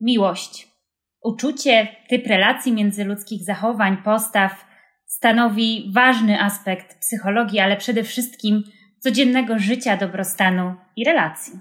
Miłość. 0.00 0.68
Uczucie, 1.22 1.88
typ 2.08 2.26
relacji 2.26 2.72
międzyludzkich 2.72 3.44
zachowań, 3.44 3.96
postaw 4.04 4.66
stanowi 5.06 5.90
ważny 5.94 6.42
aspekt 6.42 6.98
psychologii, 7.00 7.60
ale 7.60 7.76
przede 7.76 8.04
wszystkim 8.04 8.62
codziennego 8.98 9.58
życia, 9.58 9.96
dobrostanu 9.96 10.74
i 10.96 11.04
relacji. 11.04 11.52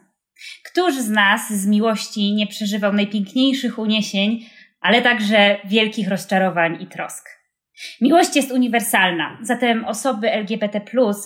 Któż 0.66 0.96
z 0.96 1.10
nas 1.10 1.54
z 1.54 1.68
miłości 1.68 2.34
nie 2.34 2.48
przeżywał 2.48 2.94
najpiękniejszych 2.94 3.80
uniesień, 3.80 4.46
ale 4.82 5.02
także 5.02 5.58
wielkich 5.66 6.08
rozczarowań 6.08 6.78
i 6.82 6.88
trosk? 6.88 7.30
Miłość 8.02 8.36
jest 8.36 8.52
uniwersalna, 8.52 9.38
zatem 9.42 9.86
osoby 9.86 10.32
LGBT 10.32 10.82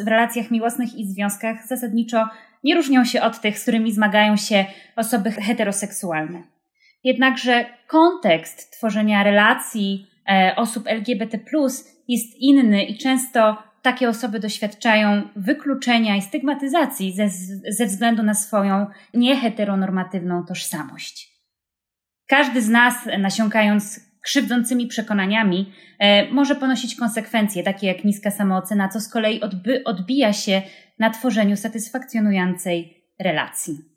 w 0.06 0.08
relacjach 0.08 0.52
miłosnych 0.52 0.96
i 0.96 1.06
związkach 1.06 1.68
zasadniczo 1.68 2.28
nie 2.64 2.76
różnią 2.76 3.06
się 3.06 3.22
od 3.22 3.42
tych, 3.42 3.60
z 3.60 3.62
którymi 3.62 3.92
zmagają 3.92 4.38
się 4.38 4.66
osoby 4.96 5.32
heteroseksualne. 5.32 6.44
Jednakże 7.04 7.66
kontekst 7.88 8.78
tworzenia 8.78 9.24
relacji 9.24 10.08
e, 10.30 10.54
osób 10.56 10.88
LGBT 10.88 11.40
jest 12.08 12.36
inny 12.40 12.84
i 12.84 12.98
często 12.98 13.58
takie 13.82 14.10
osoby 14.10 14.40
doświadczają 14.40 15.30
wykluczenia 15.36 16.16
i 16.16 16.22
stygmatyzacji 16.22 17.14
ze, 17.14 17.30
ze 17.70 17.86
względu 17.86 18.24
na 18.24 18.34
swoją 18.34 18.86
nieheteronormatywną 19.14 20.46
tożsamość. 20.46 21.32
Każdy 22.28 22.62
z 22.62 22.70
nas, 22.70 22.96
nasiąkając 23.20 24.00
krzywdzącymi 24.24 24.88
przekonaniami, 24.88 25.74
e, 26.00 26.32
może 26.32 26.56
ponosić 26.56 26.96
konsekwencje, 26.96 27.64
takie 27.64 27.88
jak 27.88 28.04
niska 28.04 28.32
samoocena, 28.32 28.90
co 28.90 29.00
z 29.00 29.10
kolei 29.10 29.42
odby, 29.42 29.84
odbija 29.84 30.34
się 30.34 30.62
na 31.00 31.10
tworzeniu 31.10 31.58
satysfakcjonującej 31.58 33.04
relacji. 33.20 33.91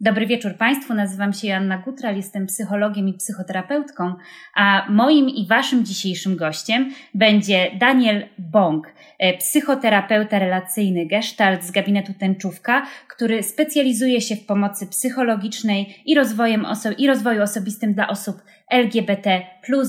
Dobry 0.00 0.26
wieczór 0.26 0.54
Państwu, 0.54 0.94
nazywam 0.94 1.32
się 1.32 1.48
Joanna 1.48 1.78
Gutral, 1.78 2.16
jestem 2.16 2.46
psychologiem 2.46 3.08
i 3.08 3.14
psychoterapeutką, 3.14 4.14
a 4.54 4.86
moim 4.90 5.28
i 5.28 5.46
Waszym 5.46 5.84
dzisiejszym 5.84 6.36
gościem 6.36 6.90
będzie 7.14 7.70
Daniel 7.80 8.26
Bąk, 8.38 8.94
e, 9.18 9.38
psychoterapeuta 9.38 10.38
relacyjny 10.38 11.06
Gestalt 11.06 11.64
z 11.64 11.70
gabinetu 11.70 12.12
Tęczówka, 12.18 12.86
który 13.08 13.42
specjalizuje 13.42 14.20
się 14.20 14.36
w 14.36 14.46
pomocy 14.46 14.86
psychologicznej 14.86 16.02
i, 16.06 16.14
rozwojem 16.14 16.62
oso- 16.62 16.94
i 16.98 17.06
rozwoju 17.06 17.42
osobistym 17.42 17.94
dla 17.94 18.08
osób 18.08 18.36
LGBT. 18.70 19.40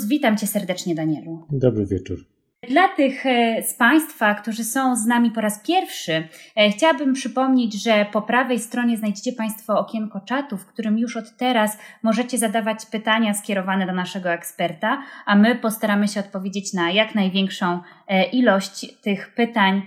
Witam 0.08 0.38
Cię 0.38 0.48
serdecznie, 0.48 0.96
Danielu. 0.96 1.46
Dobry 1.52 1.86
wieczór. 1.86 2.39
Dla 2.68 2.88
tych 2.88 3.26
e, 3.26 3.64
z 3.64 3.74
Państwa, 3.74 4.36
którzy 4.36 4.64
są 4.64 4.96
z 4.96 5.06
nami 5.06 5.32
po 5.32 5.42
raz 5.42 5.60
pierwszy, 5.60 6.28
e, 6.56 6.70
chciałabym 6.70 7.14
przypomnieć, 7.14 7.84
że 7.84 8.06
po 8.12 8.22
prawej 8.22 8.60
stronie 8.60 8.98
znajdziecie 8.98 9.34
Państwo 9.34 9.80
okienko 9.80 10.20
czatu, 10.20 10.58
w 10.58 10.66
którym 10.66 10.98
już 10.98 11.18
od 11.18 11.38
teraz 11.38 11.78
możecie 12.04 12.38
zadawać 12.38 12.86
pytania 12.86 13.34
skierowane 13.34 13.86
do 13.86 13.94
naszego 13.94 14.30
eksperta, 14.30 15.04
a 15.26 15.36
my 15.36 15.56
postaramy 15.56 16.08
się 16.08 16.20
odpowiedzieć 16.20 16.74
na 16.74 16.92
jak 16.92 17.16
największą 17.16 17.80
e, 18.08 18.30
ilość 18.30 19.02
tych 19.02 19.34
pytań. 19.36 19.82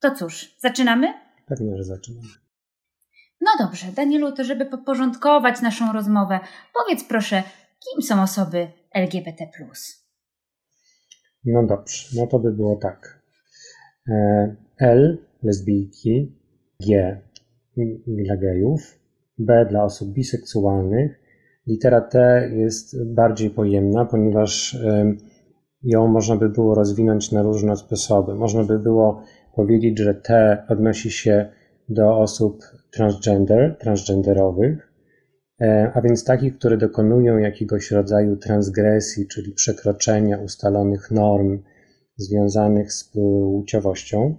To 0.00 0.10
cóż, 0.10 0.54
zaczynamy? 0.58 1.14
Pewnie, 1.46 1.76
że 1.76 1.84
zaczynamy. 1.84 2.28
No 3.40 3.50
dobrze, 3.66 3.86
Danielu, 3.86 4.32
to 4.32 4.44
żeby 4.44 4.66
podporządkować 4.66 5.60
naszą 5.60 5.92
rozmowę, 5.92 6.40
powiedz 6.74 7.04
proszę, 7.04 7.42
kim 7.92 8.02
są 8.02 8.22
osoby 8.22 8.68
LGBT? 8.94 9.46
No 11.44 11.66
dobrze, 11.66 12.20
no 12.20 12.26
to 12.26 12.38
by 12.38 12.52
było 12.52 12.76
tak. 12.76 13.22
E, 14.08 14.56
L 14.78 15.18
lesbijki, 15.42 16.36
G 16.86 17.20
dla 18.06 18.36
gejów, 18.36 18.98
B 19.38 19.66
dla 19.70 19.84
osób 19.84 20.12
biseksualnych. 20.12 21.20
Litera 21.66 22.00
T 22.00 22.48
jest 22.54 23.14
bardziej 23.14 23.50
pojemna, 23.50 24.04
ponieważ 24.04 24.78
ją 25.82 26.06
można 26.06 26.36
by 26.36 26.48
było 26.48 26.74
rozwinąć 26.74 27.32
na 27.32 27.42
różne 27.42 27.76
sposoby. 27.76 28.34
Można 28.34 28.64
by 28.64 28.78
było 28.78 29.22
powiedzieć, 29.54 29.98
że 29.98 30.14
T 30.14 30.62
odnosi 30.68 31.10
się 31.10 31.48
do 31.88 32.18
osób 32.18 32.62
transgender, 32.90 33.78
transgenderowych, 33.78 34.89
a 35.94 36.00
więc 36.00 36.24
takich, 36.24 36.58
które 36.58 36.76
dokonują 36.76 37.38
jakiegoś 37.38 37.90
rodzaju 37.90 38.36
transgresji, 38.36 39.26
czyli 39.26 39.52
przekroczenia 39.52 40.38
ustalonych 40.38 41.10
norm 41.10 41.58
związanych 42.16 42.92
z 42.92 43.04
płciowością. 43.04 44.38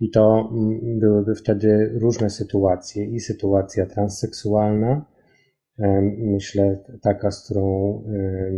I 0.00 0.10
to 0.10 0.50
mm, 0.52 0.98
byłyby 0.98 1.34
wtedy 1.34 1.90
różne 1.94 2.30
sytuacje, 2.30 3.04
i 3.04 3.20
sytuacja 3.20 3.86
transseksualna, 3.86 5.04
e, 5.78 6.00
myślę 6.18 6.84
taka, 7.02 7.30
z 7.30 7.44
którą 7.44 7.96
e, 8.06 8.52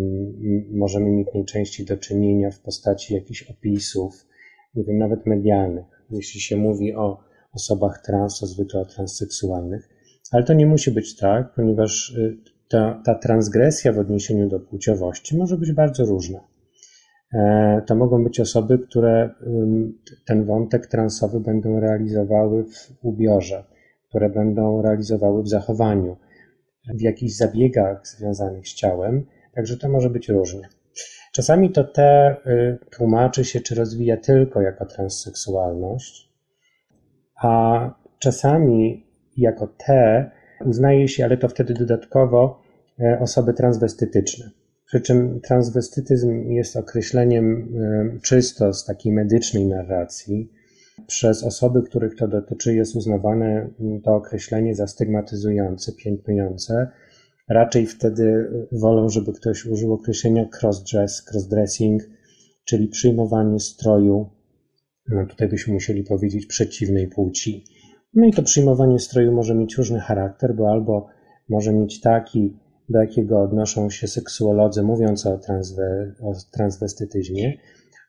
możemy 0.70 1.10
mieć 1.10 1.28
najczęściej 1.34 1.86
do 1.86 1.96
czynienia 1.96 2.50
w 2.50 2.60
postaci 2.60 3.14
jakichś 3.14 3.42
opisów, 3.42 4.26
nie 4.74 4.84
wiem, 4.84 4.98
nawet 4.98 5.26
medialnych. 5.26 5.86
Jeśli 6.10 6.40
się 6.40 6.56
mówi 6.56 6.94
o 6.94 7.20
osobach 7.52 8.02
trans, 8.04 8.40
to 8.40 8.46
zwykle 8.46 8.80
o 8.80 8.84
transseksualnych 8.84 9.93
ale 10.32 10.42
to 10.42 10.52
nie 10.54 10.66
musi 10.66 10.90
być 10.90 11.16
tak, 11.16 11.54
ponieważ 11.54 12.10
y, 12.10 12.36
ta, 12.68 13.02
ta 13.04 13.14
transgresja 13.14 13.92
w 13.92 13.98
odniesieniu 13.98 14.48
do 14.48 14.60
płciowości 14.60 15.36
może 15.36 15.56
być 15.56 15.72
bardzo 15.72 16.04
różna. 16.04 16.40
E, 17.34 17.82
to 17.86 17.94
mogą 17.94 18.24
być 18.24 18.40
osoby, 18.40 18.78
które 18.78 19.30
ten 20.26 20.44
wątek 20.44 20.86
transowy 20.86 21.40
będą 21.40 21.80
realizowały 21.80 22.64
w 22.64 22.90
ubiorze, 23.02 23.64
które 24.08 24.30
będą 24.30 24.82
realizowały 24.82 25.42
w 25.42 25.48
zachowaniu, 25.48 26.16
w 26.94 27.00
jakichś 27.00 27.32
zabiegach 27.32 28.06
związanych 28.06 28.68
z 28.68 28.74
ciałem, 28.74 29.26
także 29.54 29.76
to 29.76 29.88
może 29.88 30.10
być 30.10 30.28
różnie. 30.28 30.68
Czasami 31.32 31.70
to 31.70 31.84
te 31.84 32.36
y, 32.46 32.78
tłumaczy 32.90 33.44
się 33.44 33.60
czy 33.60 33.74
rozwija 33.74 34.16
tylko 34.16 34.60
jako 34.60 34.86
transseksualność, 34.86 36.32
a 37.42 37.90
czasami 38.18 39.03
jako 39.36 39.74
te 39.86 40.30
uznaje 40.64 41.08
się, 41.08 41.24
ale 41.24 41.36
to 41.36 41.48
wtedy 41.48 41.74
dodatkowo, 41.74 42.62
e, 43.00 43.18
osoby 43.20 43.54
transwestytyczne. 43.54 44.50
Przy 44.86 45.00
czym 45.00 45.40
transwestytyzm 45.40 46.50
jest 46.50 46.76
określeniem 46.76 47.68
e, 48.16 48.20
czysto 48.20 48.72
z 48.72 48.84
takiej 48.84 49.12
medycznej 49.12 49.66
narracji. 49.66 50.52
Przez 51.06 51.44
osoby, 51.44 51.82
których 51.82 52.16
to 52.16 52.28
dotyczy, 52.28 52.74
jest 52.74 52.96
uznawane 52.96 53.68
to 54.04 54.14
określenie 54.14 54.74
za 54.74 54.86
stygmatyzujące, 54.86 55.92
piętnujące. 55.92 56.88
Raczej 57.48 57.86
wtedy 57.86 58.50
wolą, 58.72 59.08
żeby 59.08 59.32
ktoś 59.32 59.66
użył 59.66 59.92
określenia 59.92 60.46
crossdress, 60.62 61.24
crossdressing, 61.32 62.02
czyli 62.64 62.88
przyjmowanie 62.88 63.60
stroju, 63.60 64.30
no 65.08 65.26
tutaj 65.26 65.48
byśmy 65.48 65.74
musieli 65.74 66.04
powiedzieć 66.04 66.46
przeciwnej 66.46 67.08
płci. 67.08 67.64
No 68.14 68.26
i 68.26 68.32
to 68.32 68.42
przyjmowanie 68.42 68.98
stroju 68.98 69.32
może 69.32 69.54
mieć 69.54 69.76
różny 69.76 70.00
charakter, 70.00 70.54
bo 70.54 70.70
albo 70.70 71.06
może 71.48 71.72
mieć 71.72 72.00
taki, 72.00 72.56
do 72.88 72.98
jakiego 72.98 73.40
odnoszą 73.40 73.90
się 73.90 74.08
seksuolodzy, 74.08 74.82
mówiąc 74.82 75.26
o, 75.26 75.38
transwe, 75.38 76.12
o 76.22 76.32
transwestytyzmie, 76.52 77.52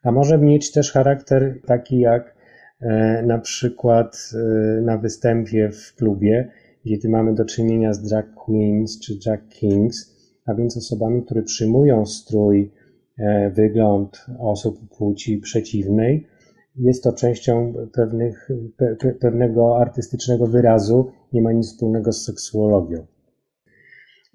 a 0.03 0.11
może 0.11 0.37
mieć 0.37 0.71
też 0.71 0.91
charakter 0.91 1.61
taki 1.65 1.99
jak 1.99 2.35
e, 2.81 3.23
na 3.23 3.39
przykład 3.39 4.31
e, 4.33 4.81
na 4.81 4.97
występie 4.97 5.69
w 5.71 5.95
klubie, 5.95 6.51
kiedy 6.83 7.09
mamy 7.09 7.33
do 7.33 7.45
czynienia 7.45 7.93
z 7.93 8.01
drag 8.01 8.33
queens 8.33 8.99
czy 8.99 9.19
drag 9.25 9.47
kings, 9.47 10.15
a 10.45 10.53
więc 10.53 10.77
osobami, 10.77 11.23
które 11.23 11.43
przyjmują 11.43 12.05
strój, 12.05 12.71
e, 13.17 13.49
wygląd 13.49 14.25
osób 14.39 14.79
płci 14.97 15.37
przeciwnej, 15.37 16.27
jest 16.77 17.03
to 17.03 17.13
częścią 17.13 17.73
pewnych, 17.93 18.49
pe, 18.77 18.95
pewnego 19.19 19.77
artystycznego 19.77 20.47
wyrazu, 20.47 21.11
nie 21.33 21.41
ma 21.41 21.51
nic 21.51 21.67
wspólnego 21.67 22.11
z 22.11 22.25
seksuologią. 22.25 23.05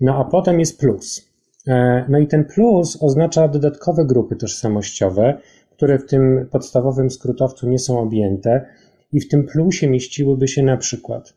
No 0.01 0.17
a 0.17 0.25
potem 0.25 0.61
jest 0.61 0.81
plus. 0.81 1.31
E, 1.69 2.05
no 2.09 2.19
i 2.19 2.27
ten 2.27 2.45
plus 2.45 3.03
oznacza 3.03 3.49
dodatkowe 3.49 4.05
grupy 4.05 4.37
tożsamościowe, 4.37 5.39
które 5.71 5.99
w 5.99 6.07
tym 6.07 6.49
podstawowym 6.51 7.11
skrótowcu 7.11 7.69
nie 7.69 7.79
są 7.79 8.01
objęte, 8.01 8.67
i 9.13 9.21
w 9.21 9.29
tym 9.29 9.47
plusie 9.47 9.89
mieściłyby 9.89 10.49
się 10.49 10.63
na 10.63 10.77
przykład 10.77 11.35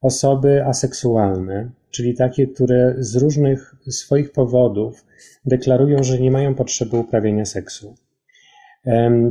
osoby 0.00 0.64
aseksualne, 0.64 1.70
czyli 1.90 2.14
takie, 2.14 2.46
które 2.46 2.94
z 2.98 3.16
różnych 3.16 3.74
swoich 3.88 4.32
powodów 4.32 5.04
deklarują, 5.44 6.02
że 6.02 6.18
nie 6.18 6.30
mają 6.30 6.54
potrzeby 6.54 6.96
uprawiania 6.96 7.44
seksu 7.44 7.94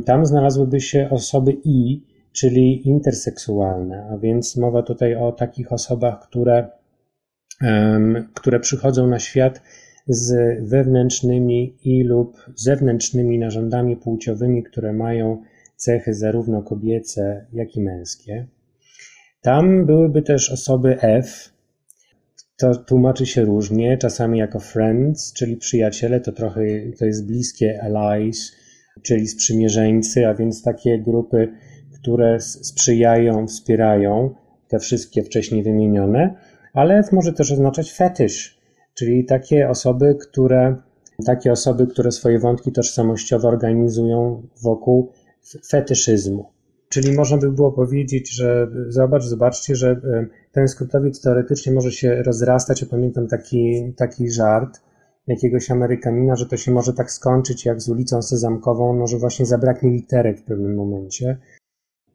tam 0.06 0.26
znalazłyby 0.26 0.80
się 0.80 1.10
osoby 1.10 1.56
I, 1.64 2.02
czyli 2.32 2.88
interseksualne, 2.88 4.08
a 4.10 4.18
więc 4.18 4.56
mowa 4.56 4.82
tutaj 4.82 5.14
o 5.14 5.32
takich 5.32 5.72
osobach, 5.72 6.28
które, 6.28 6.68
które 8.34 8.60
przychodzą 8.60 9.06
na 9.06 9.18
świat 9.18 9.62
z 10.08 10.34
wewnętrznymi 10.68 11.76
i 11.84 12.04
lub 12.04 12.36
zewnętrznymi 12.54 13.38
narządami 13.38 13.96
płciowymi, 13.96 14.62
które 14.62 14.92
mają 14.92 15.42
cechy 15.76 16.14
zarówno 16.14 16.62
kobiece, 16.62 17.46
jak 17.52 17.76
i 17.76 17.80
męskie. 17.80 18.46
Tam 19.40 19.86
byłyby 19.86 20.22
też 20.22 20.52
osoby 20.52 21.00
F, 21.00 21.52
to 22.56 22.74
tłumaczy 22.74 23.26
się 23.26 23.44
różnie, 23.44 23.98
czasami 23.98 24.38
jako 24.38 24.60
friends, 24.60 25.32
czyli 25.32 25.56
przyjaciele, 25.56 26.20
to 26.20 26.32
trochę 26.32 26.60
to 26.98 27.04
jest 27.04 27.26
bliskie 27.26 27.82
allies, 27.82 28.52
czyli 29.02 29.28
sprzymierzeńcy, 29.28 30.26
a 30.26 30.34
więc 30.34 30.62
takie 30.62 30.98
grupy, 30.98 31.48
które 31.94 32.40
sprzyjają, 32.40 33.46
wspierają 33.46 34.34
te 34.68 34.78
wszystkie 34.78 35.22
wcześniej 35.22 35.62
wymienione, 35.62 36.34
ale 36.72 37.02
może 37.12 37.32
też 37.32 37.52
oznaczać 37.52 37.92
fetysz, 37.92 38.58
czyli 38.94 39.24
takie 39.24 39.68
osoby, 39.68 40.16
które, 40.20 40.76
takie 41.26 41.52
osoby, 41.52 41.86
które 41.86 42.12
swoje 42.12 42.38
wątki 42.38 42.72
tożsamościowe 42.72 43.48
organizują 43.48 44.42
wokół 44.62 45.12
fetyszyzmu. 45.70 46.46
Czyli 46.88 47.12
można 47.12 47.36
by 47.36 47.52
było 47.52 47.72
powiedzieć, 47.72 48.30
że 48.30 48.68
zobacz, 48.88 49.24
zobaczcie, 49.24 49.76
że 49.76 49.90
e, 49.90 50.26
ten 50.52 50.68
skrótowiec 50.68 51.20
teoretycznie 51.20 51.72
może 51.72 51.92
się 51.92 52.22
rozrastać. 52.22 52.82
Ja 52.82 52.88
pamiętam 52.90 53.28
taki, 53.28 53.92
taki 53.96 54.30
żart 54.30 54.80
jakiegoś 55.26 55.70
Amerykanina, 55.70 56.36
że 56.36 56.46
to 56.46 56.56
się 56.56 56.72
może 56.72 56.92
tak 56.92 57.10
skończyć 57.10 57.64
jak 57.64 57.80
z 57.80 57.88
ulicą 57.88 58.22
Sezamkową, 58.22 58.94
no, 58.94 59.06
że 59.06 59.18
właśnie 59.18 59.46
zabraknie 59.46 59.90
literek 59.90 60.38
w 60.38 60.44
pewnym 60.44 60.74
momencie. 60.74 61.38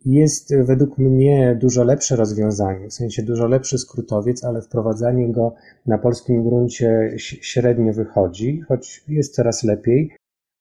Jest 0.05 0.55
według 0.55 0.97
mnie 0.97 1.57
dużo 1.61 1.83
lepsze 1.83 2.15
rozwiązanie, 2.15 2.89
w 2.89 2.93
sensie 2.93 3.23
dużo 3.23 3.47
lepszy 3.47 3.77
skrótowiec, 3.77 4.43
ale 4.43 4.61
wprowadzanie 4.61 5.31
go 5.31 5.55
na 5.85 5.97
polskim 5.97 6.43
gruncie 6.43 7.13
średnio 7.17 7.93
wychodzi, 7.93 8.61
choć 8.67 9.03
jest 9.07 9.35
coraz 9.35 9.63
lepiej, 9.63 10.11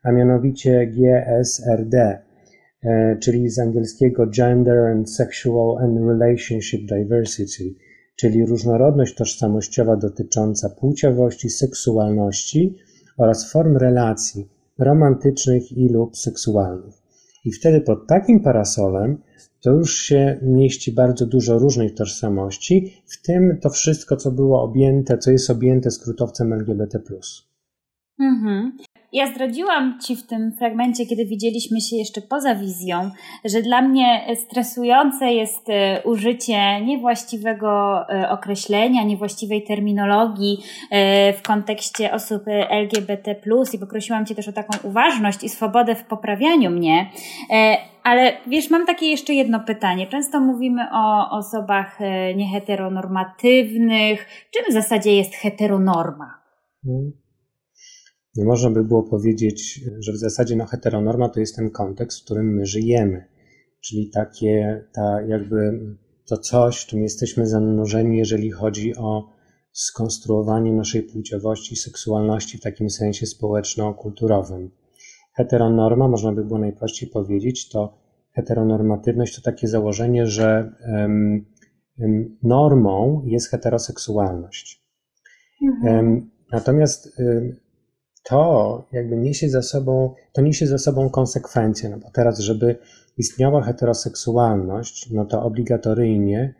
a 0.03 0.13
mianowicie 0.13 0.87
GSRD, 0.87 2.23
e, 2.83 3.17
czyli 3.17 3.49
z 3.49 3.59
angielskiego 3.59 4.27
Gender 4.27 4.79
and 4.79 5.11
Sexual 5.11 5.79
and 5.79 5.99
Relationship 5.99 6.89
Diversity, 6.89 7.75
czyli 8.21 8.47
różnorodność 8.47 9.15
tożsamościowa 9.15 9.97
dotycząca 9.97 10.69
płciowości, 10.69 11.51
seksualności 11.51 12.77
oraz 13.19 13.53
form 13.53 13.77
relacji 13.77 14.49
romantycznych 14.79 15.73
i 15.73 15.89
lub 15.89 16.17
seksualnych. 16.17 16.95
I 17.45 17.53
wtedy 17.53 17.81
pod 17.81 18.07
takim 18.07 18.41
parasolem 18.41 19.19
to 19.61 19.71
już 19.71 19.95
się 19.95 20.39
mieści 20.43 20.93
bardzo 20.93 21.27
dużo 21.27 21.59
różnych 21.59 21.95
tożsamości, 21.95 23.03
w 23.07 23.23
tym 23.23 23.59
to 23.61 23.71
wszystko, 23.71 24.17
co 24.17 24.31
było 24.31 24.63
objęte, 24.63 25.19
co 25.19 25.31
jest 25.31 25.51
objęte 25.51 25.91
skrótowcem 25.91 26.53
LGBT. 26.53 27.01
Mhm. 28.21 28.73
Ja 29.13 29.27
zdradziłam 29.27 30.01
Ci 30.01 30.17
w 30.17 30.27
tym 30.27 30.53
fragmencie, 30.59 31.07
kiedy 31.07 31.25
widzieliśmy 31.25 31.81
się 31.81 31.97
jeszcze 31.97 32.21
poza 32.21 32.55
wizją, 32.55 33.11
że 33.45 33.63
dla 33.63 33.83
mnie 33.83 34.37
stresujące 34.37 35.33
jest 35.33 35.69
e, 35.69 36.03
użycie 36.05 36.81
niewłaściwego 36.81 38.01
e, 38.09 38.31
określenia, 38.31 39.03
niewłaściwej 39.03 39.63
terminologii 39.63 40.59
e, 40.91 41.33
w 41.33 41.43
kontekście 41.43 42.13
osób 42.13 42.43
LGBT, 42.71 43.35
i 43.75 43.79
poprosiłam 43.79 44.27
Cię 44.27 44.35
też 44.35 44.49
o 44.49 44.53
taką 44.53 44.89
uważność 44.89 45.45
i 45.45 45.49
swobodę 45.49 45.95
w 45.95 46.05
poprawianiu 46.05 46.71
mnie. 46.71 47.11
Ale 48.03 48.33
wiesz, 48.47 48.71
mam 48.71 48.87
takie 48.87 49.07
jeszcze 49.07 49.35
jedno 49.35 49.61
pytanie. 49.61 50.07
Często 50.07 50.41
mówimy 50.41 50.87
o 50.93 51.31
osobach 51.31 51.99
nieheteronormatywnych. 52.37 54.27
Czym 54.51 54.65
w 54.71 54.73
zasadzie 54.73 55.17
jest 55.17 55.35
heteronorma? 55.35 56.35
Hmm. 56.85 57.30
No 58.37 58.45
można 58.45 58.71
by 58.71 58.85
było 58.85 59.03
powiedzieć, 59.03 59.81
że 59.99 60.13
w 60.13 60.17
zasadzie 60.17 60.57
no, 60.57 60.67
heteronorma 60.67 61.29
to 61.29 61.41
jest 61.41 61.57
ten 61.57 61.71
kontekst, 61.71 62.21
w 62.21 62.25
którym 62.25 62.55
my 62.55 62.67
żyjemy. 62.67 63.25
Czyli 63.81 64.11
takie, 64.11 64.85
ta 64.93 65.23
jakby 65.23 65.81
to 66.29 66.39
coś, 66.39 66.83
w 66.83 66.87
czym 66.87 67.03
jesteśmy 67.03 67.47
zanurzeni, 67.47 68.19
jeżeli 68.19 68.51
chodzi 68.51 68.97
o 68.97 69.29
skonstruowanie 69.73 70.73
naszej 70.73 71.03
płciowości, 71.03 71.77
seksualności 71.77 72.59
w 72.59 72.61
takim 72.61 72.91
sensie 72.91 73.27
społeczno-kulturowym. 73.27 74.71
Heteronorma, 75.35 76.09
można 76.09 76.33
by 76.33 76.45
było 76.45 76.59
najprościej 76.59 77.09
powiedzieć, 77.09 77.69
to 77.69 77.99
heteronormatywność 78.33 79.37
to 79.37 79.43
takie 79.43 79.69
założenie, 79.69 80.27
że 80.27 80.73
um, 80.93 81.45
um, 81.99 82.39
normą 82.43 83.23
jest 83.27 83.51
heteroseksualność. 83.51 84.85
Mhm. 85.63 85.97
Um, 85.97 86.31
natomiast 86.53 87.21
to 88.23 88.85
jakby 88.93 89.17
niesie 89.17 89.49
za 89.49 89.63
sobą, 89.63 90.15
to 90.33 90.43
niesie 90.43 90.67
za 90.67 90.79
sobą 90.79 91.11
konsekwencje, 91.11 91.89
no 91.89 91.99
bo 91.99 92.11
teraz, 92.11 92.39
żeby 92.39 92.79
istniała 93.19 93.63
heteroseksualność, 93.63 95.11
no 95.11 95.25
to 95.25 95.43
obligatoryjnie 95.43 96.55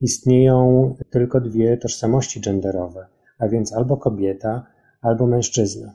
istnieją 0.00 0.94
tylko 1.10 1.40
dwie 1.40 1.76
tożsamości 1.76 2.40
genderowe, 2.40 3.06
a 3.38 3.48
więc 3.48 3.72
albo 3.72 3.96
kobieta, 3.96 4.66
albo 5.02 5.26
mężczyzna. 5.26 5.94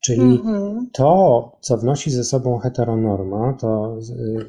Czyli 0.00 0.20
mhm. 0.20 0.90
to, 0.92 1.52
co 1.60 1.76
wnosi 1.76 2.10
ze 2.10 2.24
sobą 2.24 2.58
heteronorma, 2.58 3.52
to 3.60 3.96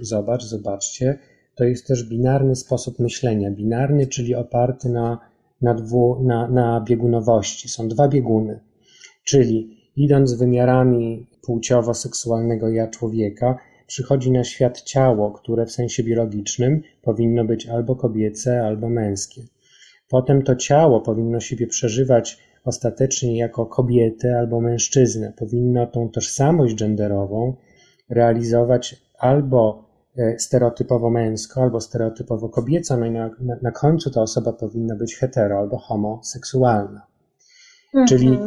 zobacz, 0.02 0.44
zobaczcie, 0.44 1.20
to 1.56 1.64
jest 1.64 1.88
też 1.88 2.10
binarny 2.10 2.56
sposób 2.56 3.00
myślenia. 3.00 3.52
Binarny, 3.52 4.08
czyli 4.08 4.36
oparty 4.36 4.90
na, 4.90 5.20
na, 5.62 5.74
dwu, 5.74 6.24
na, 6.24 6.48
na 6.48 6.82
biegunowości. 6.82 7.70
Są 7.70 7.88
dwa 7.88 8.08
bieguny 8.08 8.60
Czyli 9.24 9.78
idąc 9.96 10.34
wymiarami 10.34 11.28
płciowo-seksualnego 11.42 12.70
ja 12.70 12.88
człowieka, 12.88 13.58
przychodzi 13.88 14.32
na 14.32 14.44
świat 14.44 14.82
ciało, 14.82 15.32
które 15.32 15.66
w 15.66 15.72
sensie 15.72 16.04
biologicznym 16.04 16.82
powinno 17.02 17.46
być 17.46 17.68
albo 17.68 17.96
kobiece, 17.96 18.66
albo 18.66 18.90
męskie. 18.90 19.42
Potem 20.10 20.42
to 20.42 20.56
ciało 20.56 21.02
powinno 21.02 21.40
siebie 21.40 21.68
przeżywać 21.68 22.40
ostatecznie 22.66 23.38
jako 23.38 23.66
kobietę 23.66 24.40
albo 24.40 24.62
mężczyznę. 24.62 25.34
Powinno 25.38 25.88
tą 25.88 26.10
tożsamość 26.10 26.76
genderową 26.76 27.56
realizować 28.10 29.02
albo 29.20 29.90
e, 30.18 30.40
stereotypowo 30.40 31.10
męsko, 31.10 31.62
albo 31.62 31.82
stereotypowo 31.82 32.50
kobieco, 32.50 32.98
no 32.98 33.06
i 33.06 33.12
na, 33.12 33.30
na, 33.62 33.72
końcu 33.72 34.12
ta 34.12 34.22
osoba 34.22 34.54
powinna 34.54 34.96
być 34.96 35.16
hetero 35.16 35.60
albo 35.60 35.78
homoseksualna. 35.78 37.08
Mhm. 37.94 38.08
Czyli 38.08 38.38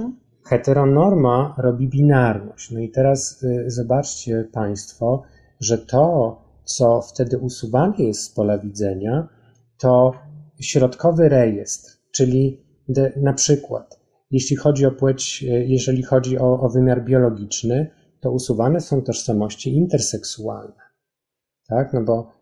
Heteronorma 0.47 1.55
robi 1.59 1.89
binarność. 1.89 2.71
No 2.71 2.81
i 2.81 2.91
teraz 2.91 3.43
y, 3.43 3.71
zobaczcie 3.71 4.49
Państwo, 4.53 5.23
że 5.61 5.79
to, 5.79 6.37
co 6.65 7.01
wtedy 7.01 7.39
usuwane 7.39 7.95
jest 7.99 8.23
z 8.23 8.31
pola 8.31 8.59
widzenia, 8.59 9.29
to 9.79 10.13
środkowy 10.61 11.29
rejestr, 11.29 11.99
czyli 12.13 12.61
de, 12.89 13.13
na 13.17 13.33
przykład, 13.33 14.01
jeśli 14.31 14.57
chodzi 14.57 14.87
o 14.87 14.91
płeć, 14.91 15.45
y, 15.49 15.67
jeżeli 15.67 16.03
chodzi 16.03 16.39
o, 16.39 16.61
o 16.61 16.69
wymiar 16.69 17.05
biologiczny, 17.05 17.91
to 18.21 18.31
usuwane 18.31 18.81
są 18.81 19.03
tożsamości 19.03 19.77
interseksualne. 19.77 20.83
Tak? 21.69 21.93
No 21.93 22.03
bo 22.05 22.33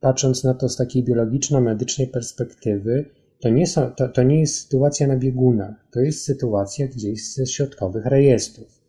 patrząc 0.00 0.44
na 0.44 0.54
to 0.54 0.68
z 0.68 0.76
takiej 0.76 1.04
biologiczno-medycznej 1.04 2.06
perspektywy, 2.06 3.10
to 3.40 3.48
nie, 3.48 3.66
są, 3.66 3.90
to, 3.90 4.08
to 4.08 4.22
nie 4.22 4.40
jest 4.40 4.60
sytuacja 4.60 5.06
na 5.06 5.16
biegunach, 5.16 5.86
to 5.92 6.00
jest 6.00 6.24
sytuacja 6.24 6.88
gdzieś 6.88 7.34
ze 7.34 7.46
środkowych 7.46 8.06
rejestrów. 8.06 8.82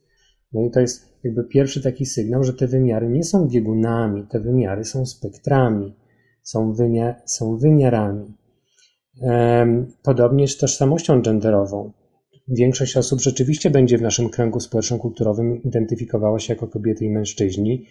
No 0.53 0.61
i 0.65 0.71
to 0.71 0.79
jest 0.79 1.05
jakby 1.23 1.43
pierwszy 1.43 1.81
taki 1.81 2.05
sygnał, 2.05 2.43
że 2.43 2.53
te 2.53 2.67
wymiary 2.67 3.09
nie 3.09 3.23
są 3.23 3.47
biegunami, 3.47 4.27
te 4.27 4.39
wymiary 4.39 4.85
są 4.85 5.05
spektrami, 5.05 5.95
są, 6.43 6.73
wymiar, 6.73 7.21
są 7.25 7.57
wymiarami. 7.57 8.37
Podobnie 10.03 10.47
z 10.47 10.57
tożsamością 10.57 11.21
genderową. 11.21 11.91
Większość 12.47 12.97
osób 12.97 13.21
rzeczywiście 13.21 13.69
będzie 13.69 13.97
w 13.97 14.01
naszym 14.01 14.29
kręgu 14.29 14.59
społeczno-kulturowym 14.59 15.63
identyfikowała 15.63 16.39
się 16.39 16.53
jako 16.53 16.67
kobiety 16.67 17.05
i 17.05 17.09
mężczyźni, 17.09 17.85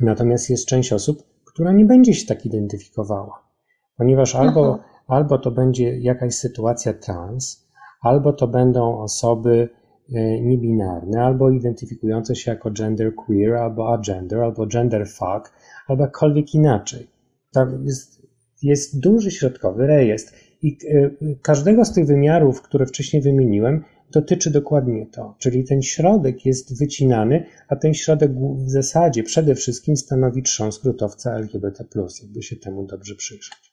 natomiast 0.00 0.50
jest 0.50 0.66
część 0.66 0.92
osób, 0.92 1.22
która 1.44 1.72
nie 1.72 1.84
będzie 1.84 2.14
się 2.14 2.26
tak 2.26 2.46
identyfikowała, 2.46 3.48
ponieważ 3.96 4.34
albo 4.34 4.74
Aha 4.74 4.89
albo 5.10 5.38
to 5.38 5.50
będzie 5.50 5.98
jakaś 5.98 6.34
sytuacja 6.34 6.92
trans, 6.92 7.66
albo 8.02 8.32
to 8.32 8.48
będą 8.48 8.98
osoby 8.98 9.68
e, 10.14 10.40
niebinarne, 10.40 11.22
albo 11.22 11.50
identyfikujące 11.50 12.36
się 12.36 12.50
jako 12.50 12.70
gender 12.70 13.14
queer, 13.14 13.54
albo 13.54 13.94
agender, 13.94 14.40
albo 14.40 14.66
gender 14.66 15.08
fuck, 15.08 15.52
albo 15.88 16.02
jakkolwiek 16.02 16.54
inaczej. 16.54 17.06
Tam 17.52 17.84
jest, 17.84 18.22
jest 18.62 19.00
duży 19.00 19.30
środkowy 19.30 19.86
rejestr 19.86 20.34
i 20.62 20.78
e, 20.90 21.10
każdego 21.42 21.84
z 21.84 21.92
tych 21.92 22.06
wymiarów, 22.06 22.62
które 22.62 22.86
wcześniej 22.86 23.22
wymieniłem, 23.22 23.84
dotyczy 24.12 24.50
dokładnie 24.50 25.06
to, 25.06 25.34
czyli 25.38 25.64
ten 25.64 25.82
środek 25.82 26.46
jest 26.46 26.78
wycinany, 26.78 27.46
a 27.68 27.76
ten 27.76 27.94
środek 27.94 28.30
w 28.66 28.70
zasadzie 28.70 29.22
przede 29.22 29.54
wszystkim 29.54 29.96
stanowi 29.96 30.42
trzon 30.42 30.72
skrótowca 30.72 31.34
LGBT+, 31.34 31.84
jakby 32.22 32.42
się 32.42 32.56
temu 32.56 32.86
dobrze 32.86 33.14
przyjrzeć. 33.14 33.69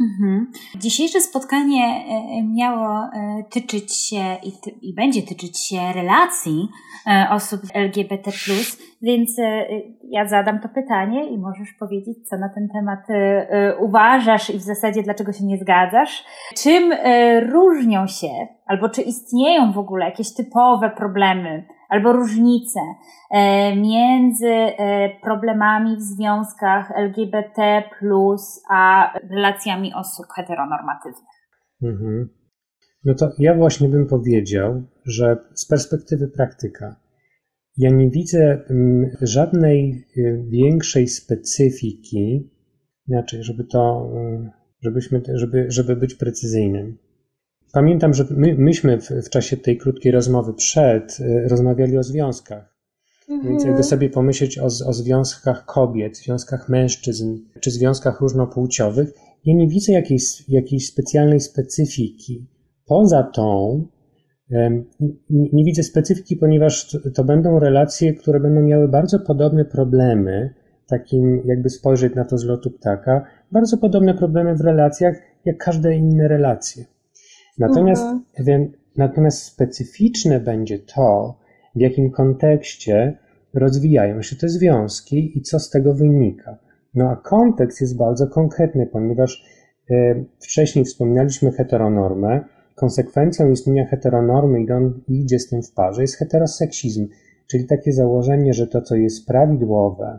Mhm. 0.00 0.46
Dzisiejsze 0.76 1.20
spotkanie 1.20 1.84
e, 1.84 2.42
miało 2.42 3.04
e, 3.04 3.44
tyczyć 3.50 3.96
się 3.96 4.36
i, 4.42 4.52
ty, 4.52 4.70
i, 4.70 4.94
będzie 4.94 5.22
tyczyć 5.22 5.66
się 5.66 5.76
relacji 5.94 6.68
e, 7.06 7.26
osób 7.30 7.60
LGBT, 7.74 8.30
więc 9.02 9.36
ja 10.04 10.28
zadam 10.28 10.60
to 10.60 10.68
pytanie 10.68 11.30
i 11.30 11.38
możesz 11.38 11.72
powiedzieć, 11.72 12.28
co 12.28 12.38
na 12.38 12.48
ten 12.48 12.68
temat 12.68 13.00
uważasz 13.80 14.50
i 14.50 14.58
w 14.58 14.62
zasadzie 14.62 15.02
dlaczego 15.02 15.32
się 15.32 15.44
nie 15.44 15.58
zgadzasz. 15.58 16.24
Czym 16.56 16.92
różnią 17.52 18.06
się, 18.06 18.28
albo 18.66 18.88
czy 18.88 19.02
istnieją 19.02 19.72
w 19.72 19.78
ogóle 19.78 20.04
jakieś 20.04 20.34
typowe 20.34 20.90
problemy 20.90 21.66
albo 21.88 22.12
różnice 22.12 22.80
e, 23.30 23.76
między 23.76 24.48
e, 24.48 25.10
problemami 25.22 25.96
w 25.96 26.02
związkach 26.02 26.92
LGBT, 26.96 27.82
a 28.70 29.12
relacjami 29.30 29.94
osób 29.94 30.26
heteronormatywnych. 30.36 31.34
Mhm. 31.82 32.28
No 33.04 33.14
to 33.14 33.30
ja 33.38 33.54
właśnie 33.54 33.88
bym 33.88 34.06
powiedział, 34.06 34.82
że 35.04 35.36
z 35.54 35.66
perspektywy 35.66 36.28
praktyka, 36.28 36.96
ja 37.76 37.90
nie 37.90 38.10
widzę 38.10 38.64
mm, 38.70 39.16
żadnej 39.20 40.06
y, 40.16 40.44
większej 40.48 41.08
specyfiki, 41.08 42.50
inaczej, 43.08 43.42
żeby 43.42 43.64
to, 43.64 44.10
y, 44.16 44.50
żebyśmy, 44.82 45.22
żeby, 45.34 45.66
żeby 45.68 45.96
być 45.96 46.14
precyzyjnym. 46.14 46.98
Pamiętam, 47.74 48.14
że 48.14 48.24
my, 48.30 48.54
myśmy 48.58 49.00
w, 49.00 49.08
w 49.08 49.30
czasie 49.30 49.56
tej 49.56 49.78
krótkiej 49.78 50.12
rozmowy 50.12 50.54
przed 50.54 51.20
y, 51.20 51.48
rozmawiali 51.48 51.98
o 51.98 52.02
związkach. 52.02 52.74
Mhm. 53.28 53.48
Więc 53.48 53.64
jakby 53.64 53.82
sobie 53.82 54.10
pomyśleć 54.10 54.58
o, 54.58 54.64
o 54.64 54.92
związkach 54.92 55.64
kobiet, 55.64 56.16
związkach 56.16 56.68
mężczyzn, 56.68 57.38
czy 57.60 57.70
związkach 57.70 58.20
różnopłciowych, 58.20 59.12
ja 59.44 59.54
nie 59.54 59.68
widzę 59.68 59.92
jakiejś, 59.92 60.48
jakiejś 60.48 60.86
specjalnej 60.86 61.40
specyfiki. 61.40 62.46
Poza 62.86 63.22
tą, 63.22 63.82
nie, 64.50 65.48
nie 65.52 65.64
widzę 65.64 65.82
specyfiki, 65.82 66.36
ponieważ 66.36 66.98
to 67.14 67.24
będą 67.24 67.58
relacje, 67.58 68.14
które 68.14 68.40
będą 68.40 68.60
miały 68.60 68.88
bardzo 68.88 69.18
podobne 69.18 69.64
problemy, 69.64 70.54
takim 70.86 71.42
jakby 71.44 71.70
spojrzeć 71.70 72.14
na 72.14 72.24
to 72.24 72.38
z 72.38 72.44
lotu 72.44 72.70
ptaka, 72.70 73.24
bardzo 73.52 73.78
podobne 73.78 74.14
problemy 74.14 74.56
w 74.56 74.60
relacjach, 74.60 75.16
jak 75.44 75.58
każde 75.58 75.96
inne 75.96 76.28
relacje. 76.28 76.93
Natomiast, 77.58 78.02
mhm. 78.38 78.72
natomiast 78.96 79.42
specyficzne 79.42 80.40
będzie 80.40 80.78
to, 80.78 81.38
w 81.76 81.80
jakim 81.80 82.10
kontekście 82.10 83.18
rozwijają 83.54 84.22
się 84.22 84.36
te 84.36 84.48
związki 84.48 85.38
i 85.38 85.42
co 85.42 85.58
z 85.58 85.70
tego 85.70 85.94
wynika. 85.94 86.58
No 86.94 87.10
a 87.10 87.16
kontekst 87.16 87.80
jest 87.80 87.96
bardzo 87.96 88.26
konkretny, 88.26 88.86
ponieważ 88.86 89.44
y, 89.90 90.24
wcześniej 90.38 90.84
wspominaliśmy 90.84 91.52
heteronormę. 91.52 92.44
Konsekwencją 92.74 93.50
istnienia 93.50 93.86
heteronormy 93.86 94.66
idzie 95.08 95.38
z 95.38 95.48
tym 95.48 95.62
w 95.62 95.72
parze 95.72 96.02
jest 96.02 96.16
heteroseksizm, 96.16 97.08
czyli 97.46 97.66
takie 97.66 97.92
założenie, 97.92 98.54
że 98.54 98.66
to, 98.66 98.82
co 98.82 98.96
jest 98.96 99.26
prawidłowe, 99.26 100.18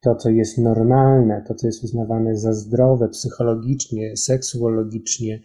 to, 0.00 0.14
co 0.14 0.30
jest 0.30 0.58
normalne, 0.58 1.44
to, 1.48 1.54
co 1.54 1.66
jest 1.66 1.84
uznawane 1.84 2.36
za 2.36 2.52
zdrowe 2.52 3.08
psychologicznie, 3.08 4.16
seksuologicznie, 4.16 5.40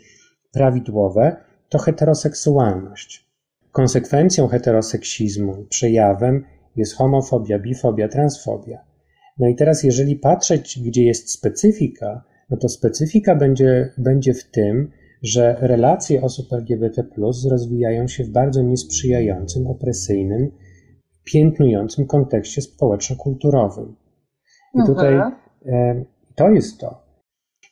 prawidłowe, 0.51 1.35
to 1.69 1.77
heteroseksualność. 1.77 3.27
Konsekwencją 3.71 4.47
heteroseksizmu, 4.47 5.65
przejawem 5.69 6.43
jest 6.75 6.95
homofobia, 6.95 7.59
bifobia, 7.59 8.07
transfobia. 8.07 8.79
No 9.39 9.47
i 9.47 9.55
teraz, 9.55 9.83
jeżeli 9.83 10.15
patrzeć, 10.15 10.79
gdzie 10.85 11.03
jest 11.03 11.31
specyfika, 11.31 12.23
no 12.49 12.57
to 12.57 12.69
specyfika 12.69 13.35
będzie, 13.35 13.93
będzie 13.97 14.33
w 14.33 14.43
tym, 14.51 14.91
że 15.23 15.57
relacje 15.61 16.21
osób 16.21 16.53
LGBT 16.53 17.03
rozwijają 17.49 18.07
się 18.07 18.23
w 18.23 18.29
bardzo 18.29 18.61
niesprzyjającym, 18.61 19.67
opresyjnym, 19.67 20.51
piętnującym 21.23 22.05
kontekście 22.05 22.61
społeczno-kulturowym. 22.61 23.95
I 24.73 24.85
tutaj 24.85 25.13
e, 25.65 26.05
to 26.35 26.49
jest 26.49 26.79
to. 26.79 27.06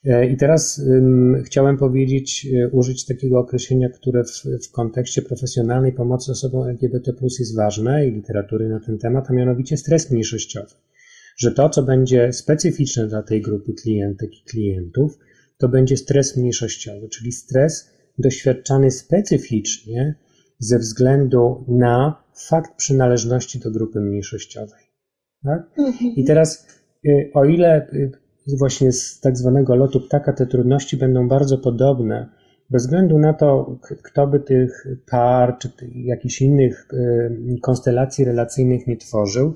E, 0.06 0.28
I 0.28 0.38
teraz 0.38 0.80
um, 0.80 1.44
chciałem 1.44 1.78
powiedzieć, 1.78 2.48
e, 2.54 2.70
użyć 2.70 3.06
takiego 3.06 3.40
określenia, 3.40 3.90
które 3.90 4.24
w, 4.24 4.68
w 4.68 4.72
kontekście 4.72 5.22
profesjonalnej 5.22 5.94
pomocy 5.94 6.32
osobom 6.32 6.68
LGBT 6.68 7.12
jest 7.40 7.56
ważne 7.56 8.08
i 8.08 8.12
literatury 8.12 8.70
na 8.70 8.80
ten 8.80 8.98
temat, 8.98 9.30
a 9.30 9.34
mianowicie 9.34 9.78
stres 9.78 10.12
mniejszościowy. 10.12 10.76
Że 11.38 11.52
to, 11.52 11.70
co 11.70 11.84
będzie 11.84 12.34
specyficzne 12.34 13.08
dla 13.08 13.24
tej 13.24 13.42
grupy 13.42 13.74
klientek 13.74 14.30
i 14.34 14.44
klientów, 14.50 15.18
to 15.58 15.70
będzie 15.70 15.98
stres 15.98 16.38
mniejszościowy, 16.38 17.10
czyli 17.10 17.32
stres 17.32 17.90
doświadczany 18.18 18.92
specyficznie 18.92 20.16
ze 20.60 20.80
względu 20.80 21.66
na 21.68 22.24
fakt 22.50 22.76
przynależności 22.78 23.60
do 23.60 23.72
grupy 23.72 24.00
mniejszościowej. 24.00 24.80
Tak? 25.44 25.62
I 26.16 26.24
teraz, 26.24 26.68
e, 27.08 27.12
o 27.34 27.46
ile 27.46 27.88
właśnie 28.48 28.92
z 28.92 29.20
tak 29.20 29.38
zwanego 29.38 29.76
lotu 29.76 30.02
ptaka 30.02 30.34
te 30.34 30.48
trudności 30.48 30.98
będą 30.98 31.28
bardzo 31.28 31.58
podobne, 31.58 32.30
bez 32.70 32.84
względu 32.84 33.20
na 33.20 33.34
to, 33.34 33.80
kto 34.04 34.28
by 34.28 34.40
tych 34.40 34.88
par 35.12 35.58
czy 35.60 35.70
jakichś 35.96 36.42
innych 36.42 36.88
y, 36.94 37.60
konstelacji 37.62 38.26
relacyjnych 38.26 38.88
nie 38.88 38.98
tworzył, 38.98 39.54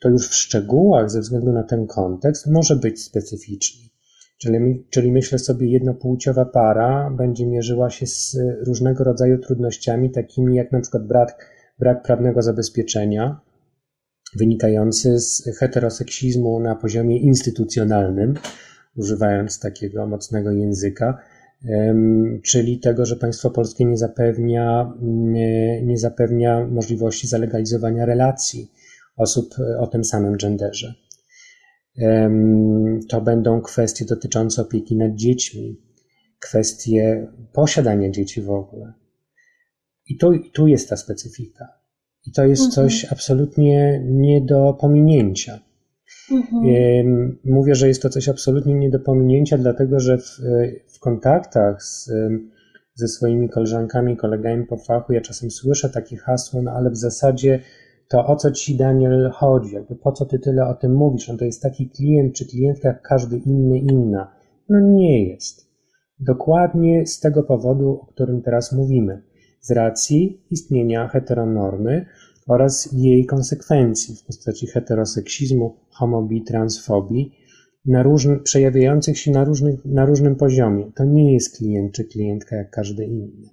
to 0.00 0.08
już 0.08 0.28
w 0.28 0.34
szczegółach, 0.34 1.10
ze 1.10 1.20
względu 1.20 1.52
na 1.52 1.62
ten 1.62 1.86
kontekst, 1.86 2.46
może 2.46 2.76
być 2.76 3.02
specyficzny. 3.02 3.90
Czyli, 4.38 4.84
czyli 4.90 5.12
myślę 5.12 5.38
sobie, 5.38 5.70
jednopłciowa 5.70 6.44
para 6.44 7.10
będzie 7.10 7.46
mierzyła 7.46 7.90
się 7.90 8.06
z 8.06 8.36
różnego 8.66 9.04
rodzaju 9.04 9.38
trudnościami, 9.38 10.10
takimi 10.10 10.56
jak 10.56 10.72
na 10.72 10.80
przykład 10.80 11.06
brak, 11.06 11.50
brak 11.78 12.02
prawnego 12.02 12.42
zabezpieczenia, 12.42 13.40
wynikający 14.36 15.20
z 15.20 15.44
heteroseksizmu 15.58 16.60
na 16.60 16.76
poziomie 16.76 17.18
instytucjonalnym, 17.18 18.34
używając 18.96 19.60
takiego 19.60 20.06
mocnego 20.06 20.50
języka, 20.52 21.18
czyli 22.44 22.80
tego, 22.80 23.06
że 23.06 23.16
państwo 23.16 23.50
polskie 23.50 23.84
nie 23.84 23.96
zapewnia, 23.96 24.92
nie 25.82 25.98
zapewnia 25.98 26.66
możliwości 26.66 27.28
zalegalizowania 27.28 28.06
relacji 28.06 28.72
osób 29.16 29.54
o 29.78 29.86
tym 29.86 30.04
samym 30.04 30.36
genderze. 30.36 30.94
To 33.08 33.20
będą 33.20 33.60
kwestie 33.60 34.04
dotyczące 34.04 34.62
opieki 34.62 34.96
nad 34.96 35.14
dziećmi, 35.14 35.80
kwestie 36.38 37.26
posiadania 37.52 38.10
dzieci 38.10 38.42
w 38.42 38.50
ogóle. 38.50 38.92
I 40.06 40.16
tu, 40.16 40.32
tu 40.52 40.66
jest 40.66 40.88
ta 40.88 40.96
specyfika. 40.96 41.79
I 42.26 42.32
to 42.32 42.46
jest 42.46 42.64
mhm. 42.64 42.72
coś 42.72 43.12
absolutnie 43.12 44.02
nie 44.04 44.40
do 44.40 44.76
pominięcia. 44.80 45.58
Mhm. 46.32 47.38
Mówię, 47.44 47.74
że 47.74 47.88
jest 47.88 48.02
to 48.02 48.08
coś 48.08 48.28
absolutnie 48.28 48.74
nie 48.74 48.90
do 48.90 49.00
pominięcia, 49.00 49.58
dlatego 49.58 50.00
że 50.00 50.18
w, 50.18 50.40
w 50.88 51.00
kontaktach 51.00 51.82
z, 51.82 52.10
ze 52.94 53.08
swoimi 53.08 53.48
koleżankami, 53.48 54.16
kolegami 54.16 54.66
po 54.66 54.76
fachu, 54.76 55.12
ja 55.12 55.20
czasem 55.20 55.50
słyszę 55.50 55.90
takie 55.90 56.16
hasło, 56.16 56.62
no 56.62 56.70
ale 56.70 56.90
w 56.90 56.96
zasadzie 56.96 57.60
to 58.08 58.26
o 58.26 58.36
co 58.36 58.50
ci 58.50 58.76
Daniel 58.76 59.30
chodzi, 59.30 59.74
jakby 59.74 59.96
po 59.96 60.12
co 60.12 60.26
ty 60.26 60.38
tyle 60.38 60.66
o 60.66 60.74
tym 60.74 60.94
mówisz, 60.94 61.30
on 61.30 61.38
to 61.38 61.44
jest 61.44 61.62
taki 61.62 61.90
klient 61.90 62.34
czy 62.34 62.46
klientka 62.46 62.88
jak 62.88 63.02
każdy 63.02 63.36
inny, 63.36 63.78
inna. 63.78 64.32
No 64.68 64.80
nie 64.80 65.28
jest. 65.28 65.70
Dokładnie 66.18 67.06
z 67.06 67.20
tego 67.20 67.42
powodu, 67.42 68.00
o 68.02 68.06
którym 68.06 68.42
teraz 68.42 68.72
mówimy 68.72 69.22
z 69.60 69.70
racji 69.70 70.40
istnienia 70.50 71.08
heteronormy 71.08 72.06
oraz 72.46 72.92
jej 72.92 73.26
konsekwencji 73.26 74.16
w 74.16 74.24
postaci 74.24 74.66
heteroseksizmu, 74.66 75.76
homobii, 75.90 76.44
transfobii, 76.44 77.32
na 77.86 78.02
różny, 78.02 78.38
przejawiających 78.38 79.18
się 79.18 79.30
na, 79.30 79.44
różnych, 79.44 79.84
na 79.84 80.06
różnym 80.06 80.36
poziomie. 80.36 80.92
To 80.94 81.04
nie 81.04 81.34
jest 81.34 81.56
klient 81.56 81.92
czy 81.94 82.04
klientka 82.04 82.56
jak 82.56 82.70
każdy 82.70 83.04
inny. 83.04 83.50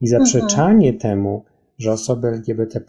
I 0.00 0.08
zaprzeczanie 0.08 0.88
mhm. 0.88 0.98
temu, 0.98 1.44
że 1.78 1.92
osoby 1.92 2.28
LGBT 2.28 2.80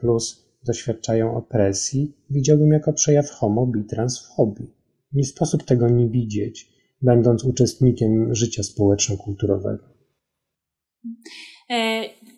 doświadczają 0.66 1.36
opresji, 1.36 2.18
widziałbym 2.30 2.72
jako 2.72 2.94
przejaw 2.94 3.30
homobii, 3.30 3.84
transfobii. 3.84 4.74
Nie 5.14 5.24
sposób 5.24 5.64
tego 5.64 5.90
nie 5.90 6.10
widzieć, 6.10 6.72
będąc 7.02 7.44
uczestnikiem 7.44 8.36
życia 8.36 8.64
społeczno-kulturowego. 8.64 9.84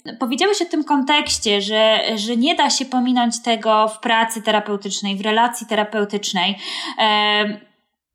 E, 0.08 0.18
powiedziałeś 0.18 0.62
o 0.62 0.66
tym 0.66 0.84
kontekście, 0.84 1.62
że, 1.62 2.00
że 2.16 2.38
nie 2.38 2.56
da 2.56 2.70
się 2.70 2.86
pominąć 2.86 3.42
tego 3.42 3.88
w 3.88 4.00
pracy 4.00 4.42
terapeutycznej, 4.42 5.16
w 5.16 5.22
relacji 5.22 5.68
terapeutycznej. 5.68 6.58
E, 7.00 7.60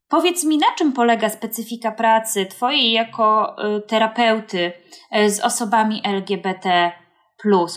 powiedz 0.09 0.43
mi, 0.43 0.57
na 0.57 0.67
czym 0.77 0.93
polega 0.93 1.29
specyfika 1.29 1.91
pracy 1.91 2.45
Twojej 2.45 2.91
jako 2.91 3.55
e, 3.57 3.81
terapeuty 3.81 4.71
z 5.27 5.39
osobami 5.39 6.01
LGBT? 6.03 6.91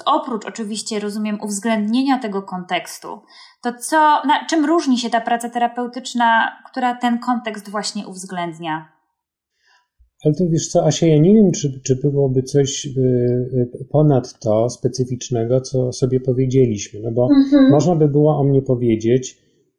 Oprócz 0.05 0.45
oczywiście, 0.45 1.01
rozumiem, 1.01 1.39
uwzględnienia 1.43 2.19
tego 2.19 2.43
kontekstu, 2.43 3.23
to 3.63 3.73
co, 3.75 4.23
na 4.25 4.45
czym 4.45 4.65
różni 4.65 4.99
się 4.99 5.11
ta 5.11 5.21
praca 5.21 5.51
terapeutyczna, 5.51 6.59
która 6.71 6.95
ten 6.95 7.19
kontekst 7.19 7.71
właśnie 7.71 8.07
uwzględnia? 8.07 8.96
Ale 10.25 10.35
to 10.35 10.45
wiesz 10.49 10.69
co, 10.69 10.87
Asia, 10.87 11.07
ja 11.07 11.19
nie 11.19 11.35
wiem, 11.35 11.53
czy, 11.53 11.81
czy 11.83 11.97
byłoby 11.97 12.43
coś 12.43 12.87
y, 12.87 12.91
y, 13.81 13.85
ponad 13.91 14.39
to 14.41 14.71
specyficznego, 14.71 15.61
co 15.61 15.93
sobie 15.93 16.21
powiedzieliśmy. 16.21 17.01
No 17.01 17.13
bo 17.13 17.29
mhm. 17.37 17.71
można 17.71 17.97
by 17.97 18.09
było 18.09 18.39
o 18.39 18.45
mnie 18.45 18.63
powiedzieć, 18.63 19.39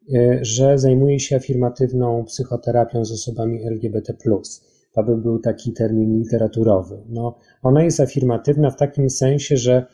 y, 0.10 0.40
że 0.42 0.78
zajmuję 0.78 1.20
się 1.20 1.36
afirmatywną 1.36 2.24
psychoterapią 2.26 3.06
z 3.06 3.12
osobami 3.12 3.64
LGBT. 3.64 4.14
To 4.94 5.04
by 5.04 5.18
był 5.18 5.40
taki 5.40 5.74
termin 5.74 6.20
literaturowy. 6.20 6.98
No, 7.10 7.38
ona 7.64 7.84
jest 7.84 8.00
afirmatywna 8.00 8.72
w 8.72 8.78
takim 8.78 9.10
sensie, 9.10 9.58
że 9.58 9.86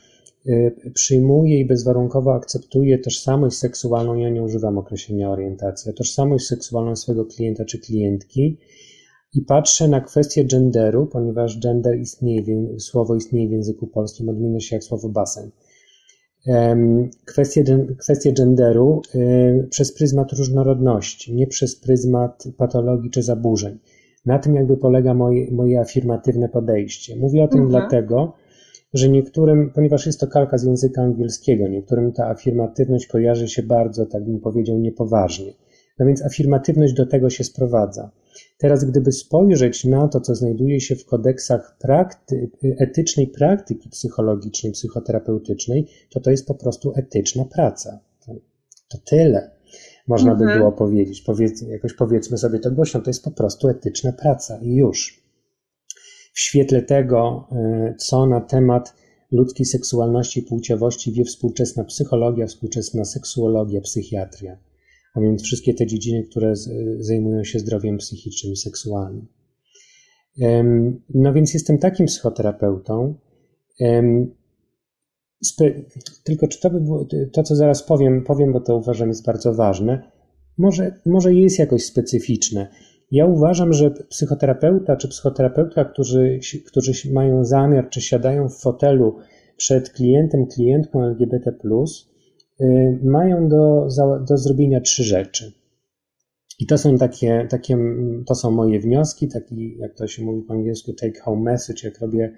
przyjmuje 0.94 1.60
i 1.60 1.64
bezwarunkowo 1.64 2.34
akceptuje 2.34 2.98
tożsamość 2.98 3.56
seksualną, 3.56 4.14
ja 4.14 4.30
nie 4.30 4.42
używam 4.42 4.78
określenia 4.78 5.30
orientacja, 5.30 5.92
tożsamość 5.92 6.46
seksualną 6.46 6.96
swojego 6.96 7.26
klienta 7.26 7.64
czy 7.64 7.78
klientki 7.78 8.58
i 9.34 9.42
patrzę 9.42 9.88
na 9.88 10.00
kwestię 10.00 10.44
genderu, 10.44 11.06
ponieważ 11.06 11.60
gender 11.60 11.98
istnieje, 11.98 12.78
słowo 12.78 13.14
istnieje 13.14 13.48
w 13.48 13.52
języku 13.52 13.86
polskim, 13.86 14.28
odmienia 14.28 14.60
się 14.60 14.76
jak 14.76 14.84
słowo 14.84 15.08
basen. 15.08 15.50
Kwestię, 17.24 17.64
kwestię 17.98 18.32
genderu 18.32 19.02
przez 19.70 19.94
pryzmat 19.94 20.32
różnorodności, 20.32 21.34
nie 21.34 21.46
przez 21.46 21.76
pryzmat 21.76 22.44
patologii 22.56 23.10
czy 23.10 23.22
zaburzeń. 23.22 23.78
Na 24.26 24.38
tym 24.38 24.54
jakby 24.54 24.76
polega 24.76 25.14
moje, 25.14 25.50
moje 25.50 25.80
afirmatywne 25.80 26.48
podejście. 26.48 27.16
Mówię 27.16 27.44
o 27.44 27.48
tym 27.48 27.60
mhm. 27.60 27.70
dlatego, 27.70 28.32
że 28.94 29.08
niektórym, 29.08 29.70
ponieważ 29.74 30.06
jest 30.06 30.20
to 30.20 30.26
kalka 30.26 30.58
z 30.58 30.64
języka 30.64 31.02
angielskiego, 31.02 31.68
niektórym 31.68 32.12
ta 32.12 32.26
afirmatywność 32.28 33.06
kojarzy 33.06 33.48
się 33.48 33.62
bardzo, 33.62 34.06
tak 34.06 34.24
bym 34.24 34.40
powiedział, 34.40 34.78
niepoważnie. 34.78 35.52
No 35.98 36.06
więc 36.06 36.24
afirmatywność 36.24 36.94
do 36.94 37.06
tego 37.06 37.30
się 37.30 37.44
sprowadza. 37.44 38.10
Teraz, 38.58 38.84
gdyby 38.84 39.12
spojrzeć 39.12 39.84
na 39.84 40.08
to, 40.08 40.20
co 40.20 40.34
znajduje 40.34 40.80
się 40.80 40.96
w 40.96 41.04
kodeksach 41.04 41.76
prakty, 41.78 42.50
etycznej 42.78 43.26
praktyki 43.26 43.88
psychologicznej, 43.88 44.72
psychoterapeutycznej, 44.72 45.86
to 46.10 46.20
to 46.20 46.30
jest 46.30 46.46
po 46.46 46.54
prostu 46.54 46.92
etyczna 46.96 47.44
praca. 47.44 48.00
To 48.88 48.98
tyle 49.06 49.50
można 50.08 50.32
mhm. 50.32 50.50
by 50.50 50.56
było 50.58 50.72
powiedzieć. 50.72 51.20
Powiedz, 51.20 51.62
jakoś 51.62 51.94
powiedzmy 51.94 52.38
sobie 52.38 52.58
to 52.58 52.70
głośno, 52.70 53.00
to 53.00 53.10
jest 53.10 53.24
po 53.24 53.30
prostu 53.30 53.68
etyczna 53.68 54.12
praca 54.12 54.58
i 54.62 54.74
już. 54.74 55.24
W 56.34 56.40
świetle 56.40 56.82
tego, 56.82 57.48
e, 57.52 57.94
co 57.98 58.26
na 58.26 58.40
temat 58.40 58.94
ludzkiej 59.32 59.66
seksualności 59.66 60.40
i 60.40 60.42
płciowości 60.42 61.12
wie 61.12 61.24
współczesna 61.24 61.84
psychologia, 61.84 62.46
współczesna 62.46 63.04
seksuologia, 63.04 63.80
psychiatria 63.80 64.56
a 65.14 65.20
więc 65.20 65.42
wszystkie 65.42 65.74
te 65.74 65.86
dziedziny, 65.86 66.22
które 66.22 66.52
zajmują 66.98 67.44
się 67.44 67.58
zdrowiem 67.58 67.98
psychicznym 67.98 68.52
i 68.52 68.56
seksualnym. 68.56 69.26
No 71.14 71.32
więc 71.32 71.54
jestem 71.54 71.78
takim 71.78 72.06
psychoterapeutą. 72.06 73.14
Tylko 76.24 76.48
czy 76.48 76.60
to 76.60 76.70
by 76.70 76.80
było, 76.80 77.06
to 77.32 77.42
co 77.42 77.56
zaraz 77.56 77.82
powiem, 77.82 78.24
powiem, 78.24 78.52
bo 78.52 78.60
to 78.60 78.76
uważam 78.76 79.08
jest 79.08 79.26
bardzo 79.26 79.54
ważne, 79.54 80.10
może, 80.58 81.00
może 81.06 81.34
jest 81.34 81.58
jakoś 81.58 81.84
specyficzne. 81.84 82.68
Ja 83.10 83.26
uważam, 83.26 83.72
że 83.72 83.90
psychoterapeuta 83.90 84.96
czy 84.96 85.08
psychoterapeutka, 85.08 85.84
którzy, 85.84 86.40
którzy 86.66 87.12
mają 87.12 87.44
zamiar, 87.44 87.88
czy 87.90 88.00
siadają 88.00 88.48
w 88.48 88.60
fotelu 88.60 89.16
przed 89.56 89.90
klientem, 89.90 90.46
klientką 90.46 91.04
LGBT, 91.04 91.52
mają 93.02 93.48
do, 93.48 93.88
do 94.28 94.36
zrobienia 94.36 94.80
trzy 94.80 95.04
rzeczy. 95.04 95.52
I 96.58 96.66
to 96.66 96.78
są 96.78 96.98
takie, 96.98 97.46
takie, 97.50 97.78
to 98.26 98.34
są 98.34 98.50
moje 98.50 98.80
wnioski, 98.80 99.28
taki, 99.28 99.76
jak 99.78 99.94
to 99.94 100.06
się 100.06 100.22
mówi 100.22 100.42
po 100.42 100.54
angielsku, 100.54 100.92
take 100.92 101.20
home 101.20 101.42
message, 101.42 101.88
jak 101.88 102.00
robię 102.00 102.34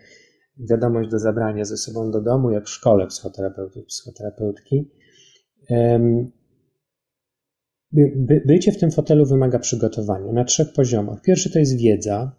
wiadomość 0.58 1.10
do 1.10 1.18
zabrania 1.18 1.64
ze 1.64 1.76
sobą 1.76 2.10
do 2.10 2.20
domu, 2.20 2.50
jak 2.50 2.64
w 2.64 2.70
szkole 2.70 3.06
psychoterapeutów, 3.06 3.84
psychoterapeutki. 3.84 4.90
By, 7.92 8.42
bycie 8.46 8.72
w 8.72 8.78
tym 8.78 8.90
fotelu 8.90 9.26
wymaga 9.26 9.58
przygotowania 9.58 10.32
na 10.32 10.44
trzech 10.44 10.72
poziomach. 10.72 11.22
Pierwszy 11.22 11.52
to 11.52 11.58
jest 11.58 11.78
wiedza, 11.78 12.36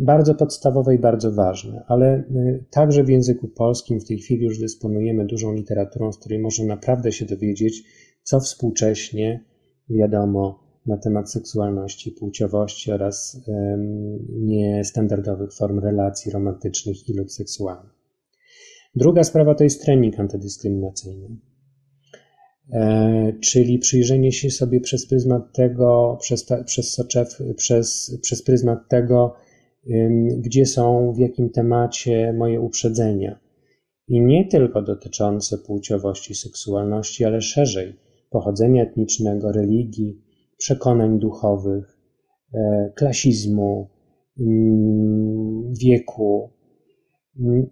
bardzo 0.00 0.34
podstawowe 0.34 0.94
i 0.94 0.98
bardzo 0.98 1.32
ważne, 1.32 1.84
ale 1.86 2.06
e, 2.06 2.24
także 2.70 3.04
w 3.04 3.08
języku 3.08 3.48
polskim 3.48 4.00
w 4.00 4.04
tej 4.04 4.18
chwili 4.18 4.44
już 4.44 4.58
dysponujemy 4.58 5.26
dużą 5.26 5.54
literaturą, 5.54 6.12
z 6.12 6.18
której 6.18 6.38
można 6.38 6.64
naprawdę 6.64 7.12
się 7.12 7.26
dowiedzieć, 7.26 7.84
co 8.22 8.40
współcześnie 8.40 9.44
wiadomo 9.90 10.68
na 10.86 10.96
temat 10.96 11.32
seksualności, 11.32 12.10
płciowości 12.10 12.92
oraz 12.92 13.40
niestandardowych 14.28 15.52
form 15.52 15.78
relacji 15.78 16.32
romantycznych 16.32 17.08
i 17.08 17.14
lub 17.14 17.30
seksualnych. 17.30 17.92
Druga 18.94 19.24
sprawa 19.24 19.54
to 19.54 19.64
jest 19.64 19.82
trening 19.82 20.20
antydyskryminacyjny. 20.20 21.28
E, 22.72 23.32
czyli 23.40 23.78
przyjrzenie 23.78 24.32
się 24.32 24.50
sobie 24.50 24.80
przez 24.80 25.06
pryzmat 25.06 25.52
tego, 25.52 26.18
przez, 26.20 26.46
przez, 26.66 26.92
Soczew, 26.92 27.42
przez, 27.56 28.18
przez 28.22 28.42
pryzmat 28.42 28.88
tego, 28.88 29.34
gdzie 30.38 30.66
są, 30.66 31.12
w 31.12 31.18
jakim 31.18 31.50
temacie 31.50 32.32
moje 32.32 32.60
uprzedzenia. 32.60 33.38
I 34.08 34.20
nie 34.20 34.48
tylko 34.48 34.82
dotyczące 34.82 35.58
płciowości, 35.58 36.34
seksualności, 36.34 37.24
ale 37.24 37.40
szerzej 37.40 37.96
pochodzenia 38.30 38.82
etnicznego, 38.82 39.52
religii, 39.52 40.22
przekonań 40.58 41.18
duchowych, 41.18 41.98
e, 42.54 42.92
klasizmu, 42.96 43.88
wieku. 45.80 46.50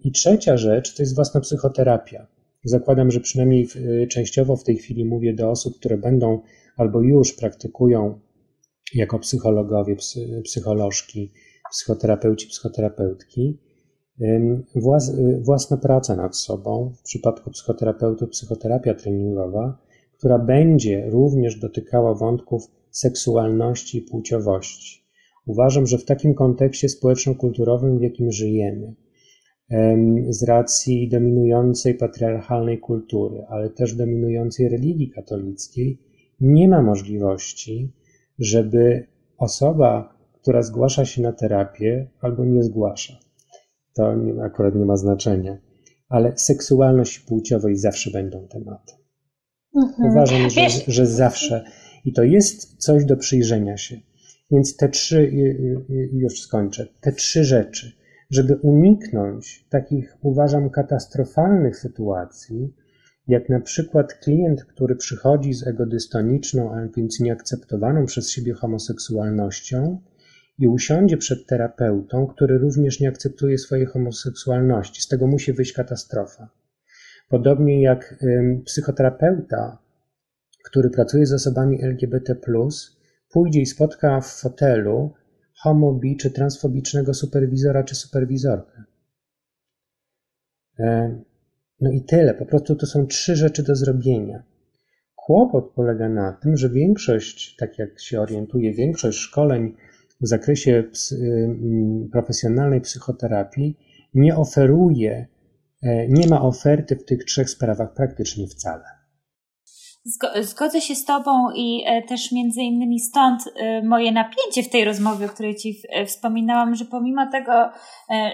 I 0.03 0.11
trzecia 0.11 0.57
rzecz 0.57 0.95
to 0.95 1.03
jest 1.03 1.15
własna 1.15 1.41
psychoterapia 1.41 2.27
Zakładam, 2.63 3.11
że 3.11 3.19
przynajmniej 3.19 3.67
y, 3.75 4.07
częściowo 4.07 4.55
w 4.55 4.63
tej 4.63 4.77
chwili 4.77 5.05
mówię 5.05 5.33
do 5.33 5.49
osób, 5.49 5.79
które 5.79 5.97
będą 5.97 6.41
albo 6.77 7.01
już 7.01 7.33
praktykują 7.33 8.19
jako 8.95 9.19
psychologowie, 9.19 9.95
psycholożki, 10.43 11.31
psychoterapeuci, 11.71 12.47
psychoterapeutki, 12.47 13.59
y, 14.21 14.63
własna 15.41 15.77
praca 15.77 16.15
nad 16.15 16.37
sobą, 16.37 16.93
w 16.99 17.01
przypadku 17.01 17.51
psychoterapeutów 17.51 18.29
psychoterapia 18.29 18.93
treningowa, 18.93 19.77
która 20.17 20.39
będzie 20.39 21.09
również 21.09 21.59
dotykała 21.59 22.13
wątków 22.13 22.63
seksualności 22.91 23.97
i 23.97 24.01
płciowości. 24.01 25.07
Uważam, 25.45 25.87
że 25.87 25.97
w 25.97 26.05
takim 26.05 26.33
kontekście 26.33 26.89
społeczno-kulturowym, 26.89 27.99
w 27.99 28.01
jakim 28.01 28.31
żyjemy, 28.31 28.95
z 30.29 30.43
racji 30.43 31.09
dominującej 31.09 31.95
patriarchalnej 31.95 32.79
kultury, 32.79 33.45
ale 33.49 33.69
też 33.69 33.95
dominującej 33.95 34.69
religii 34.69 35.09
katolickiej, 35.09 36.01
nie 36.39 36.67
ma 36.69 36.81
możliwości, 36.81 37.93
żeby 38.39 39.07
osoba, 39.37 40.17
która 40.41 40.61
zgłasza 40.61 41.05
się 41.05 41.21
na 41.21 41.33
terapię, 41.33 42.09
albo 42.21 42.45
nie 42.45 42.63
zgłasza. 42.63 43.13
To 43.93 44.15
nie, 44.15 44.43
akurat 44.43 44.75
nie 44.75 44.85
ma 44.85 44.97
znaczenia. 44.97 45.57
Ale 46.09 46.37
seksualność 46.37 47.17
i 47.17 47.27
płciowość 47.27 47.79
zawsze 47.79 48.11
będą 48.11 48.47
tematem. 48.47 48.97
Mhm. 49.75 50.11
Uważam, 50.11 50.49
że, 50.49 50.69
że 50.87 51.05
zawsze. 51.05 51.63
I 52.05 52.13
to 52.13 52.23
jest 52.23 52.77
coś 52.77 53.05
do 53.05 53.17
przyjrzenia 53.17 53.77
się. 53.77 53.99
Więc 54.51 54.77
te 54.77 54.89
trzy, 54.89 55.31
już 56.13 56.41
skończę, 56.41 56.87
te 57.01 57.11
trzy 57.11 57.43
rzeczy 57.43 57.96
żeby 58.29 58.55
uniknąć 58.55 59.65
takich, 59.69 60.17
uważam, 60.21 60.69
katastrofalnych 60.69 61.77
sytuacji, 61.77 62.73
jak 63.27 63.49
na 63.49 63.59
przykład 63.59 64.13
klient, 64.13 64.65
który 64.65 64.95
przychodzi 64.95 65.53
z 65.53 65.67
egodystoniczną, 65.67 66.73
a 66.73 66.87
więc 66.87 67.19
nieakceptowaną 67.19 68.05
przez 68.05 68.29
siebie 68.29 68.53
homoseksualnością 68.53 70.01
i 70.59 70.67
usiądzie 70.67 71.17
przed 71.17 71.45
terapeutą, 71.45 72.27
który 72.27 72.57
również 72.57 72.99
nie 72.99 73.09
akceptuje 73.09 73.57
swojej 73.57 73.85
homoseksualności. 73.85 75.01
Z 75.01 75.07
tego 75.07 75.27
musi 75.27 75.53
wyjść 75.53 75.73
katastrofa. 75.73 76.49
Podobnie 77.29 77.81
jak 77.81 78.23
psychoterapeuta, 78.65 79.77
który 80.63 80.89
pracuje 80.89 81.25
z 81.25 81.33
osobami 81.33 81.83
LGBT, 81.83 82.35
pójdzie 83.31 83.61
i 83.61 83.65
spotka 83.65 84.21
w 84.21 84.27
fotelu 84.27 85.13
homobi 85.57 86.17
czy 86.17 86.31
transfobicznego 86.31 87.13
superwizora 87.13 87.83
czy 87.83 87.95
superwizorkę. 87.95 88.83
E, 90.79 91.19
no 91.81 91.91
i 91.91 92.01
tyle. 92.01 92.33
Po 92.33 92.45
prostu 92.45 92.75
to 92.75 92.85
są 92.85 93.07
trzy 93.07 93.35
rzeczy 93.35 93.63
do 93.63 93.75
zrobienia. 93.75 94.43
Kłopot 95.15 95.71
polega 95.75 96.09
na 96.09 96.33
tym, 96.33 96.57
że 96.57 96.69
większość, 96.69 97.55
tak 97.55 97.79
jak 97.79 97.99
się 97.99 98.21
orientuje, 98.21 98.73
większość 98.73 99.17
szkoleń 99.17 99.75
w 100.21 100.27
zakresie 100.27 100.83
profesjonalnej 102.11 102.81
psychoterapii 102.81 103.77
nie 104.13 104.35
oferuje, 104.35 105.27
e, 105.81 106.07
nie 106.07 106.27
ma 106.27 106.41
oferty 106.41 106.95
w 106.95 107.05
tych 107.05 107.25
trzech 107.25 107.49
sprawach 107.49 107.93
praktycznie 107.93 108.47
wcale. 108.47 108.96
Zgodzę 110.41 110.81
się 110.81 110.95
z 110.95 111.05
Tobą 111.05 111.51
i 111.55 111.83
e, 111.85 112.01
też 112.01 112.31
między 112.31 112.61
innymi 112.61 112.99
stąd 112.99 113.41
e, 113.55 113.81
moje 113.81 114.11
napięcie 114.11 114.63
w 114.63 114.69
tej 114.69 114.85
rozmowie, 114.85 115.25
o 115.25 115.29
której 115.29 115.55
Ci 115.55 115.81
e, 115.89 116.05
wspominałam, 116.05 116.75
że 116.75 116.85
pomimo 116.85 117.31
tego, 117.31 117.69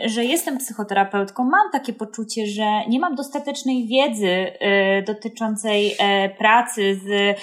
że 0.06 0.26
jestem 0.26 0.58
psychoterapeutką, 0.58 1.44
mam 1.44 1.72
takie 1.72 1.94
poczucie, 1.94 2.48
że 2.48 2.86
nie 2.88 3.00
mam 3.00 3.16
dostatecznej 3.16 3.88
wiedzy 3.88 4.52
dotyczącej 5.08 5.96
pracy 6.38 7.00
z 7.06 7.38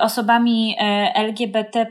osobami 0.00 0.76
LGBT, 1.14 1.86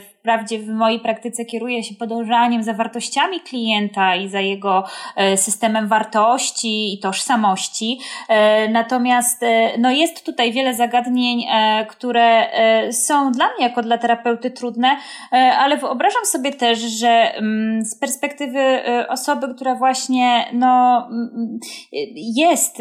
w 0.00 0.15
Wprawdzie 0.26 0.58
w 0.58 0.68
mojej 0.68 1.00
praktyce 1.00 1.44
kieruję 1.44 1.84
się 1.84 1.94
podążaniem 1.94 2.62
za 2.62 2.72
wartościami 2.72 3.40
klienta 3.40 4.16
i 4.16 4.28
za 4.28 4.40
jego 4.40 4.84
e, 5.16 5.36
systemem 5.36 5.88
wartości 5.88 6.94
i 6.94 6.98
tożsamości. 6.98 7.98
E, 8.28 8.68
natomiast 8.68 9.42
e, 9.42 9.78
no 9.78 9.90
jest 9.90 10.26
tutaj 10.26 10.52
wiele 10.52 10.74
zagadnień, 10.74 11.44
które 11.88 12.46
są 12.92 13.32
dla 13.32 13.44
mnie 13.44 13.66
jako 13.66 13.82
dla 13.82 13.98
terapeuty 13.98 14.50
trudne, 14.50 14.96
ale 15.30 15.76
wyobrażam 15.76 16.24
sobie 16.24 16.52
też, 16.52 16.78
że 16.78 17.08
mm, 17.08 17.84
z 17.84 17.98
perspektywy 17.98 18.58
osoby, 19.08 19.54
która 19.54 19.74
właśnie 19.74 20.44
no, 20.52 21.06
mm, 21.10 21.58
jest 22.16 22.78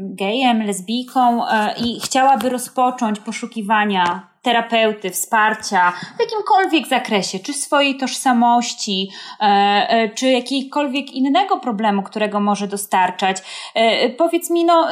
gejem, 0.00 0.62
lesbijką 0.62 1.42
i 1.84 2.00
chciałaby 2.00 2.48
rozpocząć 2.50 3.20
poszukiwania 3.20 4.28
terapeuty, 4.48 5.10
wsparcia 5.10 5.92
w 6.16 6.20
jakimkolwiek 6.20 6.88
zakresie, 6.88 7.38
czy 7.38 7.52
swojej 7.52 7.96
tożsamości, 7.96 9.10
e, 9.40 9.44
e, 9.44 10.08
czy 10.08 10.26
jakiegokolwiek 10.26 11.12
innego 11.12 11.60
problemu, 11.60 12.02
którego 12.02 12.40
może 12.40 12.68
dostarczać. 12.68 13.42
E, 13.74 14.10
powiedz 14.10 14.50
mi, 14.50 14.64
no, 14.64 14.88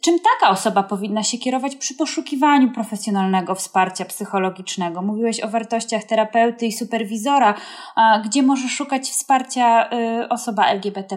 czym 0.00 0.18
taka 0.18 0.52
osoba 0.52 0.82
powinna 0.82 1.22
się 1.22 1.38
kierować 1.38 1.76
przy 1.76 1.94
poszukiwaniu 1.94 2.70
profesjonalnego 2.70 3.54
wsparcia 3.54 4.04
psychologicznego? 4.04 5.02
Mówiłeś 5.02 5.40
o 5.40 5.48
wartościach 5.48 6.04
terapeuty 6.04 6.66
i 6.66 6.72
superwizora, 6.72 7.54
gdzie 8.24 8.42
może 8.42 8.68
szukać 8.68 9.02
wsparcia 9.02 9.90
osoba 10.30 10.66
LGBT. 10.66 11.16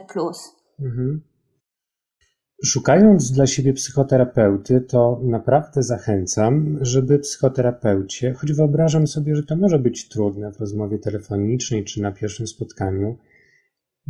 Mhm. 0.80 1.33
Szukając 2.66 3.32
dla 3.32 3.48
siebie 3.48 3.74
psychoterapeuty, 3.74 4.82
to 4.82 5.22
naprawdę 5.24 5.84
zachęcam, 5.84 6.78
żeby 6.82 7.20
psychoterapeucie, 7.20 8.34
choć 8.34 8.54
wyobrażam 8.54 9.08
sobie, 9.08 9.36
że 9.36 9.44
to 9.44 9.56
może 9.56 9.80
być 9.80 10.10
trudne 10.10 10.52
w 10.52 10.60
rozmowie 10.60 11.00
telefonicznej 11.00 11.84
czy 11.84 12.02
na 12.02 12.12
pierwszym 12.12 12.48
spotkaniu, 12.48 13.18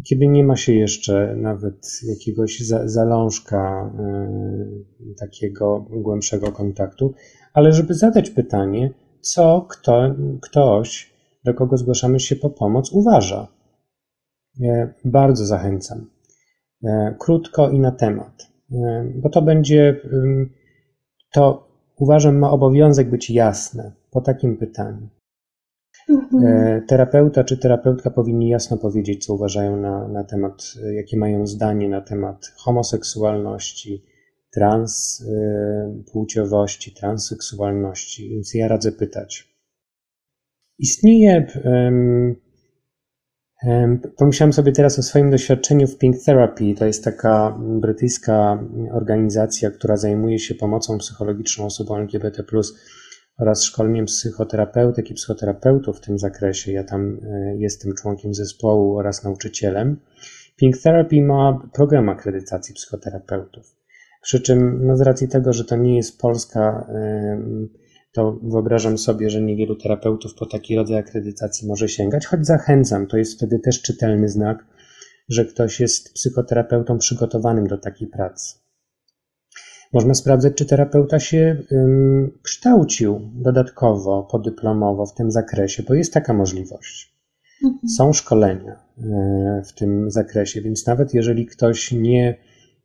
kiedy 0.09 0.27
nie 0.27 0.43
ma 0.43 0.55
się 0.55 0.73
jeszcze 0.73 1.35
nawet 1.35 1.87
jakiegoś 2.07 2.59
za, 2.59 2.87
zalążka 2.87 3.91
y, 4.99 5.15
takiego 5.15 5.85
głębszego 5.89 6.51
kontaktu, 6.51 7.13
ale 7.53 7.73
żeby 7.73 7.93
zadać 7.93 8.29
pytanie, 8.29 8.93
co 9.21 9.67
kto, 9.69 10.15
ktoś, 10.41 11.13
do 11.43 11.53
kogo 11.53 11.77
zgłaszamy 11.77 12.19
się 12.19 12.35
po 12.35 12.49
pomoc, 12.49 12.91
uważa. 12.91 13.47
Bardzo 15.05 15.45
zachęcam. 15.45 16.09
E, 16.83 17.15
krótko 17.19 17.69
i 17.69 17.79
na 17.79 17.91
temat, 17.91 18.47
e, 18.71 19.05
bo 19.15 19.29
to 19.29 19.41
będzie, 19.41 20.01
to 21.33 21.67
uważam, 21.95 22.37
ma 22.37 22.51
obowiązek 22.51 23.09
być 23.09 23.29
jasne 23.29 23.91
po 24.11 24.21
takim 24.21 24.57
pytaniu. 24.57 25.09
Mhm. 26.09 26.45
E, 26.45 26.81
terapeuta 26.87 27.43
czy 27.43 27.57
terapeutka 27.57 28.09
powinni 28.09 28.49
jasno 28.49 28.77
powiedzieć, 28.77 29.25
co 29.25 29.33
uważają 29.33 29.77
na, 29.77 30.07
na 30.07 30.23
temat, 30.23 30.73
jakie 30.93 31.17
mają 31.17 31.47
zdanie 31.47 31.89
na 31.89 32.01
temat 32.01 32.53
homoseksualności, 32.57 34.05
transpłciowości, 34.53 36.93
transseksualności, 36.93 38.29
więc 38.29 38.53
ja 38.53 38.67
radzę 38.67 38.91
pytać. 38.91 39.53
Istnieje 40.79 41.47
Pomyślałem 44.17 44.53
sobie 44.53 44.71
teraz 44.71 44.99
o 44.99 45.03
swoim 45.03 45.31
doświadczeniu 45.31 45.87
w 45.87 45.97
Pink 45.97 46.15
Therapy. 46.25 46.73
To 46.77 46.85
jest 46.85 47.03
taka 47.03 47.57
brytyjska 47.59 48.63
organizacja, 48.91 49.71
która 49.71 49.97
zajmuje 49.97 50.39
się 50.39 50.55
pomocą 50.55 50.97
psychologiczną 50.97 51.65
osobom 51.65 52.01
LGBT 52.01 52.43
oraz 53.37 53.63
szkoleniem 53.63 54.05
psychoterapeutek 54.05 55.11
i 55.11 55.13
psychoterapeutów 55.13 55.97
w 55.97 56.01
tym 56.01 56.19
zakresie. 56.19 56.71
Ja 56.71 56.83
tam 56.83 57.19
e, 57.23 57.57
jestem 57.57 57.93
członkiem 57.93 58.33
zespołu 58.33 58.97
oraz 58.97 59.23
nauczycielem. 59.23 59.99
Pink 60.55 60.77
Therapy 60.77 61.21
ma 61.21 61.69
program 61.73 62.09
akredytacji 62.09 62.75
psychoterapeutów. 62.75 63.75
Przy 64.21 64.41
czym, 64.41 64.87
no 64.87 64.97
z 64.97 65.01
racji 65.01 65.27
tego, 65.27 65.53
że 65.53 65.65
to 65.65 65.75
nie 65.75 65.95
jest 65.95 66.19
polska 66.19 66.87
to 68.13 68.39
wyobrażam 68.43 68.97
sobie, 68.97 69.29
że 69.29 69.41
niewielu 69.41 69.75
terapeutów 69.75 70.35
po 70.35 70.45
taki 70.45 70.75
rodzaj 70.75 70.97
akredytacji 70.97 71.67
może 71.67 71.89
sięgać, 71.89 72.25
choć 72.25 72.45
zachęcam, 72.45 73.07
to 73.07 73.17
jest 73.17 73.33
wtedy 73.35 73.59
też 73.59 73.81
czytelny 73.81 74.29
znak, 74.29 74.65
że 75.29 75.45
ktoś 75.45 75.79
jest 75.79 76.13
psychoterapeutą 76.13 76.97
przygotowanym 76.97 77.67
do 77.67 77.77
takiej 77.77 78.07
pracy. 78.07 78.55
Można 79.93 80.13
sprawdzać, 80.13 80.53
czy 80.55 80.65
terapeuta 80.65 81.19
się 81.19 81.63
um, 81.71 82.39
kształcił 82.43 83.31
dodatkowo, 83.33 84.27
podyplomowo 84.31 85.05
w 85.05 85.13
tym 85.13 85.31
zakresie, 85.31 85.83
bo 85.83 85.93
jest 85.93 86.13
taka 86.13 86.33
możliwość. 86.33 87.13
Mhm. 87.63 87.89
Są 87.89 88.13
szkolenia 88.13 88.75
e, 88.97 89.61
w 89.65 89.73
tym 89.73 90.11
zakresie, 90.11 90.61
więc 90.61 90.87
nawet 90.87 91.13
jeżeli 91.13 91.45
ktoś 91.45 91.91
nie 91.91 92.37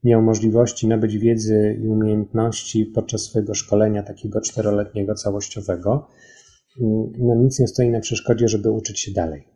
miał 0.04 0.22
możliwości 0.22 0.88
nabyć 0.88 1.18
wiedzy 1.18 1.78
i 1.82 1.88
umiejętności 1.88 2.86
podczas 2.86 3.22
swojego 3.22 3.54
szkolenia 3.54 4.02
takiego 4.02 4.40
czteroletniego, 4.40 5.14
całościowego, 5.14 6.08
no 7.18 7.34
nic 7.34 7.58
nie 7.58 7.68
stoi 7.68 7.88
na 7.88 8.00
przeszkodzie, 8.00 8.48
żeby 8.48 8.70
uczyć 8.70 9.00
się 9.00 9.12
dalej. 9.12 9.48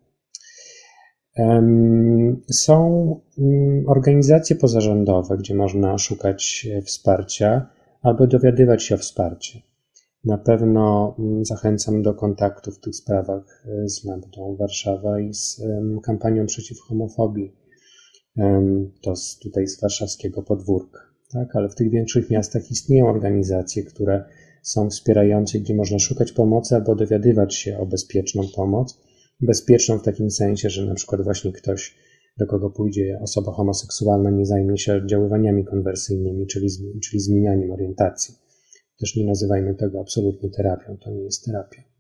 Są 2.51 3.21
mm, 3.39 3.85
organizacje 3.89 4.57
pozarządowe, 4.57 5.37
gdzie 5.39 5.55
można 5.55 5.99
szukać 5.99 6.67
wsparcia 6.85 7.67
albo 8.03 8.27
dowiadywać 8.27 8.83
się 8.83 8.95
o 8.95 8.99
wsparciu. 8.99 9.59
Na 10.25 10.39
pewno 10.39 11.15
mm, 11.19 11.45
zachęcam 11.45 12.03
do 12.03 12.15
kontaktu 12.15 12.71
w 12.73 12.81
tych 12.81 12.97
sprawach 12.97 13.65
e, 13.67 13.89
z 13.89 14.05
Lambdą 14.05 14.57
Warszawa 14.57 15.21
i 15.21 15.35
z 15.35 15.63
kampanią 16.03 16.47
przeciw 16.47 16.81
homofobii 16.81 17.62
to 19.03 19.17
z, 19.17 19.39
tutaj 19.39 19.67
z 19.67 19.81
warszawskiego 19.81 20.43
podwórka. 20.43 21.01
Tak? 21.33 21.57
Ale 21.57 21.69
w 21.69 21.75
tych 21.75 21.91
większych 21.91 22.31
miastach 22.31 22.71
istnieją 22.71 23.09
organizacje, 23.09 23.83
które 23.83 24.25
są 24.63 24.91
wspierające, 24.91 25.59
gdzie 25.59 25.75
można 25.75 25.99
szukać 25.99 26.33
pomocy 26.33 26.75
albo 26.75 26.95
dowiadywać 26.95 27.55
się 27.55 27.79
o 27.79 27.87
bezpieczną 27.87 28.43
pomoc. 28.57 29.01
Bezpieczną 29.41 29.99
w 29.99 30.03
takim 30.03 30.31
sensie, 30.31 30.71
że 30.71 30.87
na 30.87 30.95
przykład 30.95 31.25
właśnie 31.25 31.53
ktoś, 31.53 31.97
do 32.39 32.47
kogo 32.47 32.71
pójdzie 32.71 33.19
osoba 33.23 33.53
homoseksualna, 33.53 34.31
nie 34.31 34.47
zajmie 34.47 34.79
się 34.79 34.95
oddziaływaniami 34.95 35.65
konwersyjnymi, 35.65 36.47
czyli, 36.47 36.69
czyli 37.03 37.21
zmienianiem 37.21 37.71
orientacji. 37.71 38.35
Też 39.01 39.17
nie 39.17 39.27
nazywajmy 39.27 39.75
tego 39.75 40.01
absolutnie 40.01 40.51
terapią, 40.51 40.97
to 40.97 41.11
nie 41.11 41.23
jest 41.23 41.45
terapia. 41.45 41.92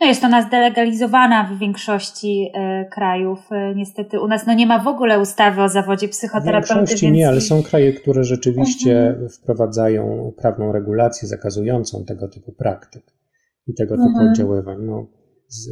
No 0.00 0.06
jest 0.06 0.24
ona 0.24 0.42
zdelegalizowana 0.42 1.44
w 1.44 1.58
większości 1.58 2.50
e, 2.54 2.84
krajów. 2.84 3.52
E, 3.52 3.74
niestety 3.74 4.20
u 4.20 4.28
nas 4.28 4.46
no 4.46 4.54
nie 4.54 4.66
ma 4.66 4.78
w 4.78 4.88
ogóle 4.88 5.20
ustawy 5.20 5.62
o 5.62 5.68
zawodzie 5.68 6.08
psychoterapeuty. 6.08 6.74
W 6.74 6.76
większości 6.76 7.06
więc... 7.06 7.16
nie, 7.16 7.28
ale 7.28 7.40
są 7.40 7.62
kraje, 7.62 7.92
które 7.92 8.24
rzeczywiście 8.24 9.08
mhm. 9.08 9.28
wprowadzają 9.28 10.32
prawną 10.36 10.72
regulację 10.72 11.28
zakazującą 11.28 12.04
tego 12.04 12.28
typu 12.28 12.52
praktyk 12.52 13.02
i 13.66 13.74
tego 13.74 13.96
typu 13.96 14.08
mhm. 14.08 14.28
oddziaływań. 14.28 14.78
No, 14.80 15.06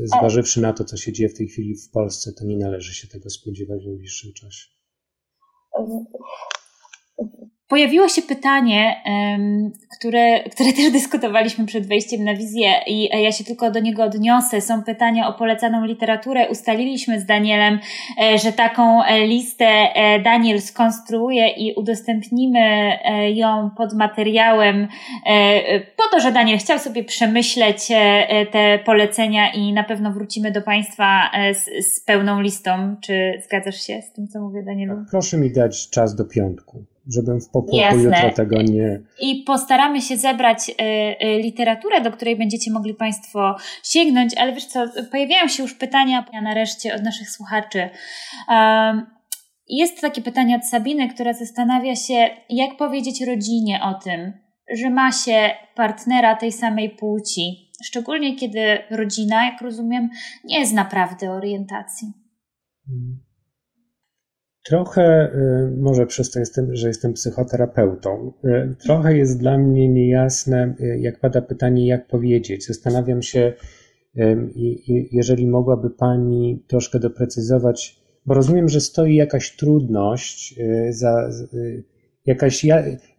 zważywszy 0.05 0.61
na 0.61 0.73
to, 0.73 0.85
co 0.85 0.97
się 0.97 1.13
dzieje 1.13 1.29
w 1.29 1.37
tej 1.37 1.49
chwili 1.49 1.77
w 1.77 1.91
Polsce, 1.91 2.33
to 2.33 2.45
nie 2.45 2.57
należy 2.57 2.95
się 2.95 3.09
tego 3.09 3.31
spodziewać 3.31 3.83
w 3.83 3.87
najbliższym 3.87 4.33
czasie. 4.33 4.69
Pojawiło 7.69 8.09
się 8.09 8.23
pytanie, 8.23 9.03
które, 9.99 10.41
które 10.41 10.73
też 10.73 10.91
dyskutowaliśmy 10.93 11.67
przed 11.67 11.87
wejściem 11.87 12.25
na 12.25 12.35
wizję 12.35 12.71
i 12.87 13.23
ja 13.23 13.33
się 13.33 13.45
tylko 13.45 13.71
do 13.71 13.81
niego 13.81 14.05
odniosę. 14.05 14.61
Są 14.61 14.83
pytania 14.83 15.29
o 15.29 15.33
polecaną 15.33 15.85
literaturę. 15.85 16.49
Ustaliliśmy 16.49 17.21
z 17.21 17.27
Danielem, 17.27 17.79
e, 18.23 18.39
że 18.39 18.53
taką 18.53 19.05
e, 19.05 19.27
listę 19.27 19.67
e, 19.67 20.21
Daniel 20.23 20.61
skonstruuje 20.61 21.49
i 21.49 21.75
udostępnimy 21.75 22.99
ją 23.35 23.71
pod 23.77 23.95
materiałem 23.95 24.89
po 25.97 26.03
to, 26.11 26.21
że 26.21 26.33
Daniel 26.33 26.59
chciał 26.59 26.79
sobie 26.79 27.05
przemyśleć 27.05 27.89
te 28.53 28.79
polecenia 28.79 29.53
i 29.53 29.73
na 29.73 29.85
pewno 29.85 30.13
wrócimy 30.13 30.53
do 30.53 30.63
Państwa 30.63 31.31
z, 31.53 31.87
z 31.87 32.05
pełną 32.05 32.41
listą. 32.41 32.97
Czy 33.01 33.43
zgadzasz 33.45 33.81
się 33.87 34.03
z 34.03 34.13
tym, 34.13 34.29
co 34.29 34.41
mówię 34.41 34.63
Danielu? 34.63 34.95
Proszę 35.11 35.37
mi 35.37 35.53
dać 35.53 35.91
czas 35.91 36.15
do 36.15 36.25
piątku 36.25 36.85
żebym 37.07 37.41
w 37.41 37.49
popłochu 37.49 37.99
jutro 37.99 38.31
tego 38.31 38.63
nie... 38.63 39.01
I 39.21 39.43
postaramy 39.47 40.03
się 40.03 40.17
zebrać 40.17 40.71
y, 40.71 40.75
y, 41.27 41.43
literaturę, 41.43 42.01
do 42.01 42.11
której 42.13 42.37
będziecie 42.37 42.71
mogli 42.71 42.95
Państwo 42.95 43.57
sięgnąć, 43.85 44.35
ale 44.37 44.53
wiesz 44.53 44.67
co, 44.67 44.85
pojawiają 45.11 45.49
się 45.49 45.63
już 45.63 45.75
pytania 45.75 46.27
nareszcie 46.43 46.95
od 46.95 47.03
naszych 47.03 47.31
słuchaczy. 47.31 47.89
Um, 48.49 49.07
jest 49.69 50.01
takie 50.01 50.23
pytanie 50.23 50.57
od 50.57 50.67
Sabiny, 50.67 51.09
która 51.09 51.33
zastanawia 51.33 51.97
się, 51.97 52.29
jak 52.51 52.77
powiedzieć 52.77 53.23
rodzinie 53.23 53.81
o 53.83 53.95
tym, 53.95 54.33
że 54.75 54.91
ma 54.91 55.13
się 55.13 55.51
partnera 55.75 56.37
tej 56.37 56.53
samej 56.53 56.91
płci, 56.91 57.71
szczególnie 57.85 58.37
kiedy 58.37 58.79
rodzina, 58.91 59.45
jak 59.45 59.61
rozumiem, 59.61 60.11
nie 60.45 60.67
zna 60.67 60.85
prawdy 60.85 61.31
orientacji. 61.31 62.13
Trochę, 64.65 65.33
y, 65.35 65.77
może 65.77 66.07
przez 66.07 66.31
to, 66.31 66.39
jestem, 66.39 66.77
że 66.77 66.89
jestem 66.89 67.13
psychoterapeutą, 67.13 68.33
y, 68.45 68.75
trochę 68.85 69.17
jest 69.17 69.39
dla 69.39 69.59
mnie 69.59 69.89
niejasne, 69.89 70.75
y, 70.81 70.99
jak 70.99 71.21
pada 71.21 71.43
pytanie, 71.43 71.87
jak 71.87 72.07
powiedzieć. 72.07 72.67
Zastanawiam 72.67 73.23
się, 73.23 73.53
jeżeli 75.13 75.47
mogłaby 75.47 75.91
Pani 75.91 76.63
troszkę 76.67 76.99
doprecyzować, 76.99 78.01
bo 78.27 78.35
rozumiem, 78.35 78.69
że 78.69 78.81
stoi 78.81 79.15
jakaś 79.15 79.57
trudność, 79.57 80.61
za, 80.91 81.31
jakaś, 82.27 82.67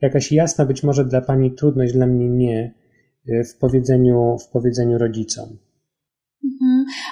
jakaś 0.01 0.31
jasna 0.31 0.65
być 0.65 0.83
może 0.83 1.05
dla 1.05 1.21
Pani 1.21 1.51
trudność, 1.51 1.93
dla 1.93 2.07
mnie 2.07 2.29
nie, 2.29 2.73
w 3.25 3.57
powiedzeniu, 3.59 4.37
w 4.37 4.47
powiedzeniu 4.47 4.97
rodzicom. 4.97 5.57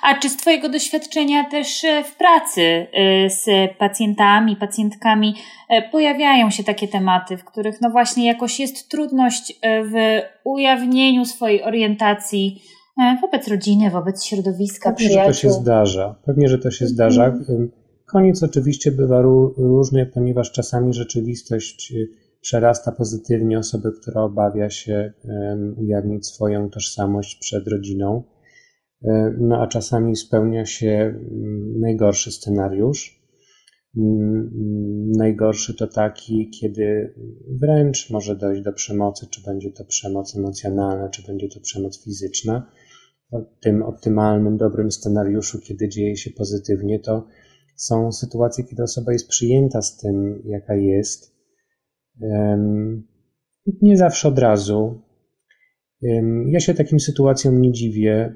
A 0.04 0.20
czy 0.20 0.30
z 0.30 0.38
Twojego 0.38 0.70
doświadczenia 0.70 1.50
też 1.50 1.84
e, 1.84 2.04
w 2.04 2.16
pracy 2.16 2.62
e, 2.62 3.30
z 3.30 3.46
pacjentami, 3.78 4.56
pacjentkami 4.56 5.36
e, 5.70 5.90
pojawiają 5.90 6.50
się 6.50 6.64
takie 6.64 6.88
tematy, 6.88 7.38
w 7.38 7.44
których 7.44 7.82
no 7.82 7.90
właśnie 7.90 8.28
jakoś 8.28 8.60
jest 8.60 8.90
trudność 8.90 9.60
w 9.64 10.22
ujawnieniu 10.44 11.26
swojej 11.26 11.64
orientacji 11.64 12.62
wobec 13.22 13.48
rodziny, 13.48 13.90
wobec 13.90 14.26
środowiska, 14.26 14.92
Pewnie, 14.92 15.08
przyjaciół? 15.08 15.34
że 15.34 15.42
to 15.42 15.42
się 15.42 15.50
zdarza. 15.50 16.16
Pewnie, 16.26 16.48
że 16.48 16.58
to 16.58 16.72
się 16.72 16.88
zdarza. 16.88 17.26
Mhm. 17.26 17.72
Koniec 18.06 18.44
oczywiście 18.44 18.92
bywa 18.92 19.22
różny, 19.58 20.06
ponieważ 20.06 20.52
czasami 20.52 20.94
rzeczywistość 20.94 21.94
przerasta 22.42 22.92
pozytywnie 22.92 23.60
osobę, 23.60 23.92
która 24.02 24.22
obawia 24.22 24.70
się 24.70 25.14
ujawnić 25.78 26.28
swoją 26.28 26.70
tożsamość 26.70 27.36
przed 27.36 27.68
rodziną. 27.68 28.24
E, 29.04 29.36
no 29.40 29.62
a 29.62 29.68
czasami 29.68 30.16
spełnia 30.16 30.66
się 30.66 30.88
mm, 30.88 31.80
najgorszy 31.80 32.32
scenariusz. 32.32 33.24
Mm, 33.98 34.52
najgorszy 35.18 35.74
to 35.74 35.88
taki, 35.88 36.50
kiedy 36.50 37.14
wręcz 37.62 38.10
może 38.10 38.36
dojść 38.36 38.62
do 38.62 38.74
przemocy, 38.74 39.28
czy 39.32 39.44
będzie 39.44 39.72
to 39.72 39.86
przemoc 39.86 40.36
emocjonalna, 40.36 41.10
czy 41.10 41.28
będzie 41.28 41.48
to 41.50 41.60
przemoc 41.60 42.04
fizyczna. 42.04 42.72
W 43.32 43.64
tym 43.64 43.84
optymalnym, 43.84 44.58
dobrym 44.58 44.92
scenariuszu, 44.92 45.60
kiedy 45.60 45.90
dzieje 45.90 46.18
się 46.18 46.32
pozytywnie, 46.32 47.00
to 47.00 47.28
są 47.76 48.12
sytuacje, 48.12 48.64
kiedy 48.64 48.84
osoba 48.84 49.14
jest 49.14 49.28
przyjęta 49.28 49.82
z 49.82 49.98
tym, 49.98 50.44
jaka 50.46 50.76
jest. 50.76 51.36
Nie 53.82 53.98
zawsze 53.98 54.28
od 54.28 54.40
razu, 54.40 55.02
ja 56.46 56.60
się 56.60 56.74
takim 56.74 57.00
sytuacjom 57.00 57.62
nie 57.62 57.72
dziwię, 57.72 58.36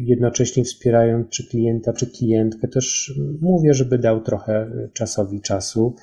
jednocześnie 0.00 0.64
wspierając 0.64 1.28
czy 1.28 1.48
klienta, 1.48 1.92
czy 1.92 2.06
klientkę. 2.06 2.68
Też 2.68 3.14
mówię, 3.40 3.74
żeby 3.74 3.98
dał 3.98 4.20
trochę 4.20 4.70
czasowi 4.92 5.40
czasu 5.40 5.94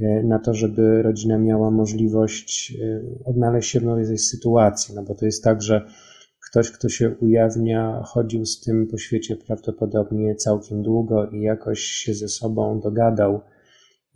e, 0.00 0.22
na 0.22 0.38
to, 0.38 0.54
żeby 0.54 1.02
rodzina 1.02 1.38
miała 1.38 1.70
możliwość 1.70 2.76
e, 2.82 3.02
odnaleźć 3.24 3.70
się 3.70 3.80
w 3.80 3.84
nowej 3.84 4.18
sytuacji. 4.18 4.94
No 4.94 5.02
bo 5.02 5.14
to 5.14 5.26
jest 5.26 5.44
tak, 5.44 5.62
że 5.62 5.86
ktoś, 6.50 6.70
kto 6.70 6.88
się 6.88 7.10
ujawnia, 7.10 8.02
chodził 8.04 8.46
z 8.46 8.60
tym 8.60 8.86
po 8.86 8.98
świecie 8.98 9.36
prawdopodobnie 9.36 10.34
całkiem 10.34 10.82
długo 10.82 11.30
i 11.30 11.40
jakoś 11.40 11.80
się 11.80 12.14
ze 12.14 12.28
sobą 12.28 12.80
dogadał 12.80 13.40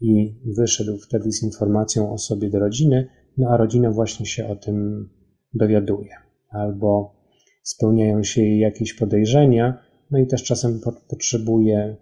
i 0.01 0.35
wyszedł 0.57 0.99
wtedy 0.99 1.33
z 1.33 1.43
informacją 1.43 2.13
o 2.13 2.19
sobie 2.19 2.51
do 2.51 2.59
rodziny, 2.59 3.09
no 3.38 3.48
a 3.51 3.57
rodzina 3.57 3.90
właśnie 3.90 4.27
się 4.27 4.48
o 4.48 4.57
tym 4.57 5.09
dowiaduje, 5.55 6.11
albo 6.51 7.14
spełniają 7.62 8.22
się 8.22 8.42
jej 8.42 8.59
jakieś 8.59 8.94
podejrzenia, 8.94 9.83
no 10.11 10.18
i 10.18 10.27
też 10.27 10.44
czasem 10.44 10.81
potrzebuje 11.09 11.96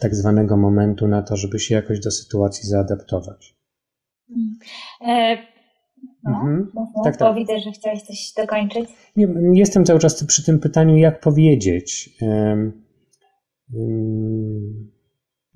tak 0.00 0.14
zwanego 0.14 0.56
momentu 0.56 1.08
na 1.08 1.22
to, 1.22 1.36
żeby 1.36 1.58
się 1.58 1.74
jakoś 1.74 2.00
do 2.00 2.10
sytuacji 2.10 2.68
zaadaptować. 2.68 3.56
E, 5.06 5.36
no, 6.24 6.30
mhm. 6.30 6.72
tak, 7.04 7.16
tak. 7.16 7.36
widzę, 7.36 7.60
że 7.60 7.70
chciałeś 7.70 8.02
coś 8.02 8.32
dokończyć. 8.36 8.90
Nie, 9.16 9.28
jestem 9.52 9.84
cały 9.84 9.98
czas 9.98 10.24
przy 10.24 10.44
tym 10.44 10.58
pytaniu, 10.58 10.96
jak 10.96 11.20
powiedzieć. 11.20 12.16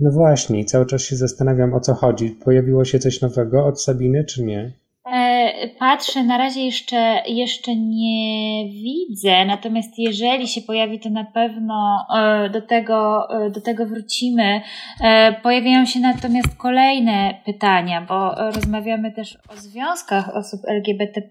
No 0.03 0.11
właśnie, 0.11 0.65
cały 0.65 0.87
czas 0.87 1.03
się 1.03 1.17
zastanawiam 1.17 1.75
o 1.75 1.81
co 1.81 1.95
chodzi. 1.95 2.31
Pojawiło 2.45 2.85
się 2.85 2.99
coś 2.99 3.21
nowego 3.21 3.67
od 3.67 3.83
Sabiny, 3.83 4.25
czy 4.25 4.43
nie? 4.45 4.73
E, 5.13 5.69
patrzę, 5.79 6.23
na 6.23 6.39
razie 6.39 6.65
jeszcze, 6.65 7.23
jeszcze 7.27 7.77
nie 7.77 8.65
widzę, 8.71 9.45
natomiast 9.45 9.99
jeżeli 9.99 10.49
się 10.49 10.61
pojawi, 10.61 11.01
to 11.01 11.11
na 11.11 11.25
pewno 11.25 12.07
e, 12.17 12.51
do 12.51 12.63
tego, 12.63 13.29
e, 13.31 13.51
do 13.51 13.61
tego 13.61 13.87
wrócimy. 13.87 14.61
Pojawiają 15.43 15.87
się 15.87 16.01
natomiast 16.01 16.57
kolejne 16.57 17.35
pytania, 17.45 18.07
bo 18.09 18.35
rozmawiamy 18.35 19.13
też 19.13 19.39
o 19.49 19.57
związkach 19.57 20.37
osób 20.37 20.61
LGBT. 20.69 21.23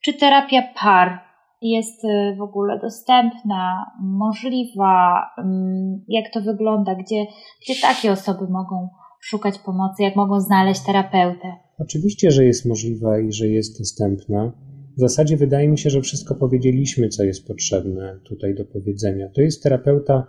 Czy 0.00 0.12
terapia 0.12 0.62
par 0.82 1.33
jest 1.64 2.04
y, 2.04 2.36
w 2.38 2.42
ogóle 2.42 2.78
dostępna, 2.82 3.86
możliwa, 4.02 5.24
mm, 5.38 6.04
jak 6.08 6.24
to 6.32 6.40
wygląda, 6.40 6.94
gdzie, 6.94 7.26
gdzie 7.62 7.74
takie 7.82 8.12
osoby 8.12 8.48
mogą 8.50 8.88
szukać 9.20 9.58
pomocy, 9.58 10.02
jak 10.02 10.16
mogą 10.16 10.40
znaleźć 10.40 10.80
terapeutę? 10.86 11.52
Oczywiście, 11.78 12.30
że 12.30 12.44
jest 12.44 12.66
możliwa 12.66 13.18
i 13.18 13.32
że 13.32 13.48
jest 13.48 13.78
dostępna. 13.78 14.52
W 14.96 15.00
zasadzie 15.00 15.36
wydaje 15.36 15.68
mi 15.68 15.78
się, 15.78 15.90
że 15.90 16.00
wszystko 16.00 16.34
powiedzieliśmy, 16.34 17.08
co 17.08 17.24
jest 17.24 17.46
potrzebne 17.46 18.20
tutaj 18.24 18.54
do 18.54 18.64
powiedzenia. 18.64 19.28
To 19.34 19.40
jest 19.40 19.62
terapeuta, 19.62 20.26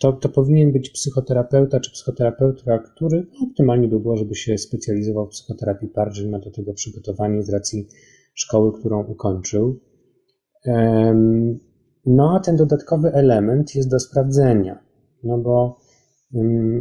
to, 0.00 0.12
to, 0.12 0.28
powinien 0.28 0.72
być 0.72 0.90
psychoterapeuta 0.90 1.80
czy 1.80 1.90
psychoterapeutka, 1.90 2.78
który 2.78 3.26
optymalnie 3.42 3.88
by 3.88 4.00
było, 4.00 4.16
żeby 4.16 4.34
się 4.34 4.58
specjalizował 4.58 5.26
w 5.26 5.30
psychoterapii 5.30 5.88
par, 5.88 6.10
ma 6.30 6.38
do 6.38 6.50
tego 6.50 6.74
przygotowanie 6.74 7.42
z 7.42 7.50
racji 7.50 7.86
szkoły, 8.34 8.72
którą 8.72 9.04
ukończył. 9.04 9.80
No 12.06 12.36
a 12.36 12.40
ten 12.40 12.56
dodatkowy 12.56 13.12
element 13.12 13.74
jest 13.74 13.90
do 13.90 14.00
sprawdzenia, 14.00 14.78
no 15.24 15.38
bo 15.38 15.78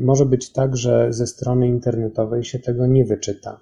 może 0.02 0.26
być 0.26 0.52
tak, 0.52 0.78
że 0.78 1.14
ze 1.14 1.28
strony 1.28 1.68
internetowej 1.68 2.44
się 2.44 2.60
tego 2.60 2.88
nie 2.88 3.06
wyczyta. 3.06 3.60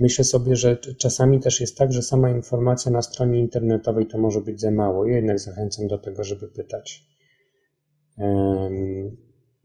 Myślę 0.00 0.24
sobie, 0.24 0.56
że 0.56 0.76
czasami 0.76 1.40
też 1.40 1.60
jest 1.60 1.78
tak, 1.78 1.92
że 1.92 2.02
sama 2.02 2.30
informacja 2.30 2.92
na 2.92 3.02
stronie 3.02 3.40
internetowej 3.40 4.06
to 4.06 4.18
może 4.18 4.40
być 4.40 4.60
za 4.60 4.70
mało. 4.70 5.06
Ja 5.06 5.16
jednak 5.16 5.38
zachęcam 5.38 5.86
do 5.86 5.98
tego, 5.98 6.24
żeby 6.24 6.48
pytać. 6.48 7.06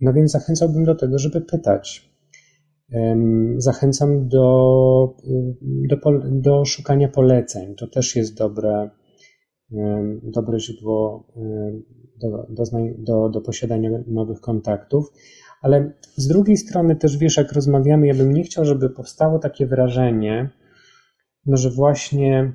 No 0.02 0.14
więc 0.14 0.32
zachęcałbym 0.32 0.86
do 0.86 0.96
tego, 0.96 1.20
żeby 1.20 1.42
pytać. 1.42 2.17
Zachęcam 3.58 4.28
do, 4.28 5.16
do, 5.90 5.98
do 6.32 6.66
szukania 6.66 7.08
poleceń. 7.08 7.76
To 7.76 7.88
też 7.88 8.16
jest 8.16 8.38
dobre, 8.38 8.90
dobre 10.24 10.60
źródło 10.60 11.28
do, 12.22 12.48
do, 12.50 12.64
do, 12.98 13.30
do 13.30 13.42
posiadania 13.42 13.90
nowych 14.08 14.40
kontaktów. 14.40 15.06
Ale 15.62 15.94
z 16.16 16.28
drugiej 16.28 16.58
strony 16.58 16.96
też 16.96 17.18
wiesz, 17.18 17.38
jak 17.38 17.54
rozmawiamy, 17.54 18.08
ja 18.08 18.14
bym 18.14 18.34
nie 18.34 18.44
chciał, 18.44 18.66
żeby 18.66 18.90
powstało 18.90 19.40
takie 19.40 19.68
wrażenie, 19.68 20.50
no, 21.46 21.58
że 21.58 21.70
właśnie 21.70 22.54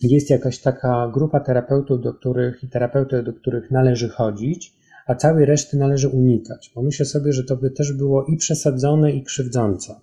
jest 0.00 0.30
jakaś 0.30 0.58
taka 0.58 1.10
grupa 1.14 1.40
terapeutów, 1.40 2.00
do 2.00 2.14
których 2.14 2.64
i 2.64 2.68
terapeuty, 2.68 3.22
do 3.22 3.32
których 3.32 3.70
należy 3.70 4.08
chodzić, 4.08 4.81
a 5.06 5.14
całej 5.14 5.46
reszty 5.46 5.76
należy 5.76 6.08
unikać, 6.08 6.72
bo 6.74 6.82
myślę 6.82 7.06
sobie, 7.06 7.32
że 7.32 7.44
to 7.44 7.56
by 7.56 7.70
też 7.70 7.92
było 7.92 8.24
i 8.24 8.36
przesadzone, 8.36 9.12
i 9.12 9.24
krzywdzące. 9.24 10.00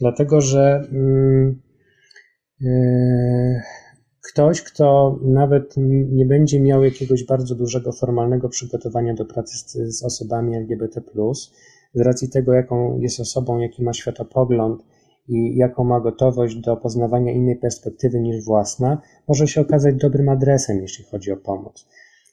Dlatego, 0.00 0.40
że 0.40 0.88
mm, 0.92 1.62
yy, 2.60 3.60
ktoś, 4.32 4.62
kto 4.62 5.18
nawet 5.22 5.74
nie 6.12 6.26
będzie 6.26 6.60
miał 6.60 6.84
jakiegoś 6.84 7.24
bardzo 7.24 7.54
dużego 7.54 7.92
formalnego 7.92 8.48
przygotowania 8.48 9.14
do 9.14 9.24
pracy 9.24 9.58
z, 9.58 9.98
z 9.98 10.02
osobami 10.02 10.56
LGBT, 10.56 11.00
z 11.94 12.00
racji 12.00 12.30
tego, 12.30 12.52
jaką 12.52 12.98
jest 12.98 13.20
osobą, 13.20 13.58
jaki 13.58 13.82
ma 13.82 13.92
światopogląd 13.92 14.82
i 15.28 15.56
jaką 15.56 15.84
ma 15.84 16.00
gotowość 16.00 16.56
do 16.56 16.76
poznawania 16.76 17.32
innej 17.32 17.56
perspektywy 17.56 18.20
niż 18.20 18.44
własna, 18.44 19.02
może 19.28 19.48
się 19.48 19.60
okazać 19.60 19.94
dobrym 19.94 20.28
adresem, 20.28 20.82
jeśli 20.82 21.04
chodzi 21.04 21.32
o 21.32 21.36
pomoc. 21.36 21.88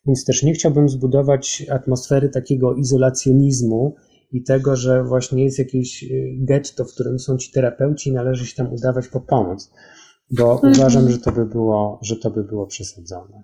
Więc 0.07 0.25
też 0.25 0.43
nie 0.43 0.53
chciałbym 0.53 0.89
zbudować 0.89 1.65
atmosfery 1.71 2.29
takiego 2.29 2.73
izolacjonizmu 2.73 3.95
i 4.31 4.43
tego, 4.43 4.75
że 4.75 5.03
właśnie 5.03 5.43
jest 5.43 5.59
jakieś 5.59 6.03
y, 6.03 6.35
getto, 6.39 6.85
w 6.85 6.93
którym 6.93 7.19
są 7.19 7.37
ci 7.37 7.51
terapeuci 7.51 8.09
i 8.09 8.13
należy 8.13 8.45
się 8.45 8.55
tam 8.55 8.73
udawać 8.73 9.07
po 9.07 9.21
pomoc, 9.21 9.71
bo 10.31 10.53
mhm. 10.53 10.73
uważam, 10.73 11.11
że 11.11 11.17
to 11.17 11.31
by 11.31 11.45
było, 11.45 11.99
że 12.01 12.15
to 12.15 12.31
by 12.31 12.43
było 12.43 12.67
przesadzone. 12.67 13.43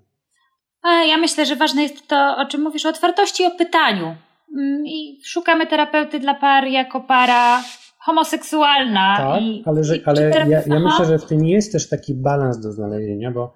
Ja 0.83 1.17
myślę, 1.17 1.45
że 1.45 1.55
ważne 1.55 1.83
jest 1.83 2.07
to, 2.07 2.35
o 2.37 2.45
czym 2.45 2.61
mówisz, 2.61 2.85
o 2.85 2.89
otwartości, 2.89 3.45
o 3.45 3.51
pytaniu. 3.51 4.15
Mm, 4.57 4.85
I 4.85 5.19
szukamy 5.23 5.67
terapeuty 5.67 6.19
dla 6.19 6.33
par 6.33 6.67
jako 6.67 7.01
para 7.01 7.63
homoseksualna. 7.99 9.17
Tak, 9.17 9.41
i, 9.41 9.63
ale, 9.65 9.83
że, 9.83 9.97
i 9.97 10.03
ale 10.05 10.29
ja, 10.29 10.61
ja 10.67 10.79
myślę, 10.79 11.05
że 11.05 11.19
w 11.19 11.25
tym 11.25 11.45
jest 11.45 11.71
też 11.71 11.89
taki 11.89 12.13
balans 12.13 12.59
do 12.59 12.71
znalezienia, 12.71 13.31
bo 13.31 13.53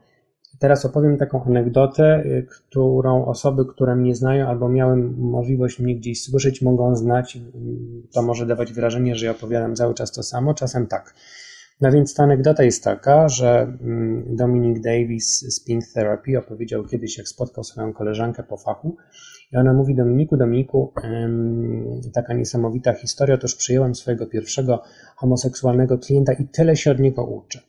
teraz 0.60 0.86
opowiem 0.86 1.18
taką 1.18 1.44
anegdotę, 1.44 2.24
y, 2.26 2.48
którą 2.50 3.26
osoby, 3.26 3.66
które 3.66 3.96
mnie 3.96 4.16
znają 4.16 4.48
albo 4.48 4.70
miałem 4.70 5.16
możliwość 5.20 5.80
mnie 5.80 5.96
gdzieś 5.96 6.24
słyszeć, 6.24 6.62
mogą 6.62 6.96
znać. 6.96 7.38
To 8.14 8.22
może 8.22 8.46
dawać 8.46 8.74
wrażenie, 8.74 9.16
że 9.16 9.26
ja 9.26 9.32
opowiadam 9.32 9.76
cały 9.76 9.94
czas 9.94 10.12
to 10.12 10.24
samo, 10.24 10.54
czasem 10.54 10.88
tak. 10.88 11.14
No 11.82 11.92
więc 11.92 12.14
ta 12.14 12.24
anegdota 12.24 12.64
jest 12.64 12.84
taka, 12.84 13.30
że 13.30 13.78
mm, 13.82 14.36
Dominic 14.36 14.84
Davis 14.84 15.56
z 15.56 15.64
Pink 15.64 15.84
Therapy 15.94 16.38
opowiedział 16.38 16.84
kiedyś, 16.84 17.18
jak 17.18 17.28
spotkał 17.28 17.64
swoją 17.64 17.94
koleżankę 17.94 18.44
po 18.44 18.58
fachu 18.58 18.96
i 19.52 19.58
ona 19.58 19.74
mówi 19.74 19.96
Dominiku, 19.96 20.38
Dominiku, 20.38 20.94
taka 22.14 22.34
niesamowita 22.34 22.94
historia, 22.94 23.36
otóż 23.36 23.56
przyjąłem 23.56 23.96
swojego 23.96 24.28
pierwszego 24.28 24.84
homoseksualnego 25.16 25.98
klienta 25.98 26.34
i 26.34 26.48
tyle 26.48 26.76
się 26.76 26.92
od 26.92 27.00
niego 27.00 27.26
uczę. 27.26 27.60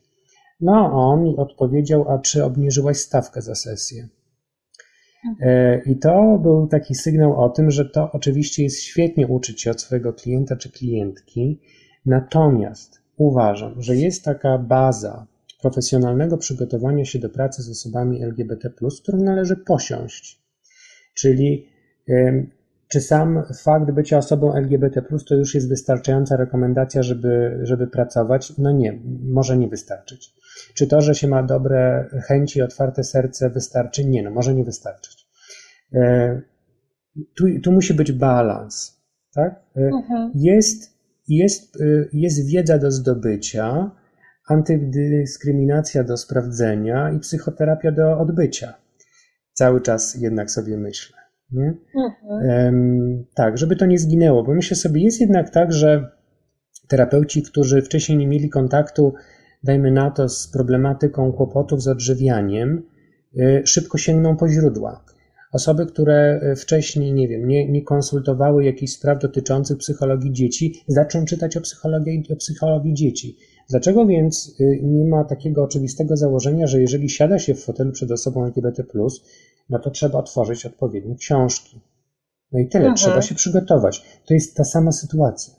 No 0.59 0.91
on 0.91 1.23
mi 1.23 1.37
odpowiedział, 1.37 2.11
a 2.11 2.19
czy 2.19 2.43
obniżyłaś 2.43 2.97
stawkę 2.97 3.41
za 3.41 3.55
sesję? 3.55 4.07
E, 5.41 5.81
I 5.81 5.99
to 5.99 6.39
był 6.41 6.67
taki 6.67 6.95
sygnał 6.95 7.43
o 7.43 7.49
tym, 7.49 7.71
że 7.71 7.85
to 7.85 8.11
oczywiście 8.11 8.63
jest 8.63 8.81
świetnie 8.81 9.27
uczyć 9.27 9.61
się 9.61 9.71
od 9.71 9.81
swojego 9.81 10.13
klienta 10.13 10.55
czy 10.55 10.71
klientki, 10.71 11.61
natomiast 12.05 13.01
uważam, 13.17 13.81
że 13.81 13.95
jest 13.95 14.23
taka 14.23 14.57
baza 14.57 15.27
profesjonalnego 15.61 16.37
przygotowania 16.37 17.05
się 17.05 17.19
do 17.19 17.29
pracy 17.29 17.63
z 17.63 17.69
osobami 17.69 18.23
LGBT, 18.23 18.69
którą 19.01 19.17
należy 19.17 19.55
posiąść. 19.55 20.41
Czyli 21.13 21.67
czy 22.87 23.01
sam 23.01 23.43
fakt 23.63 23.91
bycia 23.91 24.17
osobą 24.17 24.53
LGBT, 24.53 25.01
to 25.27 25.35
już 25.35 25.55
jest 25.55 25.69
wystarczająca 25.69 26.37
rekomendacja, 26.37 27.03
żeby, 27.03 27.59
żeby 27.63 27.87
pracować? 27.87 28.57
No 28.57 28.71
nie, 28.71 28.99
może 29.23 29.57
nie 29.57 29.67
wystarczyć. 29.67 30.33
Czy 30.73 30.87
to, 30.87 31.01
że 31.01 31.15
się 31.15 31.27
ma 31.27 31.43
dobre 31.43 32.09
chęci, 32.27 32.61
otwarte 32.61 33.03
serce, 33.03 33.49
wystarczy? 33.49 34.05
Nie, 34.05 34.23
no 34.23 34.31
może 34.31 34.53
nie 34.53 34.63
wystarczyć. 34.63 35.27
E, 35.93 36.41
tu, 37.37 37.45
tu 37.63 37.71
musi 37.71 37.93
być 37.93 38.11
balans. 38.11 39.01
Tak? 39.33 39.53
E, 39.75 39.81
mhm. 39.81 40.31
Jest, 40.35 40.97
jest, 41.27 41.81
e, 41.81 41.85
jest 42.13 42.47
wiedza 42.47 42.77
do 42.77 42.91
zdobycia, 42.91 43.91
antydyskryminacja 44.47 46.03
do 46.03 46.17
sprawdzenia 46.17 47.11
i 47.11 47.19
psychoterapia 47.19 47.91
do 47.91 48.19
odbycia. 48.19 48.73
Cały 49.53 49.81
czas 49.81 50.15
jednak 50.15 50.51
sobie 50.51 50.77
myślę. 50.77 51.17
Nie? 51.51 51.73
Mhm. 52.31 53.25
tak, 53.35 53.57
żeby 53.57 53.75
to 53.75 53.85
nie 53.85 53.99
zginęło, 53.99 54.43
bo 54.43 54.53
myślę 54.53 54.77
sobie, 54.77 55.03
jest 55.03 55.21
jednak 55.21 55.49
tak, 55.49 55.73
że 55.73 56.11
terapeuci, 56.87 57.43
którzy 57.43 57.81
wcześniej 57.81 58.17
nie 58.17 58.27
mieli 58.27 58.49
kontaktu, 58.49 59.13
dajmy 59.63 59.91
na 59.91 60.11
to, 60.11 60.29
z 60.29 60.47
problematyką 60.47 61.33
kłopotów 61.33 61.81
z 61.81 61.87
odżywianiem, 61.87 62.83
y, 63.37 63.61
szybko 63.65 63.97
sięgną 63.97 64.37
po 64.37 64.49
źródła. 64.49 65.03
Osoby, 65.51 65.85
które 65.85 66.41
y, 66.43 66.55
wcześniej, 66.55 67.13
nie 67.13 67.27
wiem, 67.27 67.47
nie, 67.47 67.71
nie 67.71 67.81
konsultowały 67.81 68.65
jakichś 68.65 68.93
spraw 68.93 69.19
dotyczących 69.19 69.77
psychologii 69.77 70.33
dzieci, 70.33 70.83
zaczną 70.87 71.25
czytać 71.25 71.57
o 71.57 71.61
psychologii, 71.61 72.23
o 72.33 72.35
psychologii 72.35 72.93
dzieci. 72.93 73.37
Dlaczego 73.69 74.05
więc 74.05 74.55
y, 74.59 74.79
nie 74.83 75.05
ma 75.05 75.23
takiego 75.23 75.63
oczywistego 75.63 76.17
założenia, 76.17 76.67
że 76.67 76.81
jeżeli 76.81 77.09
siada 77.09 77.39
się 77.39 77.55
w 77.55 77.63
fotelu 77.63 77.91
przed 77.91 78.11
osobą 78.11 78.45
LGBT, 78.45 78.83
no 79.69 79.79
to 79.79 79.89
trzeba 79.91 80.19
otworzyć 80.19 80.65
odpowiednie 80.65 81.15
książki. 81.15 81.81
No 82.51 82.59
i 82.59 82.67
tyle, 82.67 82.85
mhm. 82.85 82.95
trzeba 82.95 83.21
się 83.21 83.35
przygotować. 83.35 84.21
To 84.25 84.33
jest 84.33 84.55
ta 84.55 84.63
sama 84.63 84.91
sytuacja. 84.91 85.53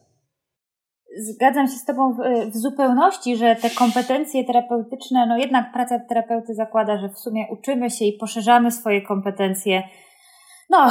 Zgadzam 1.18 1.66
się 1.66 1.72
z 1.72 1.84
Tobą 1.84 2.12
w, 2.12 2.16
w, 2.52 2.56
zupełności, 2.56 3.36
że 3.36 3.56
te 3.56 3.70
kompetencje 3.70 4.44
terapeutyczne, 4.44 5.26
no 5.26 5.38
jednak 5.38 5.72
praca 5.72 5.98
terapeuty 5.98 6.54
zakłada, 6.54 6.98
że 6.98 7.08
w 7.08 7.18
sumie 7.18 7.46
uczymy 7.50 7.90
się 7.90 8.04
i 8.04 8.12
poszerzamy 8.12 8.70
swoje 8.70 9.02
kompetencje 9.02 9.82
no, 10.70 10.86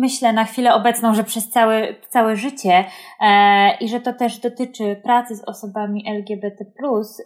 myślę 0.00 0.32
na 0.32 0.44
chwilę 0.44 0.74
obecną, 0.74 1.14
że 1.14 1.24
przez 1.24 1.50
całe, 1.50 1.94
całe 2.08 2.36
życie 2.36 2.84
e, 3.20 3.76
i 3.80 3.88
że 3.88 4.00
to 4.00 4.12
też 4.12 4.38
dotyczy 4.38 5.00
pracy 5.04 5.36
z 5.36 5.44
osobami 5.44 6.04
LGBT. 6.08 6.64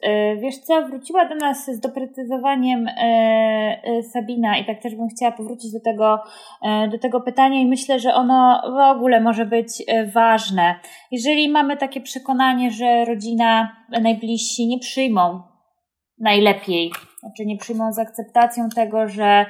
E, 0.02 0.36
wiesz 0.36 0.58
co, 0.58 0.82
wróciła 0.86 1.28
do 1.28 1.34
nas 1.34 1.66
z 1.66 1.80
doprecyzowaniem 1.80 2.88
e, 2.88 2.92
e, 3.84 4.02
Sabina 4.02 4.58
i 4.58 4.64
tak 4.64 4.82
też 4.82 4.94
bym 4.94 5.08
chciała 5.08 5.32
powrócić 5.32 5.72
do 5.72 5.80
tego, 5.80 6.22
e, 6.62 6.88
do 6.88 6.98
tego 6.98 7.20
pytania 7.20 7.60
i 7.60 7.66
myślę, 7.66 7.98
że 7.98 8.14
ono 8.14 8.62
w 8.64 8.96
ogóle 8.96 9.20
może 9.20 9.46
być 9.46 9.82
e, 9.86 10.06
ważne. 10.06 10.74
Jeżeli 11.10 11.48
mamy 11.48 11.76
takie 11.76 12.00
przekonanie, 12.00 12.70
że 12.70 13.04
rodzina, 13.04 13.76
najbliżsi 14.02 14.66
nie 14.66 14.78
przyjmą 14.78 15.42
najlepiej, 16.18 16.92
znaczy 17.20 17.46
nie 17.46 17.56
przyjmą 17.56 17.92
z 17.92 17.98
akceptacją 17.98 18.68
tego, 18.68 19.08
że 19.08 19.46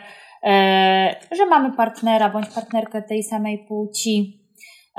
że 1.33 1.47
mamy 1.51 1.73
partnera 1.73 2.31
bądź 2.31 2.49
partnerkę 2.49 3.03
tej 3.03 3.23
samej 3.23 3.59
płci. 3.59 4.41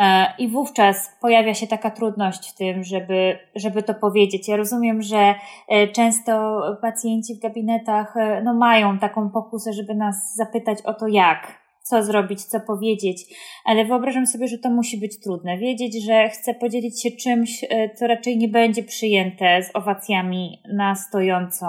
E, 0.01 0.33
I 0.37 0.47
wówczas 0.47 1.11
pojawia 1.21 1.53
się 1.53 1.67
taka 1.67 1.91
trudność 1.91 2.51
w 2.51 2.57
tym, 2.57 2.83
żeby, 2.83 3.39
żeby 3.55 3.83
to 3.83 3.93
powiedzieć. 3.93 4.47
Ja 4.47 4.57
rozumiem, 4.57 5.01
że 5.01 5.35
e, 5.69 5.87
często 5.87 6.61
pacjenci 6.81 7.35
w 7.35 7.39
gabinetach 7.39 8.15
no, 8.43 8.53
mają 8.53 8.99
taką 8.99 9.29
pokusę, 9.29 9.73
żeby 9.73 9.95
nas 9.95 10.35
zapytać 10.35 10.81
o 10.81 10.93
to, 10.93 11.07
jak, 11.07 11.61
co 11.83 12.03
zrobić, 12.03 12.43
co 12.43 12.59
powiedzieć, 12.59 13.25
ale 13.65 13.85
wyobrażam 13.85 14.27
sobie, 14.27 14.47
że 14.47 14.57
to 14.57 14.69
musi 14.69 14.97
być 14.97 15.19
trudne. 15.19 15.57
Wiedzieć, 15.57 16.05
że 16.05 16.29
chcę 16.29 16.53
podzielić 16.53 17.03
się 17.03 17.11
czymś, 17.11 17.65
co 17.95 18.07
raczej 18.07 18.37
nie 18.37 18.47
będzie 18.47 18.83
przyjęte 18.83 19.63
z 19.63 19.75
owacjami 19.75 20.61
na 20.73 20.95
stojąco. 20.95 21.65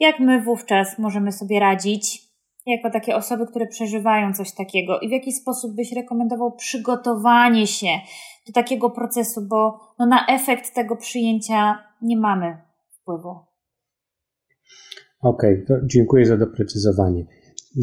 Jak 0.00 0.20
my 0.20 0.40
wówczas 0.40 0.98
możemy 0.98 1.32
sobie 1.32 1.60
radzić? 1.60 2.25
Jako 2.66 2.90
takie 2.90 3.16
osoby, 3.16 3.46
które 3.46 3.66
przeżywają 3.66 4.32
coś 4.32 4.54
takiego 4.54 5.00
i 5.00 5.08
w 5.08 5.12
jaki 5.12 5.32
sposób 5.32 5.76
byś 5.76 5.92
rekomendował 5.92 6.56
przygotowanie 6.56 7.66
się 7.66 7.86
do 8.46 8.52
takiego 8.52 8.90
procesu, 8.90 9.46
bo 9.48 9.80
no 9.98 10.06
na 10.06 10.26
efekt 10.28 10.74
tego 10.74 10.96
przyjęcia 10.96 11.78
nie 12.02 12.16
mamy 12.16 12.56
wpływu. 12.90 13.34
Okej, 15.20 15.64
okay, 15.64 15.80
dziękuję 15.84 16.26
za 16.26 16.36
doprecyzowanie. 16.36 17.26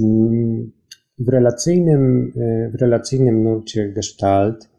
Mm, 0.04 0.72
w 1.19 1.30
relacyjnym, 1.30 2.32
e, 2.38 2.72
w 2.78 2.82
relacyjnym 2.82 3.43
nurcie 3.43 3.89
Gestalt 3.89 4.74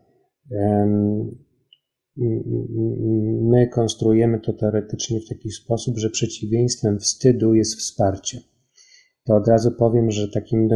my 3.43 3.69
konstruujemy 3.69 4.41
to 4.41 4.53
teoretycznie 4.53 5.21
w 5.21 5.29
taki 5.29 5.51
sposób, 5.51 5.99
że 5.99 6.11
przeciwieństwem 6.11 6.99
wstydu 6.99 7.55
jest 7.55 7.79
wsparcie 7.79 8.41
to 9.25 9.37
od 9.37 9.49
razu 9.49 9.73
powiem, 9.73 10.11
że 10.11 10.29
takim 10.29 10.69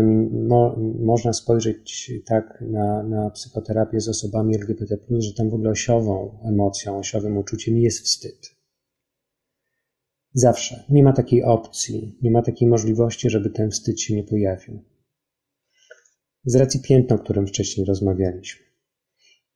mo, 0.47 0.77
można 1.01 1.33
spojrzeć 1.33 2.13
tak 2.27 2.65
na, 2.71 3.03
na 3.03 3.31
psychoterapię 3.31 4.01
z 4.01 4.09
osobami 4.09 4.55
LGBT, 4.55 4.97
że 5.19 5.35
tam 5.35 5.51
w 5.51 5.55
ogóle 5.55 5.71
osiową 5.71 6.39
emocją, 6.45 6.99
osiowym 6.99 7.39
uczuciem 7.39 7.79
jest 7.79 8.01
wstyd. 8.01 8.59
Zawsze. 10.35 10.85
Nie 10.89 11.03
ma 11.03 11.13
takiej 11.13 11.45
opcji, 11.45 12.19
nie 12.23 12.31
ma 12.31 12.43
takiej 12.43 12.69
możliwości, 12.69 13.31
żeby 13.31 13.51
ten 13.51 13.71
wstyd 13.71 14.01
się 14.01 14.15
nie 14.15 14.25
pojawił. 14.25 14.83
Z 16.45 16.57
racji 16.57 16.81
piętna, 16.81 17.17
o 17.17 17.19
którym 17.19 17.47
wcześniej 17.47 17.87
rozmawialiśmy. 17.87 18.68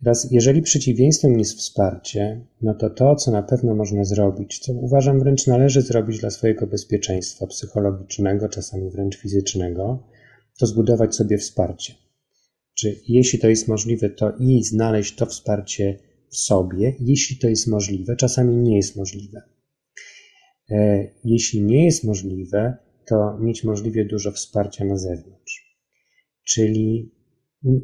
Teraz, 0.05 0.29
jeżeli 0.31 0.63
przeciwieństwem 0.63 1.39
jest 1.39 1.59
wsparcie, 1.59 2.47
no 2.63 2.75
to 2.75 2.91
to, 2.91 3.17
co 3.17 3.31
na 3.31 3.43
pewno 3.43 3.75
można 3.75 4.05
zrobić, 4.05 4.59
co 4.59 4.73
uważam 4.73 5.19
wręcz 5.19 5.47
należy 5.47 5.83
zrobić 5.83 6.21
dla 6.21 6.31
swojego 6.31 6.67
bezpieczeństwa 6.67 7.47
psychologicznego, 7.47 8.49
czasami 8.49 8.91
wręcz 8.91 9.17
fizycznego, 9.17 10.09
to 10.59 10.67
zbudować 10.67 11.15
sobie 11.15 11.39
wsparcie. 11.39 11.95
Czy 12.75 13.01
jeśli 13.09 13.39
to 13.39 13.49
jest 13.49 13.69
możliwe, 13.69 14.11
to 14.11 14.33
i 14.41 14.65
znaleźć 14.65 15.17
to 15.17 15.27
wsparcie 15.27 15.99
w 16.31 16.37
sobie, 16.37 16.95
jeśli 17.01 17.37
to 17.37 17.49
jest 17.49 17.67
możliwe, 17.67 18.17
czasami 18.17 18.57
nie 18.57 18.77
jest 18.77 18.97
możliwe. 18.97 19.43
E, 20.71 21.09
jeśli 21.25 21.63
nie 21.63 21.85
jest 21.85 22.05
możliwe, 22.05 22.77
to 23.07 23.39
mieć 23.39 23.65
możliwie 23.65 24.05
dużo 24.05 24.33
wsparcia 24.33 24.85
na 24.85 24.97
zewnątrz. 24.97 25.79
Czyli 26.45 27.13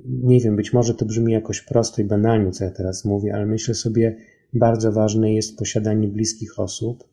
nie 0.08 0.40
wiem, 0.40 0.56
być 0.56 0.72
może 0.72 0.94
to 0.94 1.06
brzmi 1.06 1.32
jakoś 1.32 1.62
prosto 1.62 2.02
i 2.02 2.04
banalnie, 2.04 2.50
co 2.50 2.64
ja 2.64 2.70
teraz 2.70 3.04
mówię, 3.04 3.34
ale 3.34 3.46
myślę 3.46 3.74
sobie, 3.74 4.16
bardzo 4.52 4.92
ważne 4.92 5.34
jest 5.34 5.58
posiadanie 5.58 6.08
bliskich 6.08 6.58
osób, 6.58 7.04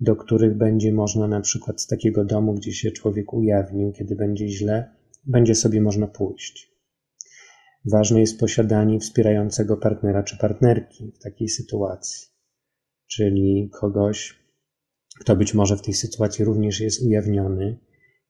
do 0.00 0.16
których 0.16 0.56
będzie 0.56 0.92
można 0.92 1.28
na 1.28 1.40
przykład 1.40 1.80
z 1.80 1.86
takiego 1.86 2.24
domu, 2.24 2.54
gdzie 2.54 2.72
się 2.72 2.90
człowiek 2.90 3.32
ujawnił, 3.32 3.92
kiedy 3.92 4.16
będzie 4.16 4.48
źle, 4.48 4.90
będzie 5.24 5.54
sobie 5.54 5.80
można 5.80 6.06
pójść. 6.06 6.76
Ważne 7.92 8.20
jest 8.20 8.40
posiadanie 8.40 9.00
wspierającego 9.00 9.76
partnera 9.76 10.22
czy 10.22 10.38
partnerki 10.38 11.12
w 11.12 11.18
takiej 11.18 11.48
sytuacji, 11.48 12.28
czyli 13.06 13.70
kogoś, 13.80 14.38
kto 15.20 15.36
być 15.36 15.54
może 15.54 15.76
w 15.76 15.82
tej 15.82 15.94
sytuacji 15.94 16.44
również 16.44 16.80
jest 16.80 17.02
ujawniony, 17.02 17.78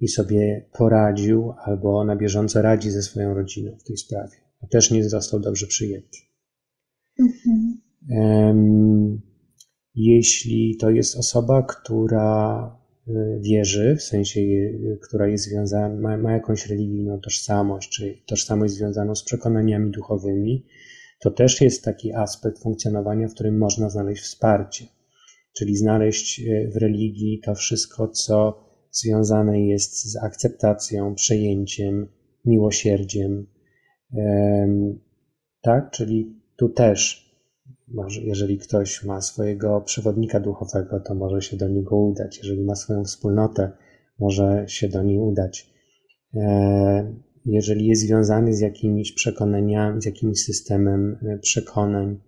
i 0.01 0.09
sobie 0.09 0.69
poradził 0.73 1.53
albo 1.65 2.05
na 2.05 2.17
bieżąco 2.17 2.63
radzi 2.63 2.91
ze 2.91 3.03
swoją 3.03 3.35
rodziną 3.35 3.77
w 3.81 3.85
tej 3.85 3.97
sprawie, 3.97 4.37
a 4.63 4.67
też 4.67 4.91
nie 4.91 5.09
został 5.09 5.41
dobrze 5.41 5.67
przyjęty. 5.67 6.19
Mhm. 7.21 9.21
Jeśli 9.95 10.77
to 10.81 10.91
jest 10.91 11.17
osoba, 11.17 11.63
która 11.63 12.71
y, 13.09 13.13
wierzy, 13.41 13.97
w 13.97 14.03
sensie, 14.03 14.41
która 15.03 15.29
jest 15.29 15.45
związana, 15.45 16.01
ma, 16.01 16.17
ma 16.17 16.33
jakąś 16.33 16.67
religijną 16.67 17.21
tożsamość, 17.21 17.89
czy 17.89 18.19
tożsamość 18.27 18.75
związaną 18.75 19.15
z 19.15 19.25
przekonaniami 19.25 19.91
duchowymi, 19.91 20.67
to 21.21 21.31
też 21.31 21.61
jest 21.61 21.85
taki 21.85 22.13
aspekt 22.13 22.63
funkcjonowania, 22.63 23.29
w 23.29 23.35
którym 23.35 23.59
można 23.59 23.91
znaleźć 23.91 24.23
wsparcie. 24.23 24.87
Czyli 25.57 25.77
znaleźć 25.77 26.41
y, 26.41 26.71
w 26.75 26.77
religii 26.77 27.41
to 27.45 27.55
wszystko, 27.55 28.09
co 28.09 28.66
związane 28.99 29.61
jest 29.61 30.13
z 30.13 30.17
akceptacją, 30.17 31.15
przejęciem, 31.15 32.09
miłosierdziem. 32.45 33.47
Tak? 35.61 35.91
Czyli 35.91 36.41
tu 36.57 36.69
też, 36.69 37.31
jeżeli 38.23 38.59
ktoś 38.59 39.05
ma 39.05 39.21
swojego 39.21 39.81
przewodnika 39.81 40.41
duchowego, 40.41 41.01
to 41.01 41.15
może 41.15 41.43
się 41.43 41.57
do 41.57 41.69
niego 41.69 41.97
udać. 41.97 42.39
Jeżeli 42.39 42.65
ma 42.65 42.75
swoją 42.75 43.05
wspólnotę, 43.05 43.73
może 44.19 44.65
się 44.69 44.89
do 44.89 45.03
niej 45.03 45.19
udać. 45.19 45.71
Jeżeli 47.47 47.87
jest 47.87 48.03
związany 48.03 48.55
z 48.55 48.61
jakimiś 48.61 49.13
przekonaniami, 49.13 50.03
z 50.03 50.05
jakimś 50.05 50.45
systemem 50.45 51.19
e, 51.23 51.39
przekonań, 51.39 52.21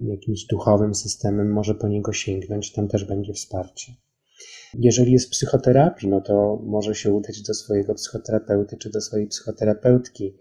jakimś 0.00 0.46
duchowym 0.46 0.94
systemem, 0.94 1.52
może 1.52 1.74
po 1.74 1.88
niego 1.88 2.12
sięgnąć, 2.12 2.72
tam 2.72 2.88
też 2.88 3.04
będzie 3.04 3.32
wsparcie. 3.32 3.92
Jeżeli 4.78 5.12
jest 5.12 5.30
psychoterapii, 5.30 6.08
no 6.08 6.20
to 6.20 6.62
może 6.64 6.94
się 6.94 7.12
udać 7.12 7.42
do 7.42 7.54
swojego 7.54 7.94
psychoterapeuty 7.94 8.76
czy 8.76 8.90
do 8.90 9.00
swojej 9.00 9.26
psychoterapeutki 9.26 10.34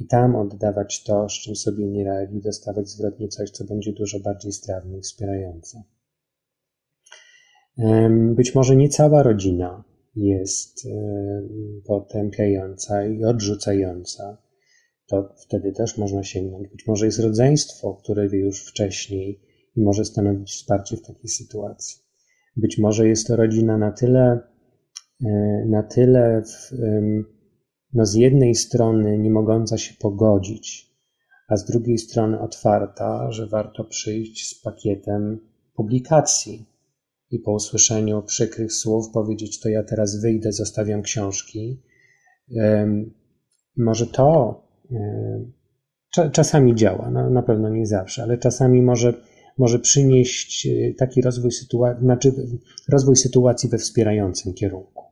i 0.00 0.06
tam 0.06 0.36
oddawać 0.36 1.04
to, 1.04 1.28
z 1.28 1.32
czym 1.32 1.56
sobie 1.56 1.86
nie 1.86 2.04
radzi, 2.04 2.40
dostawać 2.40 2.88
zwrotnie 2.88 3.28
coś, 3.28 3.50
co 3.50 3.64
będzie 3.64 3.92
dużo 3.92 4.20
bardziej 4.20 4.52
strawne 4.52 4.98
i 4.98 5.00
wspierające. 5.00 5.82
Być 8.10 8.54
może 8.54 8.76
nie 8.76 8.88
cała 8.88 9.22
rodzina 9.22 9.84
jest 10.16 10.88
potępiająca 11.86 13.06
i 13.06 13.24
odrzucająca, 13.24 14.38
to 15.06 15.34
wtedy 15.36 15.72
też 15.72 15.98
można 15.98 16.22
sięgnąć. 16.22 16.68
Być 16.68 16.86
może 16.86 17.06
jest 17.06 17.18
rodzeństwo, 17.18 17.94
które 17.94 18.28
wie 18.28 18.38
już 18.38 18.66
wcześniej 18.66 19.40
i 19.76 19.82
może 19.82 20.04
stanowić 20.04 20.50
wsparcie 20.50 20.96
w 20.96 21.02
takiej 21.02 21.28
sytuacji. 21.28 22.07
Być 22.58 22.78
może 22.78 23.08
jest 23.08 23.26
to 23.26 23.36
rodzina 23.36 23.78
na 23.78 23.92
tyle, 23.92 24.40
e, 25.24 25.64
na 25.66 25.82
tyle 25.82 26.42
w, 26.42 26.72
no 27.94 28.06
z 28.06 28.14
jednej 28.14 28.54
strony 28.54 29.18
nie 29.18 29.30
mogąca 29.30 29.78
się 29.78 29.94
pogodzić, 30.00 30.94
a 31.48 31.56
z 31.56 31.64
drugiej 31.64 31.98
strony 31.98 32.40
otwarta, 32.40 33.32
że 33.32 33.46
warto 33.46 33.84
przyjść 33.84 34.56
z 34.56 34.62
pakietem 34.62 35.40
publikacji 35.74 36.66
i 37.30 37.38
po 37.38 37.52
usłyszeniu 37.52 38.22
przykrych 38.22 38.72
słów 38.72 39.10
powiedzieć: 39.12 39.60
To 39.60 39.68
ja 39.68 39.82
teraz 39.82 40.20
wyjdę, 40.20 40.52
zostawiam 40.52 41.02
książki. 41.02 41.82
Może 43.76 44.06
to 44.06 44.62
czasami 46.32 46.74
działa, 46.74 47.10
no, 47.10 47.30
na 47.30 47.42
pewno 47.42 47.68
nie 47.68 47.86
zawsze, 47.86 48.22
ale 48.22 48.38
czasami 48.38 48.82
może 48.82 49.12
może 49.58 49.78
przynieść 49.78 50.66
e, 50.66 50.94
taki 50.94 51.22
rozwój 51.22 51.52
sytuacji, 51.52 52.04
znaczy 52.04 52.32
rozwój 52.88 53.16
sytuacji 53.16 53.68
we 53.68 53.78
wspierającym 53.78 54.54
kierunku. 54.54 55.04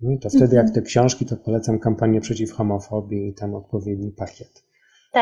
No 0.00 0.18
to 0.20 0.28
wtedy, 0.28 0.56
jak 0.56 0.66
mhm. 0.66 0.74
te 0.74 0.82
książki, 0.82 1.26
to 1.26 1.36
polecam 1.36 1.78
kampanię 1.78 2.20
przeciw 2.20 2.52
homofobii 2.52 3.28
i 3.28 3.34
tam 3.34 3.54
odpowiedni 3.54 4.12
pakiet 4.12 4.66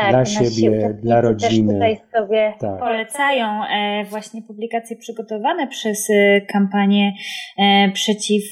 tak, 0.01 0.11
dla 0.11 0.25
siebie, 0.25 0.99
dla 1.03 1.21
rodziny. 1.21 1.73
Też 1.73 1.75
tutaj 1.75 1.97
sobie 2.13 2.55
tak. 2.61 2.79
polecają 2.79 3.47
e, 3.47 4.05
właśnie 4.05 4.43
publikacje 4.43 4.97
przygotowane 4.97 5.69
przez 5.69 6.11
e, 6.11 6.41
kampanię 6.41 7.13
e, 7.59 7.91
przeciw 7.93 8.45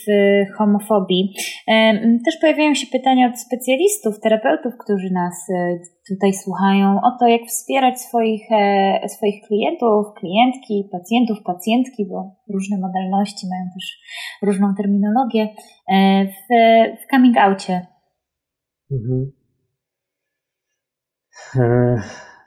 homofobii. 0.59 1.35
Też 2.25 2.37
pojawiają 2.41 2.75
się 2.75 2.87
pytania 2.87 3.29
od 3.29 3.41
specjalistów, 3.41 4.21
terapeutów, 4.21 4.73
którzy 4.85 5.11
nas 5.11 5.35
tutaj 6.09 6.33
słuchają, 6.33 6.97
o 6.97 7.19
to, 7.21 7.27
jak 7.27 7.43
wspierać 7.43 8.01
swoich, 8.01 8.43
swoich 9.07 9.35
klientów, 9.47 10.07
klientki, 10.19 10.89
pacjentów, 10.93 11.39
pacjentki, 11.45 12.07
bo 12.11 12.37
różne 12.53 12.77
modalności 12.79 13.47
mają 13.51 13.65
też 13.75 14.01
różną 14.43 14.75
terminologię 14.77 15.49
w, 16.27 16.55
w 17.03 17.11
coming 17.11 17.37
outie. 17.37 17.87
Mhm. 18.91 19.42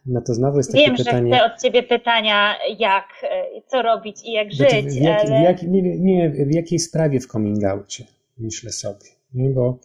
No 0.05 0.21
to 0.21 0.33
znowu 0.33 0.57
jest 0.57 0.71
takie 0.71 0.85
Wiem, 0.85 0.95
pytanie. 0.95 1.21
Wiem, 1.21 1.31
że 1.31 1.37
chcę 1.37 1.53
od 1.53 1.61
ciebie 1.61 1.83
pytania, 1.83 2.55
jak, 2.79 3.05
e, 3.23 3.61
co 3.67 3.81
robić 3.81 4.25
i 4.25 4.31
jak 4.31 4.53
znaczy, 4.53 4.75
żyć. 4.75 4.85
W, 4.85 5.01
jak, 5.01 5.25
ale... 5.25 5.43
jak, 5.43 5.63
nie, 5.63 5.99
nie, 5.99 6.29
w 6.29 6.53
jakiej 6.53 6.79
sprawie 6.79 7.19
w 7.19 7.27
coming 7.27 7.63
outie, 7.63 8.03
myślę 8.37 8.71
sobie. 8.71 9.05
Nie? 9.33 9.49
Bo 9.49 9.79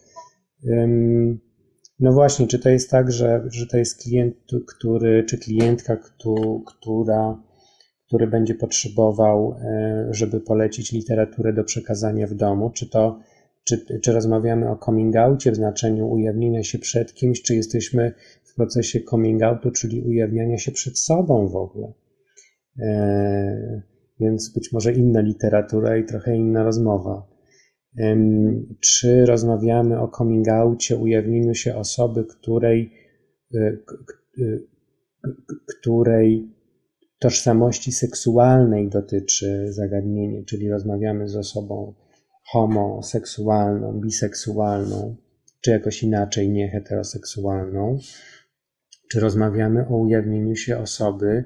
um, 0.63 1.39
no 1.99 2.11
właśnie, 2.11 2.47
czy 2.47 2.59
to 2.59 2.69
jest 2.69 2.91
tak, 2.91 3.11
że, 3.11 3.43
że 3.51 3.67
to 3.67 3.77
jest 3.77 4.03
klient, 4.03 4.35
który, 4.67 5.23
czy 5.23 5.37
klientka, 5.37 5.97
która, 6.65 7.37
który 8.07 8.27
będzie 8.27 8.55
potrzebował, 8.55 9.55
e, 9.61 10.07
żeby 10.11 10.39
polecić 10.39 10.91
literaturę 10.91 11.53
do 11.53 11.63
przekazania 11.63 12.27
w 12.27 12.33
domu, 12.33 12.69
czy 12.69 12.89
to 12.89 13.19
czy, 13.63 13.99
czy 14.03 14.11
rozmawiamy 14.11 14.69
o 14.69 14.77
coming 14.77 15.15
outie 15.15 15.51
w 15.51 15.55
znaczeniu 15.55 16.09
ujawnienia 16.09 16.63
się 16.63 16.79
przed 16.79 17.13
kimś, 17.13 17.41
czy 17.41 17.55
jesteśmy 17.55 18.13
w 18.43 18.55
procesie 18.55 18.99
coming 19.09 19.43
outu, 19.43 19.71
czyli 19.71 20.01
ujawniania 20.01 20.57
się 20.57 20.71
przed 20.71 20.99
sobą 20.99 21.47
w 21.47 21.55
ogóle. 21.55 21.93
E, 22.79 23.81
więc 24.19 24.53
być 24.53 24.71
może 24.71 24.93
inna 24.93 25.21
literatura 25.21 25.97
i 25.97 26.05
trochę 26.05 26.35
inna 26.35 26.63
rozmowa. 26.63 27.27
E, 27.97 28.15
czy 28.79 29.25
rozmawiamy 29.25 29.99
o 29.99 30.07
coming 30.07 30.49
outie, 30.49 30.97
ujawnieniu 30.97 31.55
się 31.55 31.75
osoby, 31.75 32.25
której, 32.25 32.93
e, 33.55 33.77
której 35.67 36.55
tożsamości 37.19 37.91
seksualnej 37.91 38.89
dotyczy 38.89 39.73
zagadnienie, 39.73 40.43
czyli 40.43 40.69
rozmawiamy 40.69 41.27
z 41.27 41.35
osobą 41.35 41.93
homoseksualną, 42.51 43.99
biseksualną, 43.99 45.15
czy 45.61 45.71
jakoś 45.71 46.03
inaczej 46.03 46.49
nieheteroseksualną, 46.49 47.97
czy 49.11 49.19
rozmawiamy 49.19 49.87
o 49.87 49.97
ujawnieniu 49.97 50.55
się 50.55 50.77
osoby, 50.77 51.45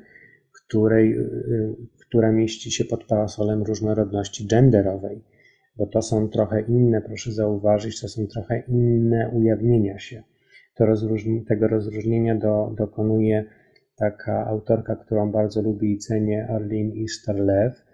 której, 0.51 1.19
y, 1.19 1.75
która 1.99 2.31
mieści 2.31 2.71
się 2.71 2.85
pod 2.85 3.03
parasolem 3.03 3.63
różnorodności 3.63 4.47
genderowej, 4.47 5.23
bo 5.77 5.87
to 5.87 6.01
są 6.01 6.29
trochę 6.29 6.61
inne, 6.61 7.01
proszę 7.01 7.31
zauważyć, 7.31 8.01
to 8.01 8.07
są 8.07 8.27
trochę 8.27 8.63
inne 8.67 9.29
ujawnienia 9.29 9.99
się. 9.99 10.23
To 10.75 10.85
tego 11.47 11.67
rozróżnienia 11.67 12.35
do, 12.35 12.73
dokonuje 12.77 13.45
taka 13.95 14.47
autorka, 14.47 14.95
którą 14.95 15.31
bardzo 15.31 15.61
lubię 15.61 15.91
i 15.91 15.97
cenię, 15.97 16.47
Arlene 16.49 16.93
Ishtar-Lew, 16.95 17.84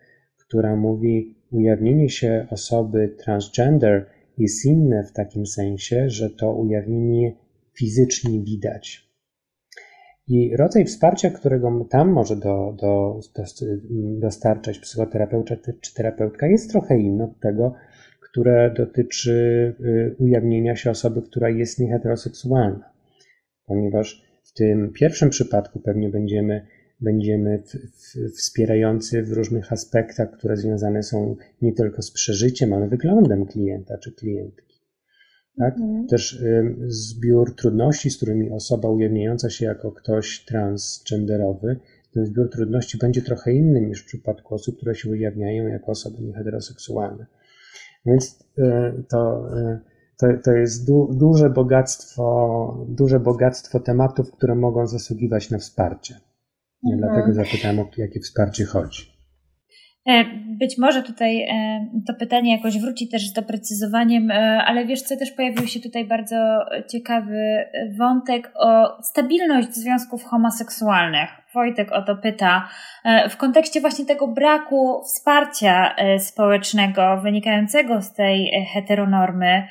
która 0.52 0.76
mówi, 0.76 1.36
ujawnienie 1.52 2.10
się 2.10 2.48
osoby 2.50 3.16
transgender 3.18 4.06
jest 4.38 4.66
inne 4.66 5.04
w 5.04 5.12
takim 5.12 5.46
sensie, 5.46 6.10
że 6.10 6.30
to 6.30 6.54
ujawnienie 6.54 7.36
fizycznie 7.74 8.40
widać. 8.40 9.12
I 10.28 10.58
rodzaj 10.58 10.86
wsparcia, 10.86 11.30
którego 11.30 11.88
tam 11.90 12.12
może 12.12 12.36
do, 12.36 12.76
do, 12.82 13.20
do, 13.36 13.44
dostarczać 14.20 14.80
psychoterapeuta 14.80 15.56
czy 15.82 15.94
terapeutka, 15.94 16.48
jest 16.48 16.72
trochę 16.72 17.00
inny 17.00 17.24
od 17.24 17.40
tego, 17.40 17.74
które 18.22 18.74
dotyczy 18.78 19.76
y, 19.80 20.16
ujawnienia 20.20 20.76
się 20.76 20.92
osoby, 20.92 21.22
która 21.22 21.50
jest 21.50 21.80
nieheteroseksualna. 21.80 22.92
Ponieważ 23.66 24.24
w 24.44 24.54
tym 24.54 24.92
pierwszym 24.94 25.30
przypadku 25.30 25.80
pewnie 25.80 26.10
będziemy 26.10 26.68
będziemy 27.02 27.64
w, 27.64 27.72
w, 27.72 28.38
wspierający 28.38 29.24
w 29.24 29.32
różnych 29.32 29.72
aspektach, 29.72 30.32
które 30.32 30.58
związane 30.58 31.04
są 31.04 31.36
nie 31.62 31.74
tylko 31.74 32.02
z 32.02 32.12
przeżyciem, 32.12 32.74
ale 32.74 32.88
wyglądem 32.88 33.46
klienta 33.46 33.98
czy 33.98 34.12
klientki. 34.12 34.82
Tak? 35.58 35.78
Mhm. 35.78 36.08
Też 36.08 36.34
y, 36.34 36.76
zbiór 36.88 37.56
trudności, 37.56 38.10
z 38.10 38.18
którymi 38.18 38.52
osoba 38.52 38.90
ujawniająca 38.90 39.50
się 39.50 39.66
jako 39.66 39.92
ktoś 39.92 40.46
transgenderowy, 40.46 41.80
ten 42.14 42.26
zbiór 42.26 42.50
trudności 42.50 42.98
będzie 42.98 43.22
trochę 43.22 43.54
inny 43.54 43.82
niż 43.82 44.04
w 44.04 44.06
przypadku 44.06 44.56
osób, 44.56 44.78
które 44.78 44.96
się 44.96 45.10
ujawniają 45.10 45.68
jako 45.68 45.92
osoby 45.92 46.22
nieheteroseksualne. 46.22 47.26
Więc 48.06 48.40
y, 48.58 48.64
to, 49.10 49.50
y, 49.60 49.80
to, 50.18 50.28
to 50.44 50.52
jest 50.52 50.88
du, 50.88 51.14
duże 51.14 51.50
bogactwo, 51.50 52.86
duże 52.90 53.20
bogactwo 53.20 53.80
tematów, 53.80 54.32
które 54.32 54.56
mogą 54.56 54.88
zasługiwać 54.88 55.50
na 55.50 55.58
wsparcie. 55.58 56.20
Mhm. 56.86 57.02
Dlatego 57.02 57.34
zapytałem, 57.34 57.80
o 57.80 57.90
jakie 57.98 58.20
wsparcie 58.20 58.66
chodzi. 58.66 59.12
E, 60.08 60.26
być 60.60 60.78
może 60.78 61.04
tutaj 61.04 61.42
e, 61.42 61.86
to 62.08 62.14
pytanie 62.14 62.56
jakoś 62.56 62.80
wróci 62.80 63.08
też 63.08 63.30
z 63.30 63.34
doprecyzowaniem, 63.34 64.32
e, 64.32 64.64
ale 64.64 64.86
wiesz 64.86 65.02
co, 65.02 65.18
też 65.18 65.32
pojawił 65.32 65.68
się 65.68 65.80
tutaj 65.80 66.08
bardzo 66.08 66.36
ciekawy 66.90 67.66
wątek 67.98 68.52
o 68.56 69.04
stabilność 69.04 69.74
związków 69.74 70.24
homoseksualnych 70.24 71.30
Wojtek 71.54 71.92
o 71.92 72.02
to 72.02 72.16
pyta, 72.16 72.70
w 73.30 73.38
kontekście 73.38 73.82
właśnie 73.82 74.06
tego 74.06 74.28
braku 74.28 75.02
wsparcia 75.04 75.96
społecznego 76.20 77.22
wynikającego 77.24 78.02
z 78.02 78.14
tej 78.14 78.52
heteronormy, 78.74 79.64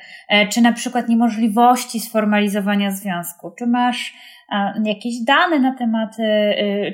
czy 0.49 0.61
na 0.61 0.73
przykład 0.73 1.09
niemożliwości 1.09 1.99
sformalizowania 1.99 2.91
związku, 2.91 3.51
czy 3.59 3.67
masz 3.67 4.13
jakieś 4.85 5.23
dane 5.27 5.59
na 5.59 5.77
temat, 5.77 6.15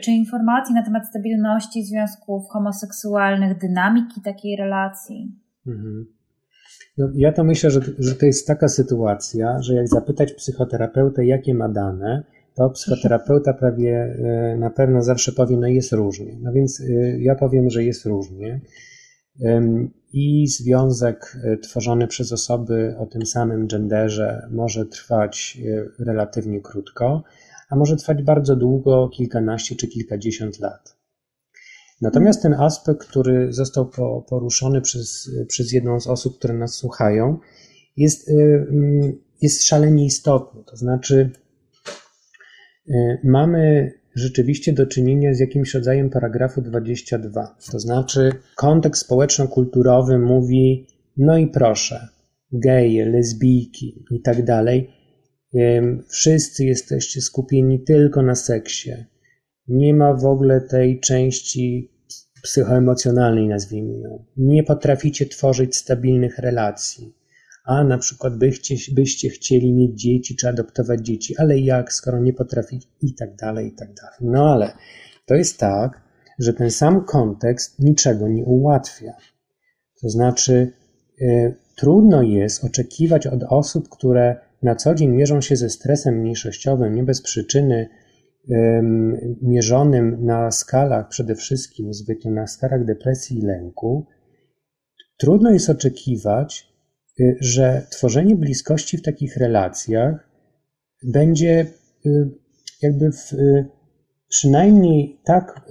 czy 0.03 0.11
informacje 0.11 0.75
na 0.75 0.83
temat 0.83 1.07
stabilności 1.07 1.83
związków 1.83 2.49
homoseksualnych, 2.49 3.57
dynamiki 3.57 4.21
takiej 4.21 4.55
relacji? 4.55 5.35
Mhm. 5.67 6.05
No, 6.97 7.09
ja 7.15 7.31
to 7.31 7.43
myślę, 7.43 7.71
że, 7.71 7.81
że 7.99 8.15
to 8.15 8.25
jest 8.25 8.47
taka 8.47 8.67
sytuacja, 8.67 9.61
że 9.61 9.73
jak 9.73 9.87
zapytać 9.87 10.33
psychoterapeutę, 10.33 11.25
jakie 11.25 11.53
ma 11.53 11.69
dane, 11.69 12.23
to 12.55 12.69
psychoterapeuta 12.69 13.53
prawie 13.53 13.95
e, 13.95 14.57
na 14.57 14.69
pewno 14.69 15.01
zawsze 15.01 15.31
powie, 15.31 15.57
no 15.57 15.67
jest 15.67 15.93
różnie. 15.93 16.37
No 16.41 16.53
więc 16.53 16.83
ja 17.19 17.35
powiem, 17.35 17.69
że 17.69 17.83
jest 17.83 18.05
różnie. 18.05 18.61
I 20.13 20.47
związek 20.47 21.37
tworzony 21.63 22.07
przez 22.07 22.31
osoby 22.31 22.95
o 22.97 23.05
tym 23.05 23.25
samym 23.25 23.67
genderze 23.67 24.47
może 24.51 24.85
trwać 24.85 25.57
relatywnie 25.99 26.61
krótko, 26.61 27.23
a 27.69 27.75
może 27.75 27.95
trwać 27.95 28.23
bardzo 28.23 28.55
długo, 28.55 29.09
kilkanaście 29.09 29.75
czy 29.75 29.87
kilkadziesiąt 29.87 30.59
lat. 30.59 30.97
Natomiast 32.01 32.41
ten 32.41 32.53
aspekt, 32.53 33.07
który 33.07 33.53
został 33.53 33.91
poruszony 34.29 34.81
przez, 34.81 35.31
przez 35.47 35.71
jedną 35.71 35.99
z 35.99 36.07
osób, 36.07 36.37
które 36.37 36.53
nas 36.53 36.75
słuchają, 36.75 37.39
jest, 37.97 38.31
jest 39.41 39.63
szalenie 39.63 40.05
istotny. 40.05 40.63
To 40.63 40.77
znaczy, 40.77 41.31
E, 42.89 43.17
mamy 43.23 43.91
rzeczywiście 44.15 44.73
do 44.73 44.85
czynienia 44.85 45.33
z 45.33 45.39
jakimś 45.39 45.73
rodzajem 45.73 46.09
paragrafu 46.09 46.61
22. 46.61 47.55
To 47.71 47.79
znaczy, 47.79 48.31
kontekst 48.55 49.01
społeczno-kulturowy 49.01 50.19
mówi: 50.19 50.87
no 51.17 51.37
i 51.37 51.47
proszę, 51.47 52.07
geje, 52.51 53.05
lesbijki 53.05 54.05
i 54.11 54.21
tak 54.21 54.45
dalej, 54.45 54.89
wszyscy 56.07 56.65
jesteście 56.65 57.21
skupieni 57.21 57.79
tylko 57.79 58.21
na 58.21 58.35
seksie. 58.35 58.91
Nie 59.67 59.93
ma 59.93 60.13
w 60.13 60.25
ogóle 60.25 60.61
tej 60.61 60.99
części 60.99 61.91
psychoemocjonalnej, 62.43 63.47
nazwijmy 63.47 63.99
ją. 63.99 64.25
Nie 64.37 64.63
potraficie 64.63 65.25
tworzyć 65.25 65.75
stabilnych 65.75 66.37
relacji 66.37 67.17
a 67.67 67.83
na 67.83 67.97
przykład 67.97 68.37
byście, 68.37 68.75
byście 68.93 69.29
chcieli 69.29 69.73
mieć 69.73 70.01
dzieci 70.01 70.35
czy 70.35 70.49
adoptować 70.49 71.01
dzieci, 71.01 71.37
ale 71.37 71.59
jak, 71.59 71.93
skoro 71.93 72.19
nie 72.19 72.33
potraficie 72.33 72.87
i 73.01 73.13
tak 73.13 73.35
dalej, 73.35 73.67
i 73.67 73.71
tak 73.71 73.93
dalej. 73.93 74.17
No 74.21 74.53
ale 74.53 74.73
to 75.25 75.35
jest 75.35 75.57
tak, 75.57 76.01
że 76.39 76.53
ten 76.53 76.71
sam 76.71 77.05
kontekst 77.05 77.79
niczego 77.79 78.27
nie 78.27 78.45
ułatwia. 78.45 79.13
To 80.01 80.09
znaczy, 80.09 80.71
y, 81.21 81.55
trudno 81.75 82.21
jest 82.21 82.63
oczekiwać 82.63 83.27
od 83.27 83.43
osób, 83.43 83.89
które 83.89 84.35
na 84.63 84.75
co 84.75 84.95
dzień 84.95 85.09
mierzą 85.09 85.41
się 85.41 85.55
ze 85.55 85.69
stresem 85.69 86.15
mniejszościowym, 86.15 86.95
nie 86.95 87.03
bez 87.03 87.21
przyczyny, 87.21 87.89
mierzonym 89.41 90.25
na 90.25 90.51
skalach 90.51 91.07
przede 91.07 91.35
wszystkim, 91.35 91.93
zwykle 91.93 92.31
na 92.31 92.47
skalach 92.47 92.85
depresji 92.85 93.39
i 93.39 93.41
lęku, 93.41 94.05
trudno 95.17 95.51
jest 95.51 95.69
oczekiwać, 95.69 96.77
Y, 97.19 97.37
że 97.41 97.87
tworzenie 97.89 98.35
bliskości 98.35 98.97
w 98.97 99.01
takich 99.01 99.37
relacjach 99.37 100.29
będzie 101.03 101.65
y, 102.05 102.31
jakby 102.81 103.11
w, 103.11 103.33
y, 103.33 103.65
przynajmniej 104.29 105.19
tak, 105.23 105.61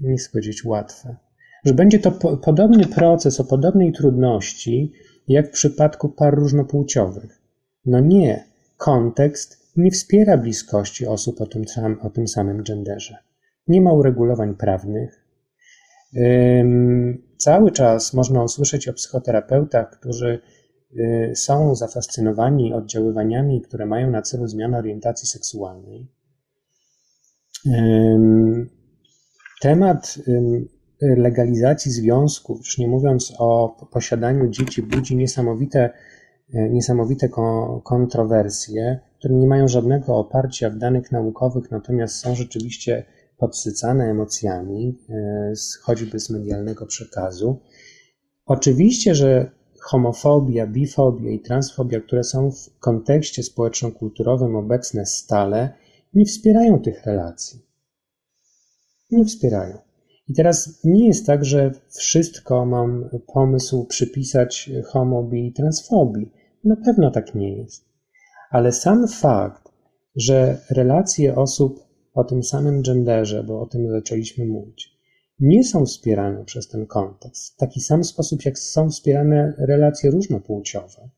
nie 0.00 0.16
chcę 0.16 0.30
powiedzieć 0.30 0.64
łatwe, 0.64 1.16
że 1.64 1.74
będzie 1.74 1.98
to 1.98 2.12
po, 2.12 2.36
podobny 2.36 2.86
proces 2.86 3.40
o 3.40 3.44
podobnej 3.44 3.92
trudności, 3.92 4.92
jak 5.28 5.48
w 5.48 5.52
przypadku 5.52 6.08
par 6.08 6.34
różnopłciowych. 6.34 7.39
No 7.84 8.00
nie, 8.00 8.44
kontekst 8.76 9.72
nie 9.76 9.90
wspiera 9.90 10.36
bliskości 10.36 11.06
osób 11.06 11.40
o 11.40 11.46
tym, 11.46 11.64
o 12.02 12.10
tym 12.10 12.28
samym 12.28 12.62
genderze. 12.62 13.16
Nie 13.68 13.80
ma 13.80 13.92
uregulowań 13.92 14.54
prawnych. 14.54 15.26
Cały 17.38 17.70
czas 17.70 18.14
można 18.14 18.44
usłyszeć 18.44 18.88
o 18.88 18.92
psychoterapeutach, 18.92 19.90
którzy 19.90 20.40
Y, 20.98 21.32
są 21.36 21.74
zafascynowani 21.74 22.74
oddziaływaniami, 22.74 23.62
które 23.62 23.86
mają 23.86 24.10
na 24.10 24.22
celu 24.22 24.46
zmianę 24.46 24.78
orientacji 24.78 25.28
seksualnej. 25.28 26.06
Temat 29.62 30.18
legalizacji 31.00 31.92
związków, 31.92 32.58
już 32.58 32.78
nie 32.78 32.88
mówiąc 32.88 33.32
o 33.38 33.76
posiadaniu 33.92 34.48
dzieci, 34.48 34.82
budzi 34.82 35.16
niesamowite, 35.16 35.90
niesamowite 36.52 37.28
kontrowersje, 37.84 39.00
które 39.18 39.34
nie 39.34 39.46
mają 39.46 39.68
żadnego 39.68 40.16
oparcia 40.16 40.70
w 40.70 40.78
danych 40.78 41.12
naukowych, 41.12 41.70
natomiast 41.70 42.16
są 42.16 42.34
rzeczywiście 42.34 43.04
podsycane 43.38 44.04
emocjami, 44.04 44.98
y, 45.10 45.82
choćby 45.82 46.20
z 46.20 46.30
medialnego 46.30 46.86
przekazu. 46.86 47.60
Oczywiście, 48.46 49.14
że 49.14 49.50
homofobia, 49.80 50.66
bifobia 50.66 51.30
i 51.30 51.40
transfobia, 51.40 52.00
które 52.00 52.24
są 52.24 52.50
w 52.50 52.78
kontekście 52.78 53.42
społeczno-kulturowym 53.42 54.56
obecne 54.56 55.06
stale, 55.06 55.72
nie 56.14 56.24
wspierają 56.24 56.80
tych 56.80 57.06
relacji. 57.06 57.60
Nie 59.10 59.24
wspierają. 59.24 59.78
I 60.28 60.34
teraz 60.34 60.80
nie 60.84 61.06
jest 61.06 61.26
tak, 61.26 61.44
że 61.44 61.70
wszystko 61.88 62.66
mam 62.66 63.08
pomysł 63.34 63.84
przypisać 63.84 64.70
homobii 64.86 65.46
i 65.46 65.52
transfobii. 65.52 66.32
Na 66.64 66.76
pewno 66.76 67.10
tak 67.10 67.34
nie 67.34 67.56
jest. 67.56 67.84
Ale 68.50 68.72
sam 68.72 69.08
fakt, 69.08 69.68
że 70.16 70.58
relacje 70.70 71.36
osób 71.36 71.84
o 72.14 72.24
tym 72.24 72.42
samym 72.42 72.82
genderze, 72.82 73.44
bo 73.44 73.60
o 73.60 73.66
tym 73.66 73.90
zaczęliśmy 73.90 74.46
mówić, 74.46 75.00
nie 75.40 75.64
są 75.64 75.86
wspierane 75.86 76.44
przez 76.44 76.68
ten 76.68 76.86
kontekst 76.86 77.54
w 77.54 77.56
taki 77.56 77.80
sam 77.80 78.04
sposób, 78.04 78.44
jak 78.44 78.58
są 78.58 78.90
wspierane 78.90 79.54
relacje 79.58 80.10
różnopłciowe, 80.10 81.08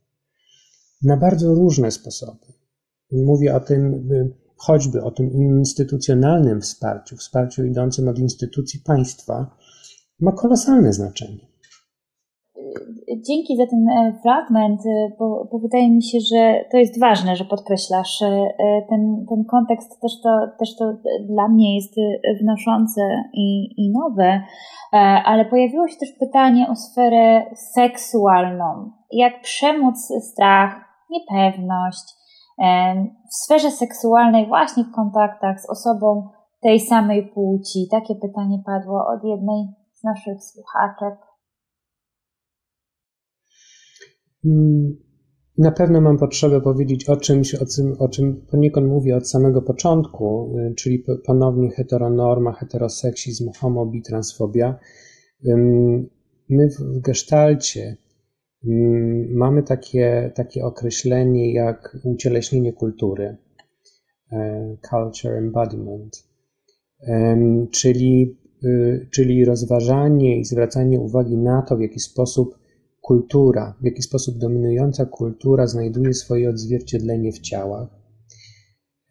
na 1.03 1.17
bardzo 1.17 1.55
różne 1.55 1.91
sposoby. 1.91 2.47
Mówię 3.13 3.55
o 3.55 3.61
tym 3.61 4.09
choćby 4.57 5.03
o 5.03 5.11
tym 5.11 5.33
instytucjonalnym 5.33 6.61
wsparciu, 6.61 7.17
wsparciu 7.17 7.65
idącym 7.65 8.09
od 8.09 8.19
instytucji 8.19 8.81
państwa, 8.81 9.57
ma 10.21 10.33
kolosalne 10.33 10.93
znaczenie 10.93 11.52
dzięki 13.17 13.57
za 13.57 13.67
ten 13.67 13.89
e, 13.89 14.19
fragment, 14.23 14.81
e, 14.87 15.13
bo, 15.19 15.49
bo, 15.53 15.59
wydaje 15.59 15.91
mi 15.91 16.03
się, 16.03 16.19
że 16.35 16.65
to 16.71 16.77
jest 16.77 17.01
ważne, 17.01 17.37
że 17.37 17.45
podkreślasz 17.45 18.23
e, 18.23 18.49
ten, 18.89 19.27
ten 19.29 19.45
kontekst, 19.45 20.01
też 20.01 20.13
to, 20.23 20.31
też 20.59 20.77
to 20.77 20.85
dla 21.29 21.49
mnie 21.49 21.77
jest 21.77 21.95
wnoszące 22.43 23.01
i, 23.33 23.75
i 23.77 23.93
nowe, 23.93 24.43
ale 25.25 25.45
pojawiło 25.45 25.89
się 25.89 25.97
też 25.97 26.13
pytanie 26.21 26.67
o 26.71 26.77
sferę 26.77 27.45
seksualną. 27.55 28.91
Jak 29.13 29.41
przemóc 29.41 30.13
strach, 30.21 30.75
niepewność 31.11 32.05
w 33.31 33.35
sferze 33.35 33.71
seksualnej, 33.71 34.47
właśnie 34.47 34.85
w 34.85 34.95
kontaktach 34.95 35.61
z 35.61 35.71
osobą 35.71 36.29
tej 36.63 36.81
samej 36.81 37.27
płci? 37.27 37.89
Takie 37.91 38.15
pytanie 38.15 38.63
padło 38.67 39.07
od 39.07 39.25
jednej 39.25 39.69
z 39.95 40.05
naszych 40.05 40.45
słuchaczek. 40.45 41.32
Na 45.59 45.73
pewno 45.73 46.01
mam 46.01 46.19
potrzebę 46.19 46.61
powiedzieć 46.61 47.09
o 47.09 47.17
czymś, 47.17 47.55
o 47.55 47.67
czym, 47.67 47.93
o 47.99 48.09
czym 48.09 48.47
poniekąd 48.51 48.89
mówię 48.89 49.17
od 49.17 49.29
samego 49.29 49.63
początku, 49.63 50.55
y, 50.59 50.75
czyli 50.75 51.05
ponownie 51.27 51.71
heteronorma, 51.71 52.53
heteroseksizm, 52.53 53.51
homobi, 53.61 54.03
transfobia. 54.03 54.79
My 56.49 56.69
w 56.69 57.01
gestalcie 57.01 57.97
mamy 59.29 59.63
takie, 59.63 60.33
takie 60.35 60.65
określenie 60.65 61.53
jak 61.53 61.97
ucieleśnienie 62.05 62.73
kultury, 62.73 63.37
e, 64.33 64.77
culture 64.91 65.33
embodiment, 65.33 66.29
czyli, 67.71 68.39
y, 68.65 69.09
czyli 69.11 69.45
rozważanie 69.45 70.41
i 70.41 70.45
zwracanie 70.45 71.01
uwagi 71.01 71.37
na 71.37 71.63
to, 71.63 71.77
w 71.77 71.81
jaki 71.81 72.01
sposób 72.01 72.59
kultura, 73.03 73.77
w 73.81 73.85
jaki 73.85 74.03
sposób 74.03 74.39
dominująca 74.39 75.07
kultura 75.07 75.67
znajduje 75.67 76.15
swoje 76.15 76.51
odzwierciedlenie 76.51 77.33
w 77.33 77.41
ciałach 77.41 77.89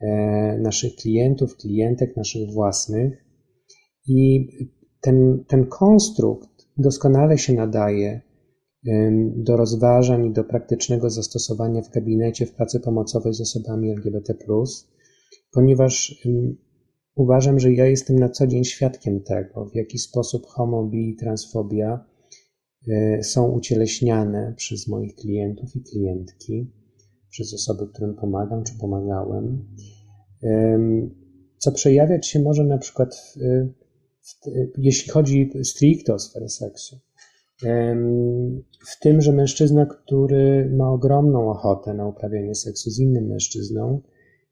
e, 0.02 0.58
naszych 0.62 0.96
klientów, 0.96 1.58
klientek, 1.58 2.18
naszych 2.18 2.50
własnych. 2.50 3.26
I 4.08 4.48
ten, 5.02 5.44
ten 5.48 5.66
konstrukt 5.66 6.50
doskonale 6.78 7.38
się 7.38 7.54
nadaje 7.54 8.22
do 9.36 9.58
rozważań 9.58 10.26
i 10.26 10.34
do 10.34 10.44
praktycznego 10.44 11.10
zastosowania 11.10 11.82
w 11.82 11.90
gabinecie 11.90 12.46
w 12.46 12.54
pracy 12.54 12.80
pomocowej 12.80 13.34
z 13.34 13.42
osobami 13.42 13.92
LGBT, 13.92 14.34
ponieważ 15.52 16.26
uważam, 17.16 17.60
że 17.60 17.74
ja 17.74 17.86
jestem 17.86 18.20
na 18.20 18.30
co 18.30 18.48
dzień 18.48 18.64
świadkiem 18.64 19.24
tego, 19.24 19.66
w 19.66 19.76
jaki 19.76 19.98
sposób 19.98 20.46
homo, 20.46 20.84
bi, 20.84 21.16
transfobia 21.16 22.06
są 23.22 23.52
ucieleśniane 23.52 24.54
przez 24.58 24.88
moich 24.88 25.16
klientów 25.16 25.76
i 25.76 25.84
klientki, 25.84 26.72
przez 27.30 27.54
osoby, 27.54 27.88
którym 27.88 28.16
pomagam 28.16 28.64
czy 28.64 28.74
pomagałem, 28.80 29.66
co 31.58 31.72
przejawiać 31.72 32.28
się 32.28 32.40
może 32.40 32.64
na 32.64 32.78
przykład, 32.78 33.16
w, 33.16 33.38
w, 34.22 34.34
jeśli 34.78 35.12
chodzi 35.12 35.52
stricte 35.64 36.14
o 36.14 36.20
sferę 36.20 36.50
seksu, 36.50 37.00
w 38.88 39.00
tym, 39.00 39.22
że 39.22 39.32
mężczyzna, 39.32 39.86
który 39.86 40.72
ma 40.78 40.90
ogromną 40.90 41.50
ochotę 41.50 41.94
na 41.94 42.08
uprawianie 42.08 42.56
seksu 42.56 42.90
z 42.90 43.00
innym 43.00 43.28
mężczyzną, 43.28 44.02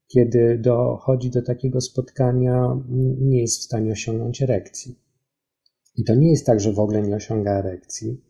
kiedy 0.08 0.58
dochodzi 0.58 1.30
do 1.30 1.42
takiego 1.42 1.80
spotkania, 1.80 2.80
nie 3.20 3.40
jest 3.40 3.60
w 3.60 3.64
stanie 3.64 3.92
osiągnąć 3.92 4.42
erekcji. 4.42 4.98
I 6.00 6.04
to 6.04 6.14
nie 6.14 6.30
jest 6.30 6.46
tak, 6.46 6.60
że 6.60 6.72
w 6.72 6.78
ogóle 6.78 7.02
nie 7.02 7.16
osiąga 7.16 7.58
erekcji, 7.58 8.20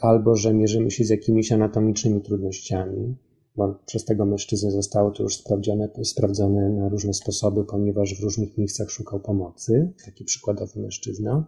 albo 0.00 0.36
że 0.36 0.54
mierzymy 0.54 0.90
się 0.90 1.04
z 1.04 1.08
jakimiś 1.08 1.52
anatomicznymi 1.52 2.22
trudnościami, 2.22 3.16
bo 3.56 3.74
przez 3.86 4.04
tego 4.04 4.26
mężczyznę 4.26 4.70
zostało 4.70 5.10
to 5.10 5.22
już 5.22 5.36
sprawdzone, 5.36 5.88
sprawdzone 6.04 6.70
na 6.70 6.88
różne 6.88 7.14
sposoby, 7.14 7.64
ponieważ 7.64 8.20
w 8.20 8.22
różnych 8.22 8.58
miejscach 8.58 8.90
szukał 8.90 9.20
pomocy, 9.20 9.92
taki 10.04 10.24
przykładowy 10.24 10.80
mężczyzna. 10.80 11.46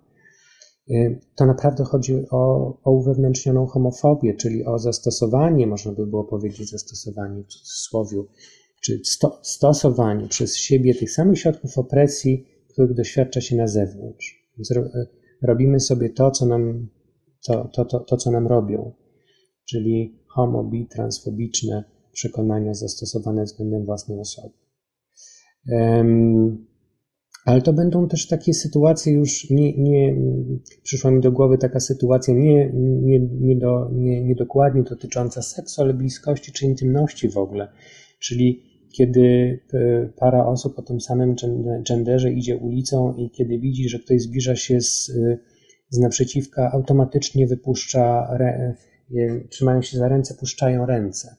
To 1.34 1.46
naprawdę 1.46 1.84
chodzi 1.84 2.14
o, 2.30 2.74
o 2.84 2.90
uwewnętrznioną 2.90 3.66
homofobię, 3.66 4.34
czyli 4.34 4.64
o 4.64 4.78
zastosowanie, 4.78 5.66
można 5.66 5.92
by 5.92 6.06
było 6.06 6.24
powiedzieć 6.24 6.70
zastosowanie 6.70 7.42
w 7.42 7.46
cudzysłowie, 7.46 8.22
czy 8.82 9.00
sto, 9.04 9.40
stosowanie 9.42 10.28
przez 10.28 10.56
siebie 10.56 10.94
tych 10.94 11.10
samych 11.10 11.38
środków 11.38 11.78
opresji, 11.78 12.46
których 12.68 12.94
doświadcza 12.94 13.40
się 13.40 13.56
na 13.56 13.66
zewnątrz. 13.66 14.47
Więc 14.58 14.70
ro, 14.70 14.84
robimy 15.42 15.80
sobie 15.80 16.10
to, 16.10 16.30
co 16.30 16.46
nam, 16.46 16.88
to, 17.46 17.70
to, 17.74 17.84
to, 17.84 18.00
to, 18.00 18.16
co 18.16 18.30
nam 18.30 18.46
robią, 18.46 18.92
czyli 19.68 20.22
homo, 20.26 20.64
bi, 20.64 20.86
transfobiczne 20.86 21.84
przekonania 22.12 22.74
zastosowane 22.74 23.44
względem 23.44 23.84
własnej 23.84 24.20
osoby. 24.20 24.54
Ale 27.44 27.62
to 27.62 27.72
będą 27.72 28.08
też 28.08 28.28
takie 28.28 28.54
sytuacje 28.54 29.12
już 29.12 29.50
nie, 29.50 29.78
nie 29.78 30.16
przyszła 30.82 31.10
mi 31.10 31.20
do 31.20 31.32
głowy 31.32 31.58
taka 31.58 31.80
sytuacja 31.80 32.34
nie, 32.34 32.72
nie, 32.74 33.20
nie, 33.20 33.56
do, 33.56 33.90
nie, 33.92 34.24
nie 34.24 34.34
dokładnie 34.34 34.82
dotycząca 34.82 35.42
seksu, 35.42 35.82
ale 35.82 35.94
bliskości 35.94 36.52
czy 36.52 36.66
intymności 36.66 37.28
w 37.28 37.36
ogóle. 37.36 37.68
Czyli 38.20 38.62
kiedy 38.92 39.58
e, 39.72 40.06
para 40.16 40.46
osób 40.46 40.78
o 40.78 40.82
tym 40.82 41.00
samym 41.00 41.34
genderze 41.88 42.32
idzie 42.32 42.56
ulicą 42.56 43.14
i 43.14 43.30
kiedy 43.30 43.58
widzi, 43.58 43.88
że 43.88 43.98
ktoś 43.98 44.22
zbliża 44.22 44.56
się 44.56 44.80
z, 44.80 45.10
e, 45.10 45.38
z 45.90 45.98
naprzeciwka, 45.98 46.72
automatycznie 46.72 47.46
wypuszcza, 47.46 48.36
e, 48.40 48.74
trzymają 49.48 49.82
się 49.82 49.98
za 49.98 50.08
ręce, 50.08 50.34
puszczają 50.34 50.86
ręce, 50.86 51.36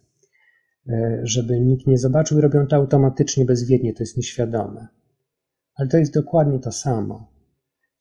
żeby 1.24 1.60
nikt 1.60 1.88
nie 1.88 1.97
zobaczył 1.97 2.38
i 2.38 2.41
robią 2.41 2.68
to 2.68 2.76
automatycznie, 2.76 3.45
bezwiednie, 3.45 3.93
to 3.93 4.04
jest 4.04 4.18
nieświadome. 4.18 4.88
Ale 5.76 5.88
to 5.88 5.97
jest 5.97 6.14
dokładnie 6.14 6.60
to 6.60 6.72
samo. 6.72 7.32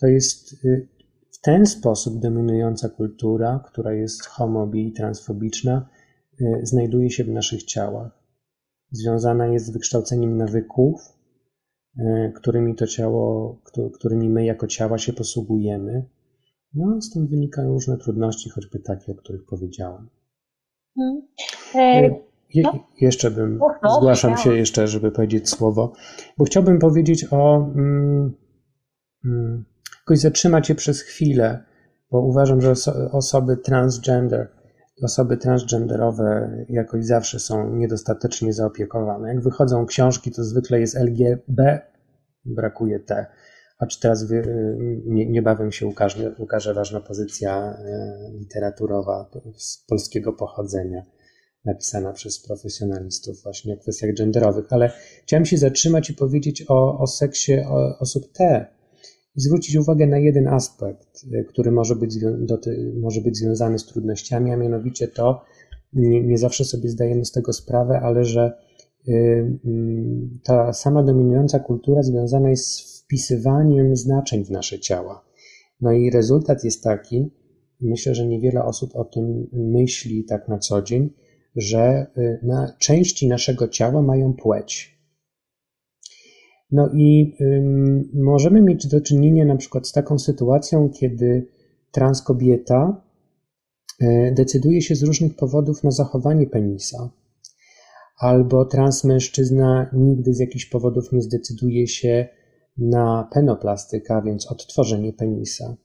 To 0.01 0.07
jest 0.07 0.67
w 1.33 1.41
ten 1.43 1.67
sposób 1.67 2.21
dominująca 2.21 2.89
kultura, 2.89 3.65
która 3.67 3.93
jest 3.93 4.27
homobi 4.27 4.89
i 4.89 4.93
transfobiczna, 4.93 5.89
znajduje 6.63 7.11
się 7.11 7.25
w 7.25 7.29
naszych 7.29 7.63
ciałach 7.63 8.18
związana 8.91 9.47
jest 9.47 9.67
z 9.67 9.71
wykształceniem 9.71 10.37
nawyków, 10.37 11.01
e, 11.99 12.33
którymi 12.37 12.75
to 12.75 12.87
ciało, 12.87 13.57
którymi 13.95 14.31
my 14.31 14.45
jako 14.45 14.67
ciała 14.67 14.99
się 14.99 15.13
posługujemy. 15.13 16.05
No, 16.75 16.99
tym 17.15 17.27
wynikają 17.27 17.73
różne 17.73 17.99
trudności, 17.99 18.51
choćby 18.51 18.79
takie, 18.79 19.13
o 19.13 19.15
których 19.15 19.45
powiedziałem. 19.47 20.09
Hmm. 20.97 21.23
E, 21.75 22.29
Je, 22.55 22.63
no. 22.63 22.73
Jeszcze 23.01 23.31
bym, 23.31 23.59
no, 23.83 23.95
zgłaszam 23.97 24.37
się 24.37 24.55
jeszcze, 24.55 24.89
żeby 24.89 25.11
powiedzieć 25.11 25.49
słowo, 25.49 25.93
bo 26.39 26.45
chciałbym 26.45 26.79
powiedzieć 26.79 27.27
o, 27.31 27.57
mm, 27.75 28.35
mm, 29.25 29.65
jakoś 30.01 30.19
zatrzymać 30.19 30.67
się 30.67 30.75
przez 30.75 31.01
chwilę, 31.01 31.65
bo 32.11 32.21
uważam, 32.21 32.61
że 32.61 32.71
oso 32.71 33.11
osoby 33.13 33.57
transgender 33.57 34.58
osoby 35.03 35.37
transgenderowe 35.37 36.57
jakoś 36.69 37.05
zawsze 37.05 37.39
są 37.39 37.75
niedostatecznie 37.75 38.53
zaopiekowane. 38.53 39.29
Jak 39.29 39.43
wychodzą 39.43 39.87
książki, 39.87 40.31
to 40.31 40.45
zwykle 40.45 40.81
jest 40.81 40.97
LGB, 40.97 41.81
brakuje 42.45 43.01
T. 43.01 43.27
Choć 43.79 43.99
teraz 43.99 44.27
niebawem 45.07 45.73
się 45.73 45.87
ukaże, 45.87 46.35
ukaże 46.39 46.75
ważna 46.75 47.01
pozycja 47.01 47.79
e, 47.79 48.31
literaturowa 48.39 49.31
z 49.57 49.85
polskiego 49.89 50.33
pochodzenia, 50.33 51.03
napisana 51.65 52.13
przez 52.13 52.43
profesjonalistów 52.47 53.43
właśnie 53.43 53.75
o 53.75 53.77
kwestiach 53.77 54.15
genderowych. 54.15 54.67
Ale 54.71 54.91
chciałem 55.23 55.45
się 55.45 55.59
zatrzymać 55.59 56.11
i 56.11 56.15
powiedzieć 56.15 56.65
o, 56.69 56.99
o 56.99 57.07
seksie 57.07 57.53
osób 58.01 58.33
T, 58.33 58.67
i 59.39 59.41
zwrócić 59.41 59.77
uwagę 59.77 60.07
na 60.07 60.19
jeden 60.19 60.49
aspekt, 60.49 61.25
y, 61.33 61.45
który 61.45 61.71
może 61.73 61.97
być, 61.97 62.15
może 63.01 63.21
być 63.21 63.37
związany 63.37 63.79
z 63.79 63.87
trudnościami, 63.87 64.53
a 64.53 64.57
mianowicie 64.57 65.09
to, 65.09 65.41
nie, 65.93 66.23
nie 66.23 66.39
zawsze 66.39 66.65
sobie 66.65 66.89
zdajemy 66.89 67.25
z 67.25 67.33
tego 67.33 67.53
sprawę, 67.53 68.01
ale 68.01 68.25
że 68.25 68.53
y, 69.09 69.13
mm, 69.65 70.39
ta 70.45 70.73
sama 70.73 71.03
dominująca 71.03 71.59
kultura 71.59 72.03
związana 72.03 72.51
jest 72.51 72.67
z 72.67 73.01
wpisywaniem 73.03 73.97
znaczeń 73.97 74.45
w 74.45 74.51
nasze 74.51 74.79
ciała. 74.79 75.25
No 75.81 75.93
i 75.93 76.11
rezultat 76.11 76.65
jest 76.65 76.83
taki, 76.83 77.31
myślę, 77.81 78.15
że 78.15 78.27
niewiele 78.27 78.65
osób 78.65 78.97
o 78.97 79.05
tym 79.05 79.49
myśli 79.53 80.25
tak 80.25 80.49
na 80.49 80.59
co 80.59 80.83
dzień, 80.83 81.11
że 81.57 82.07
y, 82.19 82.39
na 82.43 82.73
części 82.79 83.29
naszego 83.29 83.69
ciała 83.69 84.03
mają 84.03 84.35
płeć. 84.35 84.98
No 86.71 86.89
i 86.95 87.37
ym, 87.41 88.11
możemy 88.15 88.63
mieć 88.63 88.87
do 88.87 89.01
czynienia 89.01 89.45
na 89.45 89.57
przykład 89.57 89.89
z 89.89 89.93
taką 89.93 90.19
sytuacją, 90.19 90.91
kiedy 90.91 91.47
trans 91.93 92.23
kobieta 92.23 93.03
y, 94.03 94.33
decyduje 94.37 94.83
się 94.83 94.95
z 94.95 95.03
różnych 95.03 95.37
powodów 95.37 95.85
na 95.85 95.91
zachowanie 95.91 96.47
penisa, 96.47 97.11
albo 98.19 98.65
trans 98.65 99.05
mężczyzna 99.05 99.91
nigdy 99.93 100.35
z 100.35 100.39
jakichś 100.39 100.67
powodów 100.67 101.13
nie 101.13 101.23
zdecyduje 101.23 101.87
się 101.87 102.29
na 102.79 103.29
penoplastykę, 103.33 104.23
więc 104.25 104.47
odtworzenie 104.47 105.13
penisa. 105.13 105.77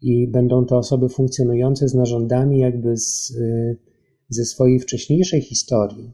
I 0.00 0.28
będą 0.28 0.64
to 0.64 0.78
osoby 0.78 1.08
funkcjonujące 1.08 1.88
z 1.88 1.94
narządami 1.94 2.58
jakby 2.58 2.96
z, 2.96 3.30
y, 3.30 3.78
ze 4.28 4.44
swojej 4.44 4.80
wcześniejszej 4.80 5.40
historii. 5.40 6.12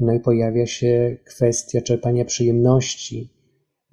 No 0.00 0.12
i 0.12 0.20
pojawia 0.20 0.66
się 0.66 1.16
kwestia 1.24 1.80
czerpania 1.80 2.24
przyjemności 2.24 3.30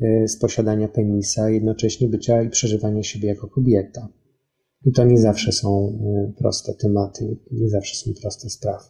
y, 0.02 0.28
z 0.28 0.40
posiadania 0.40 0.88
penisa, 0.88 1.50
jednocześnie 1.50 2.08
bycia 2.08 2.42
i 2.42 2.50
przeżywania 2.50 3.04
siebie 3.04 3.28
jako 3.28 3.48
kobieta. 3.48 4.08
I 4.86 4.92
to 4.92 5.04
nie 5.06 5.18
zawsze 5.18 5.52
są 5.52 6.00
y, 6.30 6.34
proste 6.40 6.74
tematy, 6.74 7.38
nie 7.52 7.70
zawsze 7.70 7.96
są 7.96 8.12
proste 8.22 8.50
sprawy. 8.50 8.86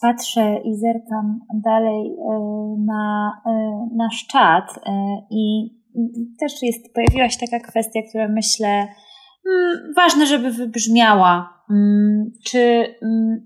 Patrzę 0.00 0.60
i 0.64 0.76
zerkam 0.76 1.40
dalej 1.64 2.06
y, 2.06 2.84
na 2.86 3.32
nasz 3.96 4.26
czat 4.26 4.64
i 5.30 5.70
też 6.40 6.62
jest, 6.62 6.94
pojawiła 6.94 7.28
się 7.28 7.38
taka 7.50 7.68
kwestia, 7.68 8.00
która 8.08 8.28
myślę 8.28 8.68
mm, 8.68 9.92
ważne, 9.96 10.26
żeby 10.26 10.50
wybrzmiała. 10.50 11.62
Mm, 11.70 12.32
czy 12.44 12.58
mm, 13.02 13.42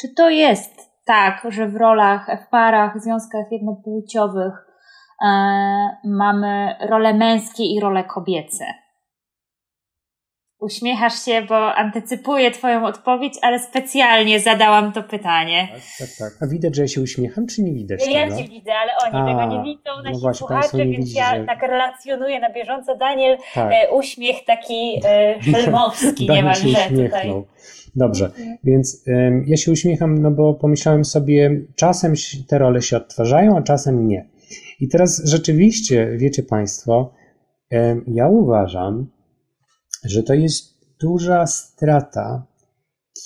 czy 0.00 0.14
to 0.14 0.30
jest 0.30 0.90
tak, 1.04 1.46
że 1.48 1.68
w 1.68 1.76
rolach, 1.76 2.26
w 2.46 2.50
parach, 2.50 3.00
związkach 3.02 3.52
jednopłciowych 3.52 4.66
e, 5.22 5.28
mamy 6.04 6.76
role 6.80 7.14
męskie 7.14 7.64
i 7.64 7.80
role 7.80 8.04
kobiece? 8.04 8.64
Uśmiechasz 10.60 11.24
się, 11.24 11.42
bo 11.42 11.74
antycypuję 11.74 12.50
Twoją 12.50 12.86
odpowiedź, 12.86 13.34
ale 13.42 13.58
specjalnie 13.58 14.40
zadałam 14.40 14.92
to 14.92 15.02
pytanie. 15.02 15.68
Tak, 15.72 15.80
tak, 15.98 16.08
tak. 16.18 16.42
A 16.42 16.52
widać, 16.52 16.76
że 16.76 16.82
ja 16.82 16.88
się 16.88 17.00
uśmiecham, 17.00 17.46
czy 17.46 17.62
nie 17.62 17.72
widać? 17.72 18.00
Ja 18.10 18.24
tego? 18.24 18.36
Cię 18.36 18.48
widzę, 18.48 18.72
ale 18.74 18.92
oni 19.04 19.22
A, 19.22 19.26
tego 19.26 19.56
nie 19.56 19.64
widzą, 19.64 19.90
nasi 19.96 20.12
no 20.12 20.18
właśnie, 20.18 20.38
słuchacze, 20.38 20.76
więc 20.76 20.96
widzi, 20.96 21.16
ja 21.16 21.36
że... 21.36 21.44
tak 21.44 21.62
relacjonuję 21.62 22.40
na 22.40 22.52
bieżąco. 22.52 22.96
Daniel, 22.96 23.38
tak. 23.54 23.72
e, 23.72 23.90
uśmiech 23.90 24.44
taki 24.44 25.00
e, 25.04 25.34
filmowski 25.42 26.28
niemalże 26.28 26.78
tutaj. 26.88 27.32
Dobrze, 27.96 28.26
mhm. 28.26 28.56
więc 28.64 29.04
ja 29.46 29.56
się 29.56 29.72
uśmiecham, 29.72 30.18
no 30.18 30.30
bo 30.30 30.54
pomyślałem 30.54 31.04
sobie, 31.04 31.60
czasem 31.76 32.14
te 32.48 32.58
role 32.58 32.82
się 32.82 32.96
odtwarzają, 32.96 33.56
a 33.56 33.62
czasem 33.62 34.08
nie. 34.08 34.28
I 34.80 34.88
teraz 34.88 35.22
rzeczywiście, 35.24 36.10
wiecie 36.16 36.42
Państwo, 36.42 37.12
ja 38.06 38.28
uważam, 38.28 39.06
że 40.04 40.22
to 40.22 40.34
jest 40.34 40.80
duża 41.00 41.46
strata, 41.46 42.46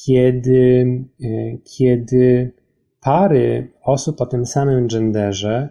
kiedy, 0.04 0.86
e, 1.24 1.26
kiedy 1.58 2.52
pary 3.00 3.72
osób 3.82 4.20
o 4.20 4.26
tym 4.26 4.46
samym 4.46 4.88
genderze 4.88 5.68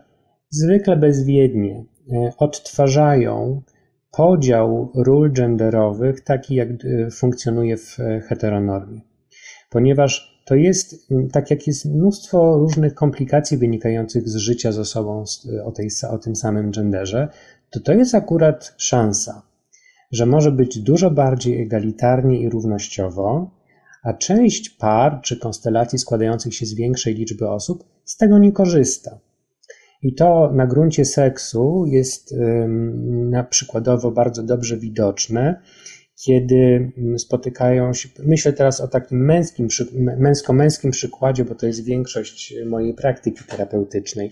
zwykle 0.49 0.97
bezwiednie 0.97 1.85
e, 2.11 2.33
odtwarzają 2.37 3.61
podział 4.11 4.91
ról 4.95 5.33
genderowych 5.33 6.21
taki, 6.21 6.55
jak 6.55 6.69
e, 6.69 7.11
funkcjonuje 7.11 7.77
w 7.77 7.97
heteronormie. 8.27 9.01
Ponieważ 9.69 10.43
to 10.45 10.55
jest, 10.55 11.09
tak 11.31 11.51
jak 11.51 11.67
jest 11.67 11.85
mnóstwo 11.85 12.57
różnych 12.57 12.93
komplikacji 12.93 13.57
wynikających 13.57 14.29
z 14.29 14.35
życia 14.35 14.71
z 14.71 14.79
osobą 14.79 15.23
o, 15.65 15.71
tej, 15.71 15.87
o 16.09 16.17
tym 16.17 16.35
samym 16.35 16.71
genderze, 16.71 17.27
to 17.69 17.79
to 17.79 17.93
jest 17.93 18.15
akurat 18.15 18.73
szansa, 18.77 19.41
że 20.13 20.25
może 20.25 20.51
być 20.51 20.79
dużo 20.79 21.11
bardziej 21.11 21.61
egalitarnie 21.61 22.39
i 22.39 22.49
równościowo, 22.49 23.51
a 24.03 24.13
część 24.13 24.69
par 24.69 25.21
czy 25.21 25.37
konstelacji 25.37 25.99
składających 25.99 26.55
się 26.55 26.65
z 26.65 26.73
większej 26.73 27.15
liczby 27.15 27.49
osób 27.49 27.83
z 28.05 28.17
tego 28.17 28.39
nie 28.39 28.51
korzysta. 28.51 29.19
I 30.01 30.15
to 30.15 30.51
na 30.53 30.67
gruncie 30.67 31.05
seksu 31.05 31.85
jest 31.87 32.35
na 33.07 33.43
przykładowo 33.43 34.11
bardzo 34.11 34.43
dobrze 34.43 34.77
widoczne, 34.77 35.61
kiedy 36.25 36.91
spotykają 37.17 37.93
się, 37.93 38.09
myślę 38.19 38.53
teraz 38.53 38.81
o 38.81 38.87
takim 38.87 39.25
męskim, 39.25 39.67
męsko-męskim 40.17 40.91
przykładzie, 40.91 41.45
bo 41.45 41.55
to 41.55 41.67
jest 41.67 41.85
większość 41.85 42.53
mojej 42.65 42.93
praktyki 42.93 43.43
terapeutycznej. 43.43 44.31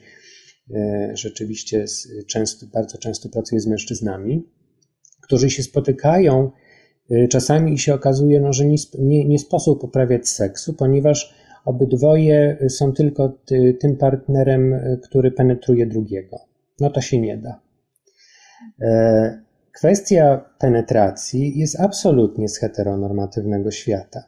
E, 0.76 1.12
rzeczywiście 1.14 1.86
często, 2.28 2.66
bardzo 2.74 2.98
często 2.98 3.30
pracuję 3.30 3.62
z 3.62 3.68
mężczyznami, 3.68 4.44
którzy 5.22 5.50
się 5.50 5.64
spotykają 5.64 6.52
Y, 7.12 7.28
czasami 7.28 7.80
się 7.80 7.94
okazuje, 7.94 8.42
no, 8.42 8.54
że 8.54 8.66
nie, 8.66 8.78
nie, 9.00 9.26
nie 9.26 9.40
sposób 9.40 9.82
poprawiać 9.82 10.30
seksu, 10.30 10.74
ponieważ 10.74 11.36
obydwoje 11.66 12.58
są 12.70 12.94
tylko 12.94 13.38
tym 13.80 13.98
partnerem, 13.98 14.74
y, 14.74 15.00
który 15.04 15.32
penetruje 15.32 15.86
drugiego. 15.86 16.40
No 16.80 16.90
to 16.90 17.02
się 17.02 17.22
nie 17.22 17.38
da. 17.38 17.62
E, 18.82 19.42
kwestia 19.74 20.50
penetracji 20.60 21.60
jest 21.60 21.80
absolutnie 21.80 22.50
z 22.50 22.60
heteronormatywnego 22.60 23.72
świata 23.72 24.24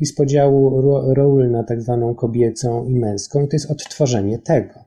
i 0.00 0.06
z 0.06 0.14
podziału 0.14 0.80
ról 1.14 1.50
na 1.50 1.64
tak 1.64 1.82
zwaną 1.82 2.14
kobiecą 2.14 2.84
i 2.84 2.94
męską, 2.94 3.44
i 3.44 3.48
to 3.48 3.56
jest 3.56 3.70
odtworzenie 3.70 4.38
tego. 4.38 4.84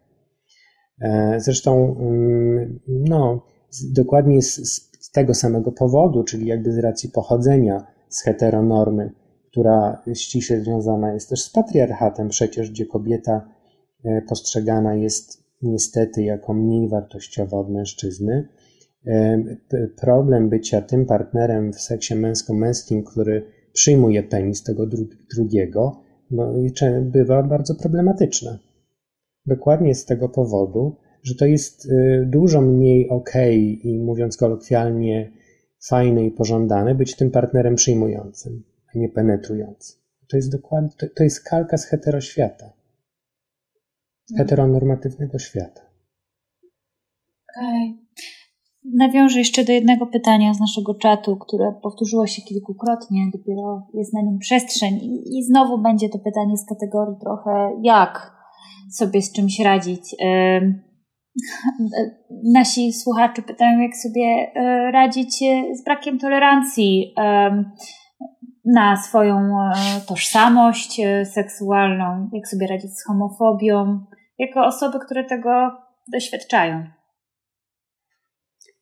E, 1.01 1.35
zresztą, 1.39 1.97
mm, 1.99 2.79
no, 2.87 3.45
dokładnie 3.93 4.41
z, 4.41 4.55
z 4.55 4.90
z 5.11 5.13
tego 5.13 5.33
samego 5.33 5.71
powodu, 5.71 6.23
czyli 6.23 6.47
jakby 6.47 6.71
z 6.71 6.77
racji 6.77 7.09
pochodzenia 7.09 7.87
z 8.09 8.21
heteronormy, 8.21 9.11
która 9.51 10.01
ściśle 10.13 10.59
związana 10.61 11.13
jest 11.13 11.29
też 11.29 11.43
z 11.43 11.49
patriarchatem, 11.49 12.29
przecież 12.29 12.71
gdzie 12.71 12.85
kobieta 12.85 13.47
e, 14.03 14.21
postrzegana 14.21 14.95
jest 14.95 15.43
niestety 15.61 16.23
jako 16.23 16.53
mniej 16.53 16.89
wartościowa 16.89 17.57
od 17.57 17.69
mężczyzny. 17.69 18.47
E, 19.07 19.43
problem 20.01 20.49
bycia 20.49 20.81
tym 20.81 21.05
partnerem 21.05 21.73
w 21.73 21.81
seksie 21.81 22.15
męsko-męskim, 22.15 23.03
który 23.03 23.45
przyjmuje 23.73 24.23
penis 24.23 24.63
tego 24.63 24.87
drugiego, 25.35 26.01
no, 26.31 26.53
bywa 27.01 27.43
bardzo 27.43 27.75
problematyczne. 27.75 28.59
Dokładnie 29.45 29.95
z 29.95 30.05
tego 30.05 30.29
powodu, 30.29 30.95
że 31.23 31.35
to 31.35 31.45
jest 31.45 31.85
y, 31.85 32.25
dużo 32.27 32.61
mniej 32.61 33.09
ok 33.09 33.31
i 33.83 33.99
mówiąc 33.99 34.37
kolokwialnie, 34.37 35.31
fajne 35.87 36.25
i 36.25 36.31
pożądane 36.31 36.95
być 36.95 37.15
tym 37.15 37.31
partnerem 37.31 37.75
przyjmującym, 37.75 38.63
a 38.95 38.99
nie 38.99 39.09
penetrującym. 39.09 40.01
To 40.29 40.37
jest 40.37 40.51
dokładnie, 40.51 40.89
to, 40.97 41.07
to 41.15 41.23
jest 41.23 41.43
kalka 41.43 41.77
z 41.77 41.85
heteroświata. 41.85 42.65
Mhm. 42.65 44.37
Heteronormatywnego 44.37 45.39
świata. 45.39 45.81
Okej. 47.49 47.95
Okay. 47.95 48.01
Nawiążę 48.83 49.39
jeszcze 49.39 49.65
do 49.65 49.71
jednego 49.71 50.07
pytania 50.07 50.53
z 50.53 50.59
naszego 50.59 50.95
czatu, 50.95 51.37
które 51.37 51.73
powtórzyło 51.83 52.27
się 52.27 52.41
kilkukrotnie, 52.41 53.19
dopiero 53.33 53.87
jest 53.93 54.13
na 54.13 54.21
nim 54.21 54.39
przestrzeń. 54.39 54.93
I, 54.95 55.39
i 55.39 55.43
znowu 55.43 55.77
będzie 55.77 56.09
to 56.09 56.19
pytanie 56.19 56.57
z 56.57 56.65
kategorii 56.65 57.15
trochę 57.21 57.71
jak 57.83 58.31
sobie 58.91 59.21
z 59.21 59.31
czymś 59.31 59.59
radzić. 59.59 60.15
Nasi 62.43 62.93
słuchacze 62.93 63.41
pytają, 63.41 63.79
jak 63.79 63.95
sobie 63.95 64.51
e, 64.55 64.91
radzić 64.91 65.43
e, 65.43 65.75
z 65.75 65.83
brakiem 65.83 66.19
tolerancji 66.19 67.15
na 68.65 68.97
swoją 68.97 69.37
e, 69.37 69.71
tożsamość 70.07 71.01
seksualną, 71.33 72.29
jak 72.33 72.47
sobie 72.47 72.67
radzić 72.67 72.91
z 72.97 73.05
homofobią, 73.05 74.05
jako 74.39 74.65
osoby, 74.65 74.99
które 75.05 75.23
tego 75.23 75.71
doświadczają. 76.13 76.87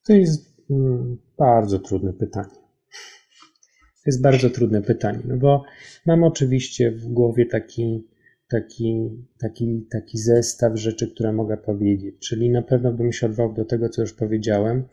To 0.08 0.14
jest 0.14 0.70
mm, 0.70 1.18
bardzo 1.38 1.80
trudne 1.80 2.14
pytanie. 2.14 2.56
To 4.04 4.06
jest 4.06 4.22
bardzo 4.22 4.50
trudne 4.50 4.82
pytanie, 4.82 5.20
no 5.26 5.38
bo 5.38 5.64
mam 6.06 6.24
oczywiście 6.24 6.92
w 6.92 7.08
głowie 7.08 7.46
taki 7.46 8.08
taki, 8.50 9.10
taki, 9.40 9.88
taki 9.92 10.18
zestaw 10.18 10.80
rzeczy, 10.80 11.12
które 11.12 11.34
mogę 11.34 11.58
powiedzieć. 11.58 12.16
Czyli 12.20 12.50
na 12.50 12.62
pewno 12.62 12.94
bym 12.94 13.12
się 13.12 13.28
odwołał 13.28 13.54
do 13.54 13.66
tego, 13.66 13.90
co 13.90 14.02
już 14.02 14.14
powiedziałem. 14.14 14.84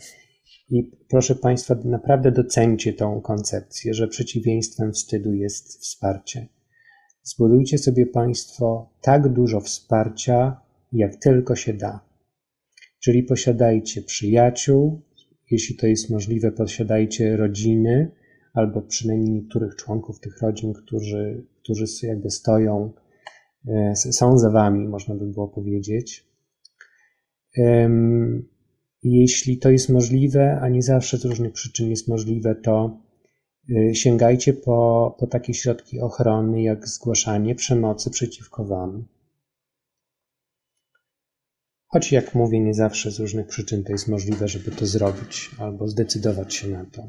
I 0.71 0.91
proszę 1.09 1.35
Państwa, 1.35 1.75
naprawdę 1.85 2.33
docencie 2.33 2.93
tą 2.93 3.21
koncepcję, 3.21 3.95
że 3.95 4.09
przeciwieństwem 4.09 4.93
wstydu 4.93 5.35
jest 5.35 5.81
wsparcie. 5.81 6.49
Zbudujcie 7.23 7.79
sobie 7.79 8.07
Państwo 8.07 8.91
tak 9.01 9.33
dużo 9.33 9.61
wsparcia, 9.61 10.61
jak 10.93 11.17
tylko 11.17 11.57
się 11.57 11.75
da. 11.75 12.01
Czyli 13.01 13.23
posiadajcie 13.23 14.03
przyjaciół, 14.03 15.03
jeśli 15.51 15.77
to 15.77 15.87
jest 15.87 16.11
możliwe, 16.11 16.53
posiadajcie 16.53 17.37
rodziny, 17.37 18.11
albo 18.55 18.83
przynajmniej 18.83 19.31
niektórych 19.31 19.77
członków 19.77 20.21
tych 20.21 20.43
rodzin, 20.43 20.73
którzy, 20.73 21.47
którzy 21.63 21.85
jakby 22.03 22.31
stoją 22.31 22.93
są 23.95 24.39
za 24.39 24.51
wami, 24.51 24.89
można 24.89 25.15
by 25.15 25.27
było 25.27 25.49
powiedzieć. 25.49 26.27
Jeśli 29.03 29.59
to 29.59 29.71
jest 29.71 29.89
możliwe, 29.89 30.59
a 30.63 30.69
nie 30.69 30.83
zawsze 30.83 31.19
z 31.19 31.25
różnych 31.25 31.53
przyczyn 31.53 31.91
jest 31.91 32.09
możliwe, 32.09 32.55
to 32.55 33.01
e, 33.71 33.95
sięgajcie 33.95 34.53
po, 34.53 35.17
po 35.19 35.27
takie 35.27 35.55
środki 35.55 36.01
ochrony, 36.01 36.63
jak 36.63 36.89
zgłaszanie 36.89 37.55
przemocy 37.55 38.11
przeciwko 38.11 38.65
wam. 38.65 39.05
Choć, 41.87 42.13
jak 42.13 42.35
mówię, 42.35 42.61
nie 42.61 42.75
zawsze 42.75 43.11
z 43.11 43.21
różnych 43.21 43.47
przyczyn 43.47 43.85
to 43.85 43.93
jest 43.93 44.09
możliwe, 44.09 44.49
żeby 44.49 44.71
to 44.71 44.87
zrobić 44.87 45.51
albo 45.59 45.89
zdecydować 45.89 46.55
się 46.55 46.69
na 46.69 46.85
to. 46.85 47.09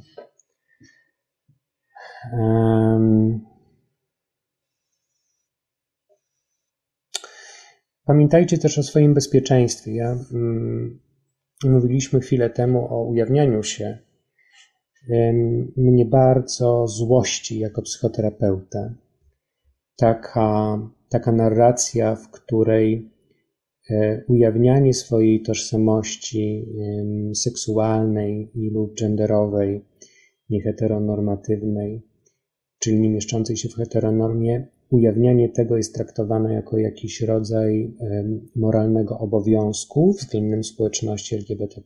Pamiętajcie 8.08 8.58
też 8.58 8.78
o 8.78 8.84
swoim 8.84 9.14
bezpieczeństwie. 9.14 9.96
Ja, 9.96 10.18
mm, 10.34 11.00
mówiliśmy 11.66 12.20
chwilę 12.20 12.50
temu 12.50 12.94
o 12.94 13.04
ujawnianiu 13.04 13.64
się. 13.64 13.98
Mnie 15.78 16.06
bardzo 16.06 16.88
złości 16.88 17.60
jako 17.60 17.82
psychoterapeuta 17.82 18.94
taka, 19.98 20.80
taka 21.10 21.32
narracja, 21.32 22.16
w 22.16 22.32
której 22.32 23.12
e, 23.90 24.24
ujawnianie 24.28 24.94
swojej 24.94 25.42
tożsamości 25.42 26.66
seksualnej 27.36 28.52
i 28.56 28.70
lub 28.70 29.00
genderowej, 29.00 29.86
nieheteronormatywnej, 30.50 32.02
czyli 32.80 33.00
nie 33.00 33.10
mieszczącej 33.10 33.58
się 33.58 33.70
w 33.70 33.76
heteronormie, 33.76 34.68
ujawnianie 34.90 35.50
tego 35.50 35.78
jest 35.78 35.96
traktowane 35.96 36.54
jako 36.54 36.78
jakiś 36.78 37.22
rodzaj 37.22 37.94
moralnego 38.56 39.20
obowiązku 39.20 40.12
względem 40.12 40.64
społeczności 40.64 41.36
LGBT, 41.36 41.82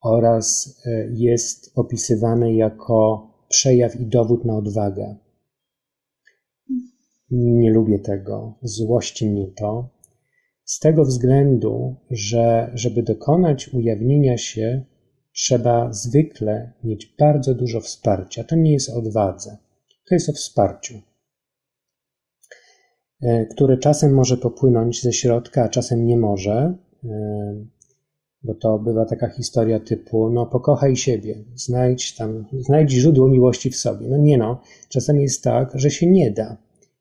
oraz 0.00 0.78
e, 0.86 1.08
jest 1.10 1.72
opisywane 1.74 2.54
jako 2.54 3.28
przejaw 3.48 4.00
i 4.00 4.06
dowód 4.06 4.44
na 4.44 4.56
odwagę. 4.56 5.16
Nie 7.30 7.70
lubię 7.70 7.98
tego, 7.98 8.58
złości 8.62 9.30
mnie 9.30 9.46
to, 9.56 9.88
z 10.64 10.78
tego 10.78 11.04
względu, 11.04 11.96
że 12.10 12.70
żeby 12.74 13.02
dokonać 13.02 13.68
ujawnienia 13.68 14.38
się, 14.38 14.84
trzeba 15.32 15.92
zwykle 15.92 16.72
mieć 16.84 17.14
bardzo 17.18 17.54
dużo 17.54 17.80
wsparcia. 17.80 18.44
To 18.44 18.56
nie 18.56 18.72
jest 18.72 18.90
odwadze, 18.90 19.56
to 20.08 20.14
jest 20.14 20.28
o 20.28 20.32
wsparciu. 20.32 20.94
E, 23.22 23.46
które 23.46 23.78
czasem 23.78 24.14
może 24.14 24.36
popłynąć 24.36 25.02
ze 25.02 25.12
środka, 25.12 25.64
a 25.64 25.68
czasem 25.68 26.06
nie 26.06 26.16
może, 26.16 26.74
e, 27.04 27.66
bo 28.42 28.54
to 28.54 28.78
bywa 28.78 29.04
taka 29.04 29.28
historia 29.28 29.80
typu, 29.80 30.30
no 30.30 30.46
pokochaj 30.46 30.96
siebie, 30.96 31.44
znajdź 31.54 32.14
tam, 32.16 32.46
znajdź 32.52 32.90
źródło 32.90 33.28
miłości 33.28 33.70
w 33.70 33.76
sobie. 33.76 34.08
No 34.08 34.16
nie 34.16 34.38
no, 34.38 34.62
czasem 34.88 35.20
jest 35.20 35.44
tak, 35.44 35.72
że 35.74 35.90
się 35.90 36.06
nie 36.06 36.30
da. 36.30 36.56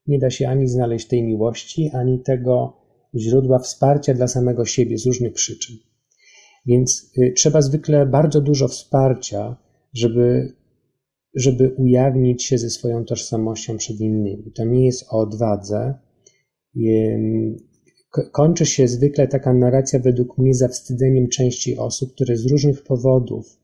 nie 0.07 0.19
da 0.19 0.29
się 0.29 0.49
ani 0.49 0.67
znaleźć 0.67 1.07
tej 1.07 1.23
miłości, 1.23 1.91
ani 1.93 2.19
tego 2.19 2.77
źródła 3.15 3.59
wsparcia 3.59 4.13
dla 4.13 4.27
samego 4.27 4.65
siebie 4.65 4.97
z 4.97 5.05
różnych 5.05 5.33
przyczyn. 5.33 5.75
Więc 6.65 7.11
y, 7.17 7.33
trzeba 7.35 7.61
zwykle 7.61 8.05
bardzo 8.05 8.41
dużo 8.41 8.67
wsparcia, 8.67 9.55
żeby, 9.93 10.53
żeby 11.37 11.69
ujawnić 11.69 12.43
się 12.43 12.57
ze 12.57 12.69
swoją 12.69 13.05
tożsamością 13.05 13.77
przed 13.77 13.99
innymi. 13.99 14.51
To 14.51 14.65
nie 14.65 14.85
jest 14.85 15.05
o 15.09 15.19
odwadze. 15.19 15.93
Kończy 18.31 18.65
się 18.65 18.87
zwykle 18.87 19.27
taka 19.27 19.53
narracja 19.53 19.99
według 19.99 20.37
mnie 20.37 20.53
zawstydzeniem 20.53 21.27
części 21.27 21.77
osób, 21.77 22.13
które 22.13 22.37
z 22.37 22.45
różnych 22.45 22.83
powodów, 22.83 23.59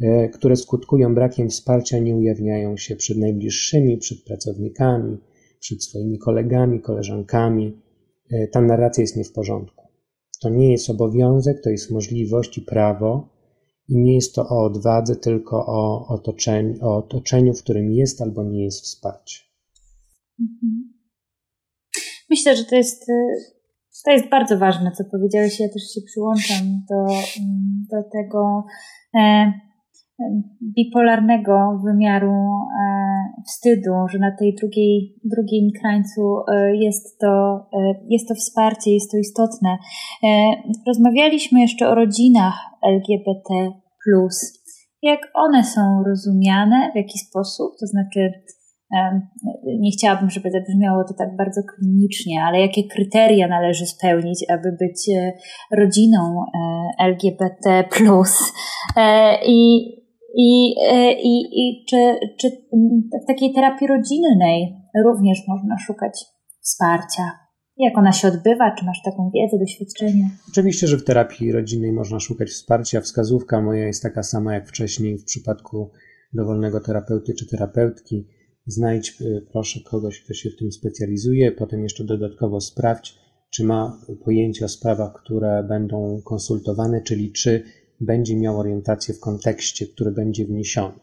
e, 0.00 0.28
które 0.28 0.56
skutkują 0.56 1.14
brakiem 1.14 1.48
wsparcia, 1.48 1.98
nie 1.98 2.16
ujawniają 2.16 2.76
się 2.76 2.96
przed 2.96 3.18
najbliższymi, 3.18 3.98
przed 3.98 4.24
pracownikami, 4.24 5.18
przed 5.60 5.84
swoimi 5.84 6.18
kolegami, 6.18 6.80
koleżankami. 6.80 7.80
E, 8.30 8.48
ta 8.48 8.60
narracja 8.60 9.00
jest 9.02 9.16
nie 9.16 9.24
w 9.24 9.32
porządku. 9.32 9.84
To 10.42 10.50
nie 10.50 10.72
jest 10.72 10.90
obowiązek, 10.90 11.60
to 11.60 11.70
jest 11.70 11.90
możliwość 11.90 12.58
i 12.58 12.62
prawo, 12.62 13.39
i 13.90 13.96
nie 13.96 14.14
jest 14.14 14.34
to 14.34 14.48
o 14.48 14.64
odwadze, 14.64 15.16
tylko 15.16 15.66
o 15.66 16.06
otoczeniu, 16.08 16.74
o 16.82 16.96
otoczeniu 16.96 17.54
w 17.54 17.62
którym 17.62 17.92
jest 17.92 18.22
albo 18.22 18.44
nie 18.44 18.64
jest 18.64 18.84
wsparcie. 18.84 19.38
Mhm. 20.40 21.00
Myślę, 22.30 22.56
że 22.56 22.64
to 22.64 22.76
jest, 22.76 23.08
y, 23.08 23.14
to 24.04 24.10
jest 24.10 24.28
bardzo 24.28 24.58
ważne, 24.58 24.92
co 24.92 25.04
powiedziałeś. 25.04 25.60
Ja 25.60 25.68
też 25.68 25.82
się 25.94 26.00
przyłączam 26.06 26.66
do, 26.90 27.14
mm, 27.40 27.86
do 27.90 28.02
tego 28.12 28.64
e, 29.14 29.52
bipolarnego 30.76 31.80
wymiaru 31.84 32.32
e, 32.32 33.42
wstydu, 33.46 33.92
że 34.10 34.18
na 34.18 34.36
tej 34.36 34.54
drugiej, 34.54 35.14
drugim 35.24 35.70
krańcu 35.80 36.20
e, 36.52 36.76
jest 36.76 37.18
to, 37.18 37.66
jest 38.08 38.28
to 38.28 38.34
wsparcie, 38.34 38.90
jest 38.90 39.10
to 39.10 39.18
istotne. 39.18 39.78
Rozmawialiśmy 40.86 41.60
jeszcze 41.60 41.88
o 41.88 41.94
rodzinach 41.94 42.54
LGBT. 42.82 43.79
Jak 45.02 45.20
one 45.34 45.64
są 45.64 45.80
rozumiane, 46.06 46.90
w 46.92 46.96
jaki 46.96 47.18
sposób, 47.18 47.72
to 47.80 47.86
znaczy 47.86 48.32
nie 49.80 49.90
chciałabym, 49.90 50.30
żeby 50.30 50.50
to 50.50 50.58
brzmiało 50.68 51.04
to 51.08 51.14
tak 51.14 51.36
bardzo 51.36 51.60
klinicznie, 51.74 52.44
ale 52.44 52.60
jakie 52.60 52.88
kryteria 52.88 53.48
należy 53.48 53.86
spełnić, 53.86 54.44
aby 54.48 54.72
być 54.72 55.10
rodziną 55.72 56.44
LGBT. 56.98 57.84
I, 59.46 59.90
i, 60.36 60.74
e, 60.90 61.12
i, 61.12 61.40
i 61.52 61.84
czy, 61.90 62.18
czy 62.40 62.48
w 63.22 63.26
takiej 63.26 63.54
terapii 63.54 63.86
rodzinnej 63.86 64.76
również 65.04 65.38
można 65.48 65.78
szukać 65.78 66.24
wsparcia? 66.60 67.49
Jak 67.80 67.98
ona 67.98 68.12
się 68.12 68.28
odbywa? 68.28 68.74
Czy 68.78 68.84
masz 68.84 69.02
taką 69.04 69.30
wiedzę, 69.34 69.58
doświadczenie? 69.58 70.30
Oczywiście, 70.48 70.86
że 70.86 70.96
w 70.96 71.04
terapii 71.04 71.52
rodzinnej 71.52 71.92
można 71.92 72.20
szukać 72.20 72.48
wsparcia. 72.48 73.00
Wskazówka 73.00 73.62
moja 73.62 73.86
jest 73.86 74.02
taka 74.02 74.22
sama 74.22 74.54
jak 74.54 74.68
wcześniej 74.68 75.18
w 75.18 75.24
przypadku 75.24 75.90
dowolnego 76.32 76.80
terapeuty 76.80 77.34
czy 77.34 77.46
terapeutki. 77.46 78.28
Znajdź 78.66 79.10
e, 79.10 79.40
proszę 79.52 79.80
kogoś, 79.90 80.20
kto 80.20 80.34
się 80.34 80.50
w 80.50 80.56
tym 80.56 80.72
specjalizuje, 80.72 81.52
potem 81.52 81.82
jeszcze 81.82 82.04
dodatkowo 82.04 82.60
sprawdź, 82.60 83.18
czy 83.50 83.64
ma 83.64 84.00
pojęcie 84.24 84.64
o 84.64 84.68
sprawach, 84.68 85.12
które 85.22 85.64
będą 85.68 86.20
konsultowane, 86.24 87.02
czyli 87.02 87.32
czy 87.32 87.64
będzie 88.00 88.36
miał 88.36 88.58
orientację 88.58 89.14
w 89.14 89.20
kontekście, 89.20 89.86
który 89.86 90.10
będzie 90.10 90.44
wniesiony. 90.44 90.94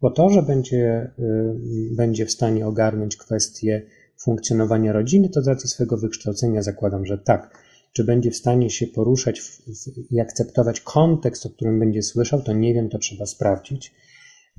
Bo 0.00 0.10
to, 0.10 0.28
że 0.28 0.42
będzie, 0.42 1.10
y, 1.18 1.94
będzie 1.96 2.26
w 2.26 2.30
stanie 2.30 2.66
ogarnąć 2.66 3.16
kwestie 3.16 3.86
funkcjonowania 4.24 4.92
rodziny, 4.92 5.28
to 5.28 5.42
z 5.42 5.48
racji 5.48 5.68
swojego 5.68 5.96
wykształcenia 5.96 6.62
zakładam, 6.62 7.06
że 7.06 7.18
tak. 7.18 7.58
Czy 7.92 8.04
będzie 8.04 8.30
w 8.30 8.36
stanie 8.36 8.70
się 8.70 8.86
poruszać 8.86 9.40
w, 9.40 9.60
w, 9.60 10.12
i 10.12 10.20
akceptować 10.20 10.80
kontekst, 10.80 11.46
o 11.46 11.50
którym 11.50 11.78
będzie 11.78 12.02
słyszał, 12.02 12.42
to 12.42 12.52
nie 12.52 12.74
wiem, 12.74 12.88
to 12.88 12.98
trzeba 12.98 13.26
sprawdzić. 13.26 13.94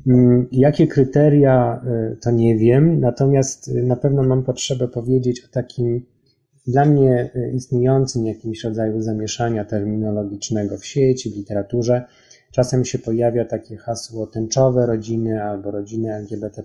Mm, 0.07 0.47
jakie 0.51 0.87
kryteria, 0.87 1.81
y, 2.13 2.17
to 2.17 2.31
nie 2.31 2.57
wiem, 2.57 2.99
natomiast 2.99 3.67
y, 3.67 3.83
na 3.83 3.95
pewno 3.95 4.23
mam 4.23 4.43
potrzebę 4.43 4.87
powiedzieć 4.87 5.45
o 5.45 5.47
takim 5.53 6.05
dla 6.67 6.85
mnie 6.85 7.29
y, 7.35 7.51
istniejącym 7.55 8.25
jakimś 8.25 8.63
rodzaju 8.63 9.01
zamieszania 9.01 9.65
terminologicznego 9.65 10.77
w 10.77 10.85
sieci, 10.85 11.29
w 11.29 11.35
literaturze, 11.35 12.05
czasem 12.51 12.85
się 12.85 12.99
pojawia 12.99 13.45
takie 13.45 13.77
hasło 13.77 14.27
tęczowe 14.27 14.85
rodziny 14.85 15.43
albo 15.43 15.71
rodziny 15.71 16.13
LGBT. 16.13 16.63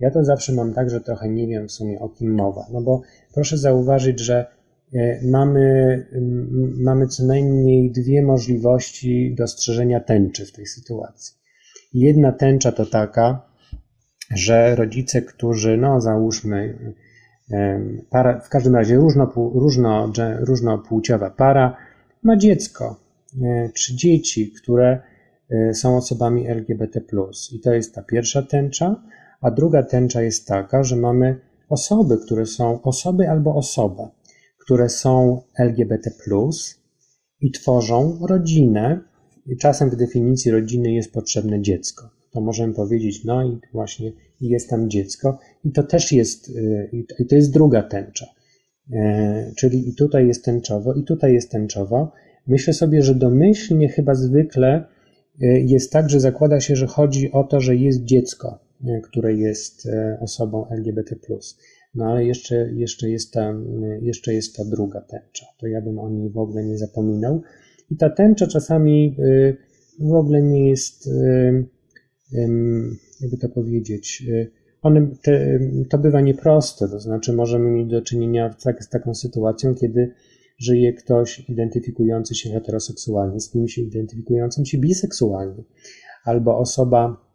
Ja 0.00 0.10
to 0.10 0.24
zawsze 0.24 0.52
mam 0.52 0.74
tak, 0.74 0.90
że 0.90 1.00
trochę 1.00 1.28
nie 1.28 1.46
wiem 1.46 1.68
w 1.68 1.72
sumie 1.72 2.00
o 2.00 2.08
kim 2.08 2.34
mowa. 2.34 2.66
No 2.72 2.80
bo 2.80 3.02
proszę 3.34 3.58
zauważyć, 3.58 4.20
że 4.20 4.46
y, 4.94 5.20
mamy, 5.30 6.06
mamy 6.80 7.06
co 7.06 7.26
najmniej 7.26 7.90
dwie 7.90 8.22
możliwości 8.22 9.34
dostrzeżenia 9.38 10.00
tęczy 10.00 10.46
w 10.46 10.52
tej 10.52 10.66
sytuacji. 10.66 11.34
Jedna 11.94 12.32
tęcza 12.32 12.72
to 12.72 12.86
taka, 12.86 13.42
że 14.34 14.74
rodzice, 14.74 15.22
którzy, 15.22 15.76
no 15.76 16.00
załóżmy, 16.00 16.78
para, 18.10 18.40
w 18.40 18.48
każdym 18.48 18.74
razie 18.74 18.96
różno, 18.96 19.32
różno, 19.36 20.12
różnopłciowa 20.40 21.30
para 21.30 21.76
ma 22.22 22.36
dziecko 22.36 23.00
e, 23.42 23.70
czy 23.74 23.96
dzieci, 23.96 24.52
które 24.52 25.00
e, 25.50 25.74
są 25.74 25.96
osobami 25.96 26.48
LGBT. 26.48 27.00
I 27.52 27.60
to 27.60 27.74
jest 27.74 27.94
ta 27.94 28.02
pierwsza 28.02 28.42
tęcza, 28.42 29.02
a 29.40 29.50
druga 29.50 29.82
tęcza 29.82 30.22
jest 30.22 30.46
taka, 30.46 30.82
że 30.82 30.96
mamy 30.96 31.40
osoby, 31.68 32.18
które 32.18 32.46
są 32.46 32.82
osoby 32.82 33.30
albo 33.30 33.54
osoba, 33.54 34.10
które 34.58 34.88
są 34.88 35.42
LGBT 35.58 36.10
i 37.40 37.50
tworzą 37.50 38.18
rodzinę. 38.26 39.00
Czasem 39.60 39.90
w 39.90 39.96
definicji 39.96 40.50
rodziny 40.50 40.92
jest 40.92 41.12
potrzebne 41.12 41.62
dziecko. 41.62 42.10
To 42.30 42.40
możemy 42.40 42.74
powiedzieć, 42.74 43.24
no 43.24 43.44
i 43.44 43.58
właśnie 43.72 44.12
jest 44.40 44.70
tam 44.70 44.90
dziecko, 44.90 45.38
i 45.64 45.72
to 45.72 45.82
też 45.82 46.12
jest, 46.12 46.48
y, 46.48 46.90
i 47.18 47.26
to 47.26 47.34
jest 47.34 47.52
druga 47.52 47.82
tęcza. 47.82 48.26
E, 48.92 49.52
czyli 49.56 49.88
i 49.88 49.94
tutaj 49.94 50.26
jest 50.26 50.44
tęczowo, 50.44 50.94
i 50.94 51.04
tutaj 51.04 51.32
jest 51.32 51.50
tęczowo. 51.50 52.12
Myślę 52.46 52.72
sobie, 52.72 53.02
że 53.02 53.14
domyślnie 53.14 53.88
chyba 53.88 54.14
zwykle 54.14 54.84
y, 55.42 55.46
jest 55.66 55.92
tak, 55.92 56.10
że 56.10 56.20
zakłada 56.20 56.60
się, 56.60 56.76
że 56.76 56.86
chodzi 56.86 57.32
o 57.32 57.44
to, 57.44 57.60
że 57.60 57.76
jest 57.76 58.04
dziecko, 58.04 58.58
y, 58.84 59.00
które 59.02 59.34
jest 59.34 59.86
e, 59.86 60.18
osobą 60.20 60.68
LGBT. 60.68 61.16
No 61.94 62.04
ale 62.04 62.24
jeszcze, 62.24 62.72
jeszcze, 62.72 63.10
jest 63.10 63.32
ta, 63.32 63.54
jeszcze 64.02 64.34
jest 64.34 64.56
ta 64.56 64.64
druga 64.64 65.00
tęcza. 65.00 65.46
To 65.58 65.66
ja 65.66 65.80
bym 65.80 65.98
o 65.98 66.10
niej 66.10 66.30
w 66.30 66.38
ogóle 66.38 66.64
nie 66.64 66.78
zapominał. 66.78 67.42
I 67.90 67.96
ta 67.96 68.10
tęcza 68.10 68.46
czasami 68.46 69.16
w 70.00 70.12
ogóle 70.12 70.42
nie 70.42 70.68
jest, 70.68 71.10
jakby 73.20 73.36
to 73.40 73.48
powiedzieć, 73.48 74.24
one, 74.82 75.08
te, 75.22 75.60
to 75.90 75.98
bywa 75.98 76.20
nieproste, 76.20 76.88
to 76.88 77.00
znaczy 77.00 77.32
możemy 77.32 77.70
mieć 77.70 77.90
do 77.90 78.02
czynienia 78.02 78.54
tak, 78.64 78.84
z 78.84 78.88
taką 78.88 79.14
sytuacją, 79.14 79.74
kiedy 79.74 80.14
żyje 80.58 80.92
ktoś 80.92 81.48
identyfikujący 81.48 82.34
się 82.34 82.50
heteroseksualnie 82.50 83.40
z 83.40 83.50
kimś 83.50 83.78
identyfikującym 83.78 84.66
się 84.66 84.78
biseksualnie, 84.78 85.64
albo 86.24 86.58
osoba 86.58 87.27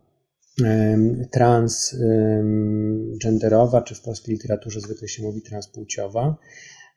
transgenderowa, 1.31 3.81
czy 3.81 3.95
w 3.95 4.01
polskiej 4.01 4.35
literaturze 4.35 4.79
zwykle 4.79 5.07
się 5.07 5.23
mówi 5.23 5.41
transpłciowa, 5.41 6.37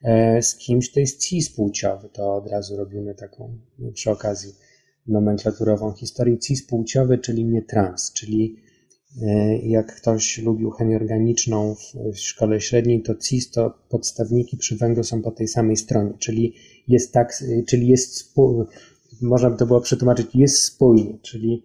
e, 0.02 0.42
z 0.42 0.56
kimś, 0.56 0.92
to 0.92 1.00
jest 1.00 1.20
cispłciowy. 1.20 2.08
To 2.08 2.34
od 2.34 2.50
razu 2.50 2.76
robimy 2.76 3.14
taką 3.14 3.58
przy 3.94 4.10
okazji 4.10 4.54
nomenklaturową 5.06 5.92
historię. 5.92 6.38
Cispłciowy, 6.38 7.18
czyli 7.18 7.44
nie 7.44 7.62
trans, 7.62 8.12
czyli 8.12 8.66
E, 9.22 9.58
jak 9.58 9.96
ktoś 9.96 10.38
lubił 10.38 10.70
chemię 10.70 10.96
organiczną 10.96 11.74
w, 12.14 12.18
szkole 12.18 12.60
średniej, 12.60 13.02
to 13.02 13.14
CIS 13.14 13.50
to 13.50 13.78
podstawniki 13.88 14.56
przy 14.56 14.76
węglu 14.76 15.04
są 15.04 15.22
po 15.22 15.30
tej 15.30 15.48
samej 15.48 15.76
stronie, 15.76 16.12
czyli 16.18 16.54
jest 16.88 17.12
tak, 17.12 17.42
czyli 17.68 17.88
jest 17.88 18.34
można 19.22 19.50
by 19.50 19.56
to 19.56 19.66
było 19.66 19.80
przetłumaczyć, 19.80 20.26
jest 20.34 20.62
spójny, 20.62 21.18
czyli 21.22 21.62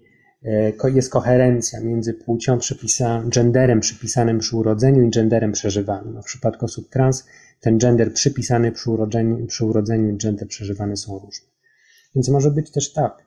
jest 0.93 1.11
koherencja 1.11 1.79
między 1.79 2.13
płcią 2.13 2.57
przypisanym, 2.57 3.29
genderem 3.29 3.79
przypisanym 3.79 4.39
przy 4.39 4.57
urodzeniu 4.57 5.03
i 5.03 5.09
genderem 5.09 5.51
przeżywanym. 5.51 6.13
No 6.13 6.21
w 6.21 6.25
przypadku 6.25 6.65
osób 6.65 6.89
trans 6.89 7.27
ten 7.59 7.77
gender 7.77 8.13
przypisany 8.13 8.71
przy 8.71 8.91
urodzeniu, 8.91 9.45
przy 9.47 9.65
urodzeniu 9.65 10.13
i 10.13 10.17
gender 10.17 10.47
przeżywany 10.47 10.97
są 10.97 11.19
różne. 11.19 11.47
Więc 12.15 12.29
może 12.29 12.51
być 12.51 12.71
też 12.71 12.93
tak, 12.93 13.23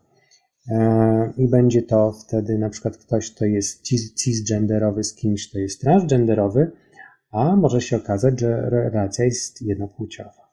E, 0.71 1.33
i 1.37 1.49
będzie 1.49 1.83
to 1.83 2.13
wtedy 2.13 2.59
na 2.59 2.71
przykład 2.71 2.97
ktoś, 2.97 3.31
kto 3.31 3.45
jest 3.45 3.83
cisgenderowy 4.17 5.05
z 5.05 5.15
kimś, 5.15 5.49
kto 5.49 5.59
jest 5.59 5.81
transgenderowy, 5.81 6.73
a 7.31 7.57
może 7.57 7.81
się 7.81 7.97
okazać, 7.97 8.41
że 8.41 8.71
relacja 8.71 9.25
jest 9.25 9.63
jednopłciowa. 9.63 10.44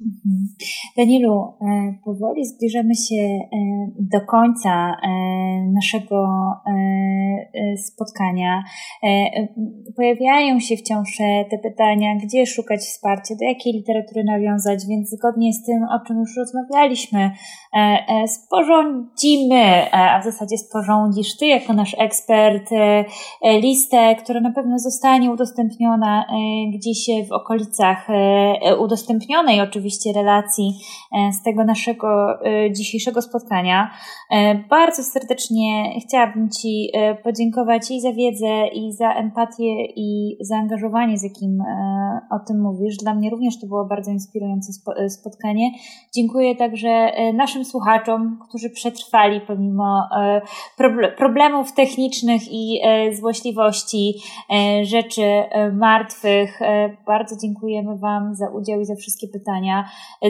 Mhm. 0.00 0.46
Danielu, 0.96 1.54
e, 1.60 1.94
powoli 2.04 2.46
zbliżamy 2.46 2.94
się 2.94 3.22
e, 3.22 3.48
do 3.98 4.20
końca 4.26 4.70
e, 4.70 5.10
naszego 5.72 6.26
spotkania. 7.76 8.62
Pojawiają 9.96 10.60
się 10.60 10.76
wciąż 10.76 11.16
te 11.50 11.58
pytania, 11.58 12.16
gdzie 12.24 12.46
szukać 12.46 12.80
wsparcia, 12.80 13.34
do 13.34 13.44
jakiej 13.44 13.72
literatury 13.72 14.24
nawiązać, 14.24 14.86
więc 14.88 15.10
zgodnie 15.10 15.52
z 15.52 15.64
tym, 15.64 15.82
o 15.84 16.06
czym 16.06 16.18
już 16.18 16.36
rozmawialiśmy, 16.36 17.30
sporządzimy, 18.26 19.92
a 19.92 20.20
w 20.20 20.24
zasadzie 20.24 20.58
sporządzisz 20.58 21.36
Ty 21.36 21.46
jako 21.46 21.72
nasz 21.72 21.96
ekspert 21.98 22.70
listę, 23.62 24.14
która 24.14 24.40
na 24.40 24.52
pewno 24.52 24.78
zostanie 24.78 25.30
udostępniona 25.30 26.24
gdzieś 26.74 27.06
w 27.28 27.32
okolicach 27.32 28.08
udostępnionej 28.80 29.60
oczywiście 29.60 29.89
relacji 30.12 30.80
e, 31.12 31.32
z 31.32 31.42
tego 31.42 31.64
naszego 31.64 32.40
e, 32.44 32.72
dzisiejszego 32.72 33.22
spotkania. 33.22 33.90
E, 34.30 34.54
bardzo 34.54 35.02
serdecznie 35.02 36.00
chciałabym 36.00 36.50
Ci 36.50 36.92
podziękować 37.24 37.90
i 37.90 38.00
za 38.00 38.12
wiedzę, 38.12 38.68
i 38.74 38.92
za 38.92 39.12
empatię, 39.14 39.84
i 39.96 40.36
zaangażowanie, 40.40 41.18
z 41.18 41.22
jakim 41.22 41.62
o 42.30 42.38
tym 42.38 42.60
mówisz. 42.60 42.96
Dla 42.96 43.14
mnie 43.14 43.30
również 43.30 43.60
to 43.60 43.66
było 43.66 43.84
bardzo 43.84 44.10
inspirujące 44.10 44.72
spotkanie. 45.08 45.70
Dziękuję 46.14 46.56
także 46.56 47.12
naszym 47.34 47.64
słuchaczom, 47.64 48.38
którzy 48.48 48.70
przetrwali 48.70 49.40
pomimo 49.40 50.08
problemów 51.18 51.72
technicznych 51.72 52.42
i 52.50 52.80
złośliwości, 53.12 54.14
rzeczy 54.82 55.42
martwych. 55.72 56.60
Bardzo 57.06 57.36
dziękujemy 57.42 57.98
Wam 57.98 58.34
za 58.34 58.50
udział 58.50 58.80
i 58.80 58.84
za 58.84 58.94
wszystkie 58.94 59.28
pytania 59.28 59.79